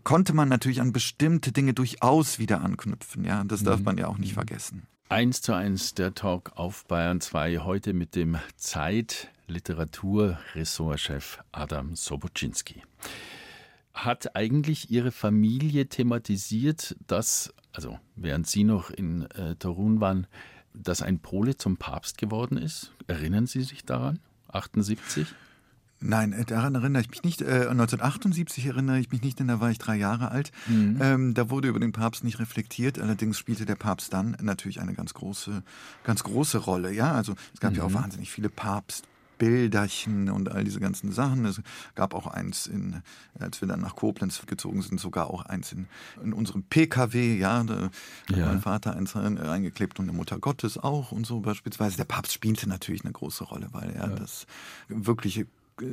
konnte 0.03 0.33
man 0.33 0.47
natürlich 0.47 0.79
an 0.79 0.93
bestimmte 0.93 1.51
Dinge 1.51 1.73
durchaus 1.73 2.39
wieder 2.39 2.61
anknüpfen. 2.61 3.25
Ja, 3.25 3.43
das 3.43 3.63
darf 3.63 3.79
mhm. 3.79 3.85
man 3.85 3.97
ja 3.97 4.07
auch 4.07 4.17
nicht 4.17 4.31
mhm. 4.31 4.35
vergessen. 4.35 4.83
Eins 5.09 5.41
zu 5.41 5.53
eins 5.53 5.93
der 5.93 6.15
Talk 6.15 6.53
auf 6.55 6.85
Bayern 6.85 7.19
2 7.19 7.59
heute 7.59 7.93
mit 7.93 8.15
dem 8.15 8.37
Zeit 8.55 9.29
Literaturressortchef 9.47 11.39
Adam 11.51 11.95
Sobocinski 11.95 12.83
hat 13.93 14.35
eigentlich 14.35 14.89
Ihre 14.91 15.11
Familie 15.11 15.87
thematisiert, 15.87 16.95
dass, 17.07 17.53
also 17.71 17.99
während 18.15 18.47
Sie 18.47 18.63
noch 18.63 18.89
in 18.89 19.23
äh, 19.31 19.55
Torun 19.55 20.01
waren, 20.01 20.27
dass 20.73 21.01
ein 21.01 21.19
Pole 21.19 21.57
zum 21.57 21.77
Papst 21.77 22.17
geworden 22.17 22.57
ist? 22.57 22.91
Erinnern 23.07 23.45
Sie 23.45 23.61
sich 23.61 23.85
daran? 23.85 24.19
78? 24.47 25.27
Nein, 26.05 26.33
äh, 26.33 26.43
daran 26.43 26.75
erinnere 26.75 27.01
ich 27.01 27.09
mich 27.09 27.23
nicht. 27.23 27.41
Äh, 27.41 27.67
1978 27.69 28.65
erinnere 28.65 28.99
ich 28.99 29.11
mich 29.11 29.21
nicht, 29.21 29.39
denn 29.39 29.47
da 29.47 29.59
war 29.61 29.71
ich 29.71 29.77
drei 29.77 29.95
Jahre 29.95 30.31
alt. 30.31 30.51
Mhm. 30.67 30.99
Ähm, 31.01 31.33
da 31.33 31.49
wurde 31.49 31.69
über 31.69 31.79
den 31.79 31.93
Papst 31.93 32.23
nicht 32.23 32.39
reflektiert. 32.39 32.99
Allerdings 32.99 33.39
spielte 33.39 33.65
der 33.65 33.75
Papst 33.75 34.11
dann 34.11 34.35
natürlich 34.41 34.81
eine 34.81 34.93
ganz 34.93 35.13
große, 35.13 35.63
ganz 36.03 36.23
große 36.23 36.57
Rolle. 36.57 36.91
Ja, 36.91 37.13
also 37.13 37.35
es 37.53 37.59
gab 37.59 37.71
mhm. 37.71 37.77
ja 37.77 37.83
auch 37.83 37.89
mhm. 37.89 37.95
wahnsinnig 37.95 38.31
viele 38.31 38.49
Papst, 38.49 39.05
Bilderchen 39.37 40.29
und 40.29 40.49
all 40.49 40.63
diese 40.63 40.79
ganzen 40.79 41.11
Sachen. 41.11 41.45
Es 41.45 41.61
gab 41.95 42.13
auch 42.13 42.27
eins, 42.27 42.67
in, 42.67 43.01
als 43.39 43.61
wir 43.61 43.67
dann 43.67 43.81
nach 43.81 43.95
Koblenz 43.95 44.45
gezogen 44.45 44.81
sind, 44.81 44.99
sogar 44.99 45.29
auch 45.29 45.45
eins 45.45 45.71
in, 45.71 45.87
in 46.23 46.33
unserem 46.33 46.63
PKW, 46.63 47.37
ja, 47.37 47.63
da 47.63 47.89
ja. 48.29 48.37
hat 48.37 48.45
mein 48.45 48.61
Vater 48.61 48.95
eins 48.95 49.15
reingeklebt 49.15 49.99
und 49.99 50.07
der 50.07 50.15
Mutter 50.15 50.39
Gottes 50.39 50.77
auch 50.77 51.11
und 51.11 51.25
so 51.25 51.41
beispielsweise. 51.41 51.97
Der 51.97 52.05
Papst 52.05 52.33
spielte 52.33 52.67
natürlich 52.67 53.03
eine 53.03 53.13
große 53.13 53.43
Rolle, 53.43 53.69
weil 53.71 53.89
er 53.91 54.09
ja. 54.09 54.15
das 54.15 54.45
wirkliche 54.87 55.47
äh, 55.81 55.85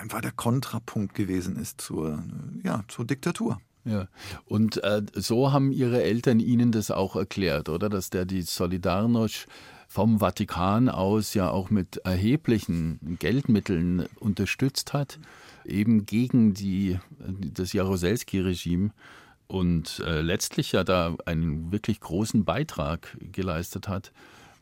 einfach 0.00 0.20
der 0.20 0.32
Kontrapunkt 0.32 1.14
gewesen 1.14 1.56
ist 1.56 1.80
zur, 1.80 2.22
ja, 2.62 2.84
zur 2.88 3.06
Diktatur. 3.06 3.60
Ja, 3.86 4.08
und 4.46 4.82
äh, 4.82 5.02
so 5.12 5.52
haben 5.52 5.70
Ihre 5.70 6.02
Eltern 6.02 6.40
Ihnen 6.40 6.72
das 6.72 6.90
auch 6.90 7.16
erklärt, 7.16 7.68
oder? 7.68 7.90
Dass 7.90 8.08
der 8.08 8.24
die 8.24 8.42
Solidarność 8.42 9.46
vom 9.88 10.18
Vatikan 10.18 10.88
aus 10.88 11.34
ja 11.34 11.50
auch 11.50 11.70
mit 11.70 11.98
erheblichen 11.98 13.16
Geldmitteln 13.18 14.06
unterstützt 14.20 14.92
hat, 14.92 15.18
eben 15.64 16.06
gegen 16.06 16.54
die, 16.54 16.98
das 17.18 17.72
Jaroselski-Regime 17.72 18.90
und 19.46 20.00
äh, 20.00 20.20
letztlich 20.20 20.72
ja 20.72 20.84
da 20.84 21.16
einen 21.26 21.70
wirklich 21.72 22.00
großen 22.00 22.44
Beitrag 22.44 23.16
geleistet 23.32 23.88
hat, 23.88 24.12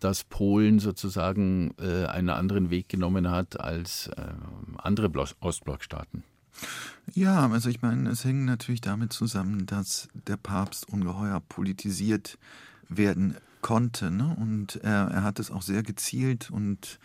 dass 0.00 0.24
Polen 0.24 0.80
sozusagen 0.80 1.74
äh, 1.78 2.06
einen 2.06 2.30
anderen 2.30 2.70
Weg 2.70 2.88
genommen 2.88 3.30
hat 3.30 3.60
als 3.60 4.08
äh, 4.08 4.32
andere 4.78 5.10
Ostblockstaaten. 5.40 6.24
Ja, 7.14 7.48
also 7.48 7.68
ich 7.70 7.82
meine, 7.82 8.10
es 8.10 8.24
hängt 8.24 8.44
natürlich 8.44 8.80
damit 8.80 9.12
zusammen, 9.12 9.66
dass 9.66 10.08
der 10.26 10.36
Papst 10.36 10.88
ungeheuer 10.88 11.40
politisiert 11.40 12.38
werden 12.88 13.36
konnte. 13.62 14.10
Ne? 14.10 14.36
Und 14.38 14.76
er, 14.76 15.08
er 15.08 15.22
hat 15.22 15.38
es 15.38 15.50
auch 15.50 15.62
sehr 15.62 15.82
gezielt 15.82 16.50
und 16.50 16.98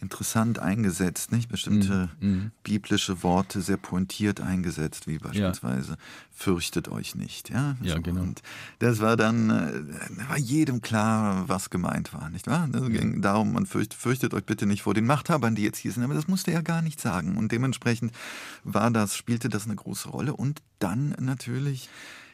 interessant 0.00 0.58
eingesetzt, 0.58 1.30
nicht? 1.30 1.48
Bestimmte 1.50 2.08
mm, 2.20 2.26
mm. 2.26 2.52
biblische 2.62 3.22
Worte 3.22 3.60
sehr 3.60 3.76
pointiert 3.76 4.40
eingesetzt, 4.40 5.06
wie 5.06 5.18
beispielsweise 5.18 5.92
ja. 5.92 5.98
fürchtet 6.32 6.88
euch 6.88 7.14
nicht, 7.14 7.50
ja? 7.50 7.76
Ja, 7.82 7.96
so. 7.96 8.02
genau. 8.02 8.22
Und 8.22 8.40
das 8.78 9.00
war 9.00 9.16
dann, 9.16 9.50
äh, 9.50 10.28
war 10.28 10.38
jedem 10.38 10.80
klar, 10.80 11.48
was 11.48 11.68
gemeint 11.68 12.14
war, 12.14 12.30
nicht 12.30 12.46
wahr? 12.46 12.68
Es 12.72 12.88
ging 12.88 13.16
ja. 13.16 13.20
darum, 13.20 13.52
man 13.52 13.66
fürcht, 13.66 13.92
fürchtet 13.92 14.32
euch 14.32 14.44
bitte 14.44 14.64
nicht 14.64 14.82
vor 14.82 14.94
den 14.94 15.04
Machthabern, 15.04 15.54
die 15.54 15.64
jetzt 15.64 15.78
hier 15.78 15.92
sind, 15.92 16.02
aber 16.02 16.14
das 16.14 16.28
musste 16.28 16.50
er 16.50 16.62
gar 16.62 16.80
nicht 16.80 17.00
sagen. 17.00 17.36
Und 17.36 17.52
dementsprechend 17.52 18.12
war 18.64 18.90
das, 18.90 19.16
spielte 19.16 19.50
das 19.50 19.66
eine 19.66 19.76
große 19.76 20.08
Rolle. 20.08 20.34
Und 20.34 20.62
dann 20.78 21.14
natürlich 21.20 21.90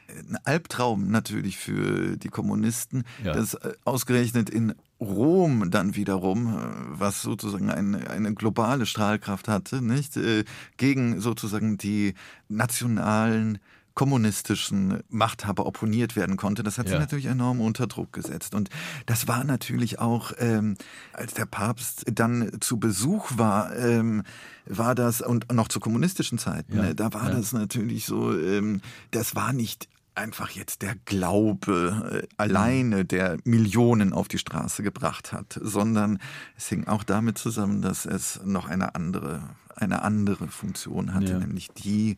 ein 0.09 0.39
Albtraum 0.45 1.11
natürlich 1.11 1.57
für 1.57 2.17
die 2.17 2.29
Kommunisten, 2.29 3.05
ja. 3.25 3.33
dass 3.33 3.55
äh, 3.55 3.73
ausgerechnet 3.85 4.51
in 4.51 4.75
Rom 5.01 5.71
dann 5.71 5.95
wiederum, 5.97 6.57
äh, 6.57 6.61
was 6.89 7.23
sozusagen 7.23 7.71
eine, 7.71 8.11
eine 8.11 8.35
globale 8.35 8.87
Strahlkraft 8.87 9.49
hatte, 9.49 9.83
nicht 9.83 10.17
äh, 10.17 10.45
gegen 10.77 11.21
sozusagen 11.21 11.79
die 11.79 12.15
nationalen 12.49 13.59
kommunistischen 13.97 15.01
Machthaber 15.09 15.65
opponiert 15.65 16.17
werden 16.17 16.37
konnte. 16.37 16.63
Das 16.63 16.77
hat 16.77 16.87
ja. 16.87 16.93
sie 16.93 16.99
natürlich 16.99 17.27
enorm 17.27 17.63
unter 17.63 17.87
Druck 17.87 18.13
gesetzt. 18.13 18.55
Und 18.55 18.69
das 19.07 19.27
war 19.27 19.43
natürlich 19.43 19.99
auch, 19.99 20.33
ähm, 20.39 20.77
als 21.15 21.33
der 21.33 21.47
Papst 21.47 22.05
dann 22.13 22.59
zu 22.61 22.79
Besuch 22.79 23.33
war, 23.37 23.75
ähm, 23.75 24.23
war 24.67 24.95
das, 24.95 25.23
und 25.23 25.51
noch 25.51 25.69
zu 25.69 25.81
kommunistischen 25.81 26.37
Zeiten, 26.37 26.77
ja. 26.77 26.83
ne, 26.83 26.95
da 26.95 27.15
war 27.15 27.31
ja. 27.31 27.37
das 27.37 27.53
natürlich 27.53 28.05
so, 28.05 28.39
ähm, 28.39 28.83
das 29.13 29.35
war 29.35 29.55
nicht 29.55 29.89
einfach 30.17 30.51
jetzt 30.51 30.83
der 30.83 30.95
Glaube 31.05 32.25
äh, 32.25 32.27
alleine, 32.37 33.05
der 33.05 33.37
Millionen 33.45 34.13
auf 34.13 34.29
die 34.29 34.39
Straße 34.39 34.83
gebracht 34.83 35.33
hat, 35.33 35.59
sondern 35.63 36.19
es 36.57 36.69
hing 36.69 36.87
auch 36.87 37.05
damit 37.05 37.39
zusammen, 37.39 37.83
dass 37.83 38.07
es 38.07 38.41
noch 38.45 38.67
eine 38.69 38.95
andere 38.95 39.43
eine 39.75 40.01
andere 40.01 40.49
Funktion 40.49 41.13
hatte, 41.13 41.33
Ja. 41.33 41.39
nämlich 41.39 41.69
die 41.69 42.17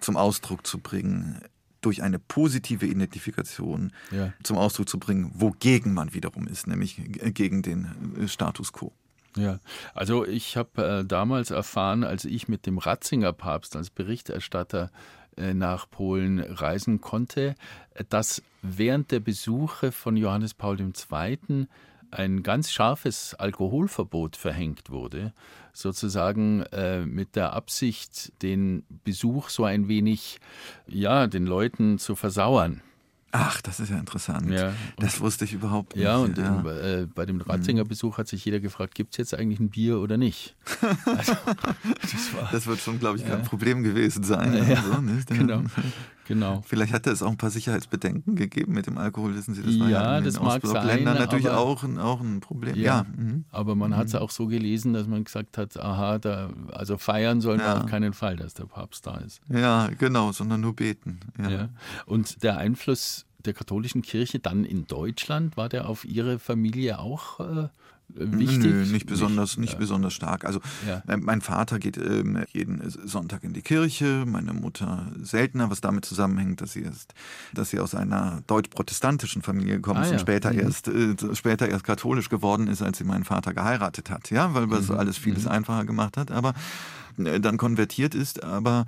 zum 0.00 0.16
Ausdruck 0.16 0.66
zu 0.66 0.78
bringen, 0.80 1.40
durch 1.80 2.02
eine 2.02 2.18
positive 2.18 2.84
Identifikation 2.84 3.92
Ja. 4.10 4.32
zum 4.42 4.56
Ausdruck 4.58 4.88
zu 4.88 4.98
bringen, 4.98 5.30
wogegen 5.34 5.94
man 5.94 6.14
wiederum 6.14 6.48
ist, 6.48 6.66
nämlich 6.66 7.00
gegen 7.32 7.62
den 7.62 7.86
äh, 8.20 8.26
Status 8.26 8.72
quo. 8.72 8.92
Ja, 9.36 9.60
also 9.94 10.26
ich 10.26 10.56
habe 10.56 10.84
äh, 10.84 11.04
damals 11.04 11.52
erfahren, 11.52 12.02
als 12.02 12.24
ich 12.24 12.48
mit 12.48 12.66
dem 12.66 12.78
Ratzinger 12.78 13.32
Papst 13.32 13.76
als 13.76 13.90
Berichterstatter 13.90 14.90
nach 15.54 15.90
Polen 15.90 16.40
reisen 16.40 17.00
konnte, 17.00 17.54
äh, 17.94 18.04
dass 18.08 18.42
während 18.62 19.10
der 19.10 19.20
Besuche 19.20 19.92
von 19.92 20.16
Johannes 20.16 20.54
Paul 20.54 20.80
II. 20.80 21.66
ein 22.10 22.42
ganz 22.42 22.70
scharfes 22.70 23.34
Alkoholverbot 23.34 24.36
verhängt 24.36 24.90
wurde, 24.90 25.32
sozusagen 25.72 26.62
äh, 26.72 27.04
mit 27.04 27.36
der 27.36 27.52
Absicht, 27.52 28.32
den 28.42 28.84
Besuch 29.04 29.48
so 29.50 29.64
ein 29.64 29.88
wenig, 29.88 30.38
ja, 30.86 31.26
den 31.26 31.46
Leuten 31.46 31.98
zu 31.98 32.14
versauern. 32.14 32.82
Ach, 33.32 33.60
das 33.60 33.80
ist 33.80 33.90
ja 33.90 33.98
interessant. 33.98 34.50
Ja. 34.50 34.72
Das 34.98 35.20
wusste 35.20 35.44
ich 35.44 35.52
überhaupt 35.52 35.94
nicht. 35.94 36.04
Ja, 36.04 36.16
und 36.16 36.38
ja. 36.38 36.62
äh, 36.70 37.06
bei 37.06 37.26
dem 37.26 37.40
Ratzinger 37.40 37.84
Besuch 37.84 38.18
hat 38.18 38.28
sich 38.28 38.44
jeder 38.44 38.60
gefragt, 38.60 38.94
gibt 38.94 39.14
es 39.14 39.18
jetzt 39.18 39.34
eigentlich 39.34 39.60
ein 39.60 39.68
Bier 39.70 39.98
oder 39.98 40.16
nicht? 40.16 40.54
Also, 41.04 41.32
das 42.02 42.34
war, 42.34 42.48
Das 42.52 42.66
wird 42.66 42.80
schon, 42.80 42.98
glaube 42.98 43.18
ich, 43.18 43.26
kein 43.26 43.42
Problem 43.42 43.82
gewesen 43.82 44.22
sein. 44.24 44.54
Ja, 44.54 44.80
Also, 44.80 45.02
genau, 45.28 45.62
genau. 46.26 46.62
Vielleicht 46.66 46.92
hat 46.92 47.06
es 47.06 47.22
auch 47.22 47.30
ein 47.30 47.36
paar 47.36 47.50
Sicherheitsbedenken 47.50 48.36
gegeben 48.36 48.72
mit 48.74 48.86
dem 48.86 48.98
Alkohol, 48.98 49.34
wissen 49.34 49.54
Sie, 49.54 49.62
das 49.62 49.78
war 49.78 49.88
Ja, 49.88 50.02
ja 50.02 50.18
in 50.18 50.24
den 50.24 50.32
das 50.34 50.42
mag 50.42 50.64
sein, 50.66 51.04
natürlich 51.04 51.48
aber- 51.48 51.58
auch 51.58 51.82
ein, 51.82 51.98
auch 51.98 52.20
ein 52.20 52.40
Problem. 52.40 52.74
Ja. 52.76 52.82
Ja, 52.84 53.06
mhm. 53.16 53.44
Aber 53.50 53.74
man 53.74 53.96
hat 53.96 54.08
es 54.08 54.14
auch 54.14 54.30
so 54.30 54.46
gelesen, 54.46 54.92
dass 54.92 55.06
man 55.06 55.24
gesagt 55.24 55.58
hat, 55.58 55.78
aha, 55.78 56.18
da, 56.18 56.50
also 56.72 56.98
feiern 56.98 57.40
sollen 57.40 57.60
wir 57.60 57.66
Ja. 57.66 57.78
auf 57.78 57.86
keinen 57.86 58.12
Fall, 58.12 58.36
dass 58.36 58.54
der 58.54 58.64
Papst 58.64 59.06
da 59.06 59.16
ist. 59.18 59.40
ja, 59.48 59.88
genau, 59.98 60.32
sondern 60.32 60.60
nur 60.60 60.74
beten. 60.76 61.20
Ja. 61.38 61.68
Und 62.06 62.42
der 62.42 62.58
Einfluss 62.58 63.24
der 63.44 63.54
katholischen 63.54 64.02
Kirche 64.02 64.40
dann 64.40 64.64
in 64.64 64.86
Deutschland, 64.88 65.56
war 65.56 65.68
der 65.68 65.88
auf 65.88 66.04
Ihre 66.04 66.38
Familie 66.40 66.98
auch 66.98 67.38
äh, 67.38 67.68
wichtig? 68.08 68.58
Nö, 68.72 68.84
nicht 68.86 69.06
besonders, 69.06 69.56
nicht, 69.56 69.74
ja. 69.74 69.78
besonders 69.78 70.14
stark. 70.14 70.44
Also 70.44 70.60
Ja. 70.86 71.02
äh, 71.06 71.16
mein 71.16 71.40
Vater 71.40 71.78
geht 71.78 71.96
ähm, 71.98 72.44
jeden 72.52 72.82
Sonntag 72.88 73.44
in 73.44 73.52
die 73.52 73.62
Kirche, 73.62 74.24
meine 74.26 74.52
Mutter 74.52 75.10
seltener, 75.22 75.70
was 75.70 75.80
damit 75.80 76.04
zusammenhängt, 76.04 76.60
dass 76.60 76.72
sie 76.72 76.82
erst, 76.82 77.14
dass 77.54 77.70
sie 77.70 77.80
aus 77.80 77.94
einer 77.94 78.42
deutsch-protestantischen 78.46 79.42
Familie 79.42 79.80
kommt 79.80 80.00
Ah, 80.00 80.04
und 80.06 80.12
ja. 80.12 80.18
später 80.18 80.52
Mhm. 80.52 80.58
erst 80.60 80.88
äh, 80.88 81.14
später 81.34 81.68
erst 81.68 81.84
katholisch 81.84 82.28
geworden 82.28 82.68
ist, 82.68 82.82
als 82.82 82.98
sie 82.98 83.04
meinen 83.04 83.24
Vater 83.24 83.54
geheiratet 83.54 84.10
hat. 84.10 84.30
Ja, 84.30 84.54
weil 84.54 84.66
das 84.68 84.88
Mhm. 84.88 84.96
alles 84.96 85.18
vieles 85.18 85.46
einfacher 85.46 85.84
gemacht 85.84 86.16
hat. 86.16 86.30
Aber 86.30 86.54
dann 87.16 87.56
konvertiert 87.56 88.14
ist, 88.14 88.42
aber 88.44 88.86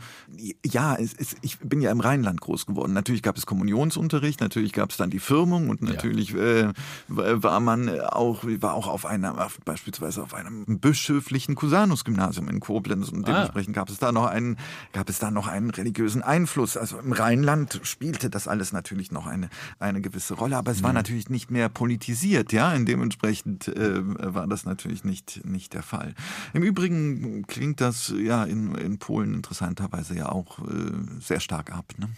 ja, 0.64 0.95
es, 0.97 1.14
es, 1.14 1.37
ich 1.43 1.59
bin 1.59 1.81
ja 1.81 1.91
im 1.91 2.01
Rheinland 2.01 2.41
groß 2.41 2.66
geworden. 2.66 2.93
Natürlich 2.93 3.22
gab 3.22 3.37
es 3.37 3.47
Kommunionsunterricht, 3.47 4.41
natürlich 4.41 4.72
gab 4.72 4.91
es 4.91 4.97
dann 4.97 5.11
die 5.11 5.18
Firmung 5.18 5.68
und 5.70 5.83
Ja. 5.83 5.89
natürlich 5.95 6.35
äh, 6.35 6.72
war 7.09 7.61
man 7.61 7.89
auch, 8.01 8.45
war 8.45 8.74
auch 8.74 8.87
auf 8.89 9.07
einer, 9.07 9.45
auf, 9.45 9.59
beispielsweise 9.64 10.22
auf 10.22 10.35
einem 10.35 10.64
bischöflichen 10.81 11.55
Cusanus-Gymnasium 11.55 12.49
in 12.49 12.61
Koblenz 12.61 13.09
und 13.11 13.20
Ah. 13.29 13.33
dementsprechend 13.33 13.74
gab 13.74 13.89
es 13.91 13.99
da 13.99 14.12
noch 14.12 14.26
einen, 14.26 14.57
gab 14.93 15.09
es 15.09 15.18
da 15.18 15.31
noch 15.31 15.47
einen 15.47 15.70
religiösen 15.70 16.22
Einfluss. 16.22 16.76
Also 16.76 16.99
im 16.99 17.12
Rheinland 17.12 17.81
spielte 17.83 18.31
das 18.31 18.49
alles 18.49 18.72
natürlich 18.72 19.11
noch 19.12 19.26
eine, 19.26 19.49
eine 19.79 20.01
gewisse 20.01 20.35
Rolle, 20.35 20.57
aber 20.57 20.70
es 20.72 20.83
war 20.83 20.93
natürlich 20.93 21.29
nicht 21.31 21.51
mehr 21.51 21.68
politisiert, 21.68 22.53
ja, 22.53 22.72
und 22.74 22.87
dementsprechend 22.87 23.68
äh, 23.68 24.01
war 24.35 24.47
das 24.47 24.64
natürlich 24.64 25.05
nicht, 25.05 25.45
nicht 25.45 25.72
der 25.74 25.83
Fall. 25.83 26.14
Im 26.53 26.62
Übrigen 26.62 27.47
klingt 27.47 27.81
das 27.81 28.11
ja 28.20 28.44
in, 28.44 28.74
in 28.74 28.98
Polen 28.98 29.34
interessanterweise 29.34 30.14
ja 30.16 30.28
auch 30.30 30.58
äh, 30.60 30.92
sehr 31.20 31.40
stark 31.40 31.72
ab, 31.72 31.92
ne? 31.98 32.08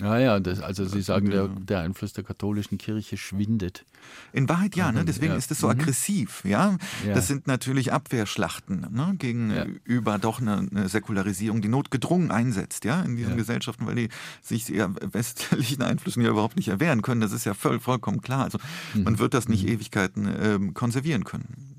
Ja, 0.00 0.18
ja, 0.18 0.40
das, 0.40 0.60
also 0.62 0.86
Sie 0.86 1.02
sagen, 1.02 1.28
der, 1.28 1.48
der 1.48 1.80
Einfluss 1.80 2.14
der 2.14 2.24
katholischen 2.24 2.78
Kirche 2.78 3.18
schwindet. 3.18 3.84
In 4.32 4.48
Wahrheit 4.48 4.74
ja, 4.74 4.90
ne? 4.90 5.04
deswegen 5.04 5.32
ja. 5.32 5.38
ist 5.38 5.50
es 5.50 5.58
so 5.58 5.66
Mhm. 5.66 5.72
aggressiv. 5.72 6.42
Ja? 6.46 6.78
Ja. 7.06 7.12
Das 7.14 7.28
sind 7.28 7.46
natürlich 7.46 7.92
Abwehrschlachten 7.92 8.86
ne? 8.90 9.14
gegenüber 9.18 10.18
doch 10.18 10.40
eine, 10.40 10.66
eine 10.70 10.88
Säkularisierung, 10.88 11.60
die 11.60 11.68
notgedrungen 11.68 12.30
einsetzt 12.30 12.86
ja? 12.86 13.02
in 13.02 13.16
diesen 13.16 13.32
Ja. 13.32 13.36
Gesellschaften, 13.36 13.84
weil 13.86 13.96
die 13.96 14.08
sich 14.40 14.66
ja 14.70 14.88
westlichen 15.12 15.82
Einflüssen 15.82 16.22
ja 16.22 16.30
überhaupt 16.30 16.56
nicht 16.56 16.68
erwehren 16.68 17.02
können. 17.02 17.20
Das 17.20 17.32
ist 17.32 17.44
ja 17.44 17.52
voll, 17.52 17.78
vollkommen 17.78 18.22
klar. 18.22 18.44
Also 18.44 18.58
Mhm. 18.94 19.02
man 19.02 19.18
wird 19.18 19.34
das 19.34 19.46
nicht 19.46 19.68
Ewigkeiten 19.68 20.26
ähm, 20.40 20.72
konservieren 20.72 21.24
können. 21.24 21.71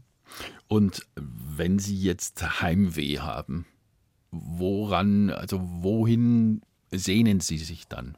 Und 0.73 1.05
wenn 1.15 1.77
Sie 1.77 1.95
jetzt 1.95 2.59
Heimweh 2.59 3.19
haben, 3.19 3.67
woran, 4.31 5.29
also 5.29 5.61
wohin 5.61 6.63
sehnen 6.89 7.41
Sie 7.41 7.59
sich 7.59 7.87
dann? 7.87 8.17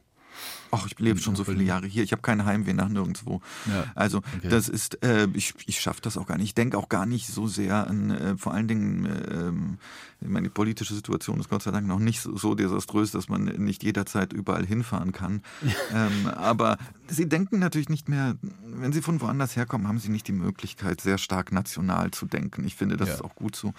Ach, 0.82 0.86
ich 0.86 0.98
lebe 0.98 1.18
schon 1.20 1.36
so 1.36 1.44
viele 1.44 1.62
Jahre 1.62 1.86
hier. 1.86 2.02
Ich 2.02 2.12
habe 2.12 2.22
keinen 2.22 2.44
Heimweh 2.44 2.72
nach 2.72 2.88
nirgendwo. 2.88 3.40
Ja, 3.66 3.84
Also 3.94 4.18
okay. 4.18 4.48
das 4.48 4.68
ist, 4.68 5.02
äh, 5.04 5.28
ich, 5.34 5.54
ich 5.66 5.80
schaffe 5.80 6.00
das 6.02 6.16
auch 6.16 6.26
gar 6.26 6.36
nicht. 6.38 6.46
Ich 6.48 6.54
denke 6.54 6.78
auch 6.78 6.88
gar 6.88 7.06
nicht 7.06 7.26
so 7.28 7.46
sehr 7.46 7.86
an, 7.88 8.10
äh, 8.10 8.36
vor 8.36 8.52
allen 8.54 8.68
Dingen, 8.68 9.06
ähm, 9.30 9.78
ich 10.20 10.28
meine, 10.28 10.48
die 10.48 10.52
politische 10.54 10.94
Situation 10.94 11.38
ist 11.40 11.50
Gott 11.50 11.62
sei 11.62 11.70
Dank 11.70 11.86
noch 11.86 11.98
nicht 11.98 12.20
so, 12.20 12.36
so 12.36 12.54
desaströs, 12.54 13.10
dass 13.10 13.28
man 13.28 13.44
nicht 13.44 13.82
jederzeit 13.82 14.32
überall 14.32 14.64
hinfahren 14.64 15.12
kann. 15.12 15.42
ähm, 15.94 16.26
aber 16.28 16.78
sie 17.08 17.28
denken 17.28 17.58
natürlich 17.58 17.88
nicht 17.90 18.08
mehr, 18.08 18.36
wenn 18.64 18.92
sie 18.92 19.02
von 19.02 19.20
woanders 19.20 19.56
herkommen, 19.56 19.86
haben 19.88 19.98
sie 19.98 20.08
nicht 20.08 20.26
die 20.28 20.32
Möglichkeit, 20.32 21.00
sehr 21.02 21.18
stark 21.18 21.52
national 21.52 22.10
zu 22.12 22.24
denken. 22.26 22.64
Ich 22.66 22.74
finde, 22.76 22.96
das 22.96 23.08
Ja. 23.08 23.14
ist 23.16 23.20
auch 23.24 23.34
gut 23.34 23.56
so. 23.56 23.74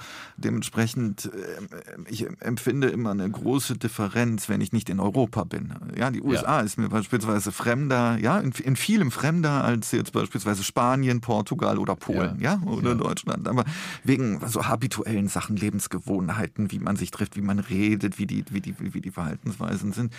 Dementsprechend, 0.48 1.26
äh, 1.26 2.10
ich 2.10 2.26
empfinde 2.40 2.88
immer 2.90 3.12
eine 3.12 3.30
große 3.30 3.78
Differenz, 3.78 4.48
wenn 4.48 4.62
ich 4.62 4.72
nicht 4.72 4.90
in 4.90 5.00
Europa 5.00 5.44
bin. 5.44 5.74
Ja, 5.98 6.12
die 6.12 6.22
USA 6.22 6.62
ist 6.62 6.78
mir 6.78 6.87
beispielsweise 6.90 7.52
fremder, 7.52 8.18
ja, 8.20 8.40
in, 8.40 8.52
in 8.52 8.76
vielem 8.76 9.12
fremder 9.12 9.64
als 9.64 9.92
jetzt 9.92 10.12
beispielsweise 10.14 10.64
Spanien, 10.64 11.22
Portugal 11.22 11.78
oder 11.78 11.96
Polen, 11.96 12.40
ja, 12.40 12.62
oder 12.66 12.90
Ja. 12.90 12.96
Deutschland. 12.96 13.48
Aber 13.48 13.66
wegen 14.04 14.40
so 14.48 14.68
habituellen 14.68 15.28
Sachen, 15.28 15.56
Lebensgewohnheiten, 15.56 16.72
wie 16.72 16.80
man 16.80 16.96
sich 16.96 17.12
trifft, 17.12 17.36
wie 17.36 17.42
man 17.42 17.60
redet, 17.60 18.20
wie 18.20 18.28
die, 18.28 18.44
wie 18.50 18.62
die, 18.62 18.76
wie 18.80 19.02
die 19.02 19.12
Verhaltensweisen 19.12 19.94
sind. 19.94 20.14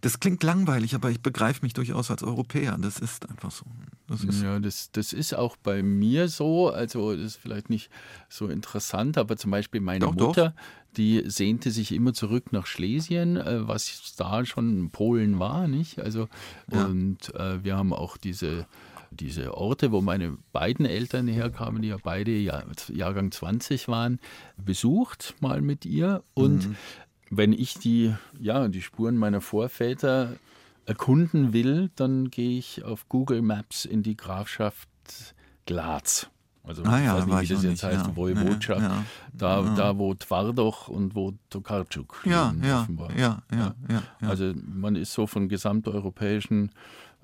Das 0.00 0.20
klingt 0.20 0.42
langweilig, 0.42 0.94
aber 0.94 1.10
ich 1.10 1.20
begreife 1.20 1.60
mich 1.62 1.72
durchaus 1.72 2.10
als 2.10 2.22
Europäer. 2.22 2.76
Das 2.80 2.98
ist 2.98 3.28
einfach 3.28 3.50
so. 3.50 3.64
Das 4.08 4.24
ist, 4.24 4.42
Ja, 4.42 4.58
das, 4.58 4.90
das 4.92 5.12
ist 5.12 5.34
auch 5.34 5.56
bei 5.56 5.82
mir 5.82 6.28
so. 6.28 6.70
Also, 6.70 7.14
das 7.14 7.24
ist 7.24 7.36
vielleicht 7.36 7.70
nicht 7.70 7.90
so 8.28 8.48
interessant, 8.48 9.16
aber 9.16 9.36
zum 9.36 9.50
Beispiel 9.50 9.80
meine 9.80 10.00
Doch, 10.00 10.14
doch. 10.14 10.52
Die 10.96 11.22
sehnte 11.26 11.70
sich 11.70 11.92
immer 11.92 12.12
zurück 12.12 12.52
nach 12.52 12.66
Schlesien, 12.66 13.36
äh, 13.36 13.66
was 13.66 14.14
da 14.16 14.44
schon 14.44 14.90
Polen 14.90 15.38
war, 15.38 15.66
nicht? 15.68 15.98
Also, 16.00 16.28
Ja. 16.70 16.84
und 16.86 17.34
äh, 17.34 17.64
wir 17.64 17.76
haben 17.76 17.92
auch 17.94 18.16
diese, 18.16 18.66
diese 19.10 19.56
Orte, 19.56 19.90
wo 19.92 20.00
meine 20.02 20.36
beiden 20.52 20.84
Eltern 20.86 21.28
herkamen, 21.28 21.82
die 21.82 21.88
ja 21.88 21.96
beide 22.02 22.30
Jahr, 22.32 22.64
Jahrgang 22.92 23.30
20 23.30 23.88
waren, 23.88 24.18
besucht 24.56 25.34
mal 25.40 25.60
mit 25.62 25.84
ihr. 25.86 26.22
Und 26.34 26.66
Mhm. 26.68 26.76
wenn 27.30 27.52
ich 27.52 27.74
die, 27.74 28.14
ja, 28.38 28.68
die 28.68 28.82
Spuren 28.82 29.16
meiner 29.16 29.40
Vorväter 29.40 30.36
erkunden 30.84 31.52
will, 31.52 31.90
dann 31.96 32.30
gehe 32.30 32.58
ich 32.58 32.84
auf 32.84 33.08
Google 33.08 33.40
Maps 33.42 33.84
in 33.84 34.02
die 34.02 34.16
Grafschaft 34.16 34.88
Glatz. 35.66 36.28
Also 36.64 36.82
Ah 36.84 36.98
ich 36.98 37.04
ja, 37.04 37.14
weiß 37.14 37.20
da 37.20 37.26
nicht, 37.26 37.38
wie 37.38 37.42
ich 37.42 37.48
das 37.48 37.62
jetzt 37.64 37.70
nicht, 37.70 37.84
heißt, 37.84 38.06
ja. 38.06 38.16
Woiwodschaft. 38.16 38.82
Ja. 38.82 39.04
Da, 39.32 39.62
da, 39.74 39.98
wo 39.98 40.14
Twardoch 40.14 40.88
und 40.88 41.14
wo 41.14 41.32
Tokarczuk 41.50 42.22
ja, 42.24 42.52
ja, 43.50 43.74
ja, 43.88 44.02
ja. 44.20 44.28
Also 44.28 44.52
man 44.72 44.94
ist 44.94 45.12
so 45.12 45.26
von 45.26 45.48
gesamteuropäischen 45.48 46.70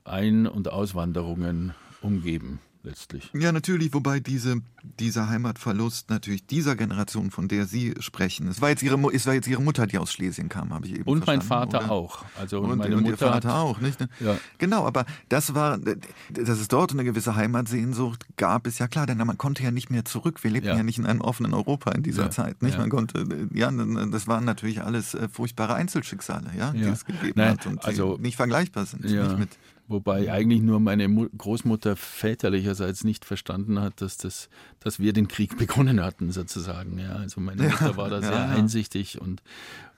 Ein- 0.05 0.47
und 0.47 0.73
Auswanderungen 0.73 1.75
umgeben, 2.01 2.61
letztlich. 2.83 3.31
Ja, 3.35 3.53
natürlich, 3.53 3.93
wobei 3.93 4.21
diese, 4.21 4.57
dieser 4.99 5.29
Heimatverlust 5.29 6.11
natürlich 6.11 6.47
dieser 6.47 6.77
Generation, 6.77 7.31
von 7.31 7.49
der 7.49 7.67
Sie 7.67 7.95
sprechen, 8.01 8.49
es 8.49 8.61
war 8.61 8.71
jetzt 8.71 8.83
Ihre, 8.83 8.97
es 9.15 9.27
war 9.27 9.35
jetzt 9.35 9.49
Ihre 9.49 9.63
Mutter, 9.63 9.87
die 9.87 9.99
aus 9.99 10.13
Schlesien 10.13 10.49
kam, 10.49 10.73
habe 10.73 10.87
ich 10.87 10.95
eben 10.95 11.03
Und 11.05 11.27
mein 11.27 11.43
Vater 11.43 11.79
oder? 11.85 11.91
auch. 11.91 12.25
Also 12.39 12.61
Und, 12.61 12.79
meine 12.79 12.97
und 12.97 13.03
Mutter 13.03 13.27
Ihr 13.27 13.33
Vater 13.33 13.49
hat, 13.49 13.55
auch, 13.57 13.81
nicht? 13.81 14.01
ne? 14.01 14.09
Ja. 14.21 14.39
Genau, 14.59 14.87
aber 14.87 15.05
das 15.29 15.55
war, 15.55 15.79
dass 15.79 16.59
es 16.59 16.69
dort 16.69 16.93
eine 16.93 17.05
gewisse 17.05 17.35
Heimatsehnsucht 17.37 18.27
gab, 18.37 18.67
ist 18.67 18.79
ja 18.79 18.89
klar, 18.89 19.07
denn 19.07 19.19
man 19.19 19.37
konnte 19.39 19.63
ja 19.63 19.71
nicht 19.71 19.91
mehr 19.91 20.05
zurück. 20.05 20.43
Wir 20.43 20.51
lebten 20.51 20.69
ja, 20.69 20.77
Ja. 20.77 20.83
nicht 20.83 20.99
in 20.99 21.07
einem 21.07 21.21
offenen 21.21 21.55
Europa 21.55 21.91
in 21.93 22.03
dieser 22.03 22.25
Ja, 22.25 22.31
Zeit, 22.31 22.63
nicht? 22.63 22.79
Man 22.79 22.91
konnte, 22.91 23.21
äh, 23.21 23.59
ja, 23.59 23.71
das 23.71 24.27
waren 24.29 24.45
natürlich 24.45 24.83
alles 24.83 25.15
äh, 25.15 25.29
furchtbare 25.29 25.75
Einzelschicksale, 25.75 26.51
ja, 26.57 26.73
die 26.73 26.83
es 26.83 27.05
gegeben 27.05 27.33
Nein, 27.37 27.51
hat 27.53 27.67
und 27.67 27.85
also- 27.85 28.17
die 28.17 28.23
nicht 28.23 28.37
vergleichbar 28.37 28.87
sind. 28.87 29.05
Nicht 29.05 29.39
mit, 29.39 29.51
Wobei 29.89 30.31
eigentlich 30.31 30.61
nur 30.61 30.81
meine 30.81 31.09
Mu 31.09 31.29
Großmutter 31.37 31.97
väterlicherseits 31.97 33.05
nicht 33.05 33.25
verstanden 33.25 33.81
hat, 33.81 34.03
dass, 34.03 34.19
das, 34.19 34.51
dass 34.81 35.01
wir 35.01 35.15
den 35.15 35.29
Krieg 35.29 35.57
begonnen 35.59 36.05
hatten, 36.05 36.31
sozusagen. 36.31 36.99
Ja, 36.99 37.17
also 37.17 37.41
meine 37.41 37.63
Mutter 37.63 37.97
war 37.97 38.11
da 38.11 38.21
sehr 38.21 38.33
ja. 38.33 38.49
einsichtig 38.49 39.19
und, 39.19 39.43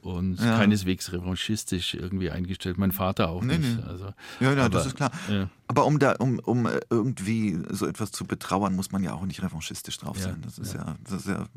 und 0.01 0.37
keineswegs 0.37 1.13
revanchistisch 1.13 1.95
irgendwie 1.95 2.31
eingestellt. 2.31 2.79
Mein 2.79 2.93
Vater 2.93 3.31
auch 3.31 3.43
nee, 3.43 3.59
nicht. 3.59 3.79
Nee. 3.79 3.83
Also, 3.83 4.15
ja, 4.39 4.53
ja 4.53 4.65
aber, 4.67 4.69
das 4.69 4.87
ist 4.87 4.95
klar. 4.95 5.11
Aber 5.67 5.87
um 5.87 5.99
da, 5.99 6.13
um, 6.13 6.39
um 6.39 6.67
äh, 6.67 6.79
irgendwie 6.89 7.59
so 7.71 7.87
etwas 7.87 8.13
zu 8.13 8.25
betrauern, 8.25 8.77
muss 8.77 8.93
man 8.93 9.03
ja 9.03 9.13
auch 9.15 9.27
nicht 9.27 9.43
revanchistisch 9.43 9.99
drauf 9.99 10.19
sein. 10.19 10.41
Das 10.45 10.57
ist 10.59 10.73
ja, 10.73 10.97
das 11.03 11.27
ist 11.27 11.27
ja. 11.27 11.49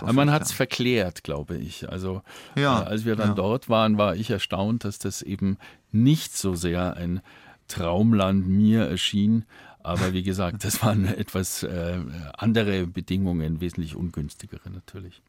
aber 0.00 0.12
man 0.12 0.30
hat 0.30 0.42
es 0.42 0.52
verklärt, 0.52 1.24
glaube 1.24 1.56
ich. 1.56 1.88
Also 1.88 2.20
äh, 2.54 2.64
als 2.66 3.06
wir 3.06 3.16
dann 3.16 3.34
dort 3.34 3.70
waren, 3.70 3.96
war 3.96 4.14
ich 4.14 4.28
erstaunt, 4.28 4.84
dass 4.84 4.98
das 4.98 5.22
eben 5.22 5.56
nicht 5.90 6.36
so 6.36 6.54
sehr 6.54 6.98
ein 6.98 7.22
Traumland 7.68 8.48
mir 8.48 8.82
erschien. 8.82 9.44
Aber 9.86 10.12
wie 10.12 10.22
gesagt, 10.22 10.64
das 10.64 10.82
waren 10.82 11.06
etwas 11.06 11.62
äh, 11.62 11.98
andere 12.36 12.86
Bedingungen, 12.86 13.60
wesentlich 13.60 13.94
ungünstigere 13.94 14.68
natürlich. 14.70 15.22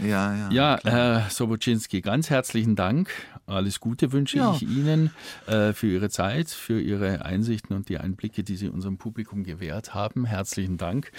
Ja, 0.00 0.34
ja. 0.34 0.50
Ja, 0.50 0.80
Herr 0.84 1.26
Sobocinski, 1.30 2.00
ganz 2.00 2.30
herzlichen 2.30 2.76
Dank. 2.76 3.10
Alles 3.46 3.80
Gute 3.80 4.12
wünsche 4.12 4.38
ja. 4.38 4.52
ich 4.52 4.62
Ihnen 4.62 5.10
äh, 5.46 5.72
für 5.72 5.88
Ihre 5.88 6.08
Zeit, 6.08 6.50
für 6.50 6.80
Ihre 6.80 7.24
Einsichten 7.24 7.74
und 7.74 7.88
die 7.88 7.98
Einblicke, 7.98 8.44
die 8.44 8.56
Sie 8.56 8.68
unserem 8.68 8.98
Publikum 8.98 9.44
gewährt 9.44 9.94
haben. 9.94 10.24
Herzlichen 10.24 10.76
Dank. 10.76 11.10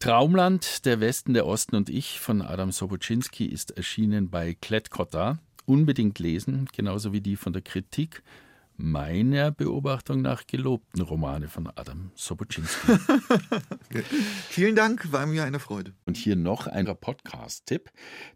Traumland, 0.00 0.86
der 0.86 1.00
Westen, 1.00 1.34
der 1.34 1.46
Osten 1.46 1.76
und 1.76 1.90
ich 1.90 2.20
von 2.20 2.40
Adam 2.42 2.72
Sobocinski 2.72 3.44
ist 3.46 3.72
erschienen 3.76 4.30
bei 4.30 4.56
Klett-Cotta. 4.60 5.38
Unbedingt 5.66 6.18
lesen, 6.18 6.68
genauso 6.74 7.12
wie 7.12 7.20
die 7.20 7.36
von 7.36 7.52
der 7.52 7.62
Kritik 7.62 8.22
meiner 8.82 9.50
Beobachtung 9.50 10.22
nach 10.22 10.46
gelobten 10.46 11.02
Romane 11.02 11.48
von 11.48 11.68
Adam 11.74 12.10
Sobocinski. 12.14 12.92
Vielen 14.48 14.74
Dank, 14.74 15.12
war 15.12 15.26
mir 15.26 15.44
eine 15.44 15.58
Freude. 15.58 15.92
Und 16.06 16.16
hier 16.16 16.36
noch 16.36 16.66
ein 16.66 16.86
Podcast-Tipp. 16.86 17.90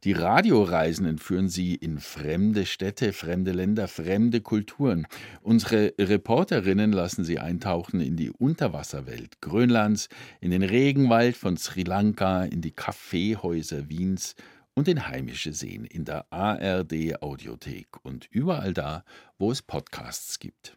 Die 0.04 0.12
Radioreisen 0.12 1.06
entführen 1.06 1.48
Sie 1.48 1.74
in 1.74 1.98
fremde 1.98 2.66
Städte, 2.66 3.12
fremde 3.12 3.52
Länder, 3.52 3.88
fremde 3.88 4.40
Kulturen. 4.40 5.06
Unsere 5.42 5.94
Reporterinnen 5.98 6.92
lassen 6.92 7.24
Sie 7.24 7.38
eintauchen 7.38 8.00
in 8.00 8.16
die 8.16 8.30
Unterwasserwelt 8.30 9.40
Grönlands, 9.40 10.08
in 10.40 10.50
den 10.50 10.62
Regenwald 10.62 11.36
von 11.36 11.56
Sri 11.56 11.82
Lanka, 11.82 12.44
in 12.44 12.60
die 12.60 12.72
Kaffeehäuser 12.72 13.88
Wiens 13.88 14.36
und 14.74 14.88
in 14.88 15.06
heimische 15.06 15.52
Seen 15.52 15.84
in 15.84 16.04
der 16.04 16.26
ARD 16.32 17.22
Audiothek 17.22 18.04
und 18.04 18.26
überall 18.30 18.74
da, 18.74 19.04
wo 19.38 19.50
es 19.50 19.62
Podcasts 19.62 20.38
gibt. 20.38 20.76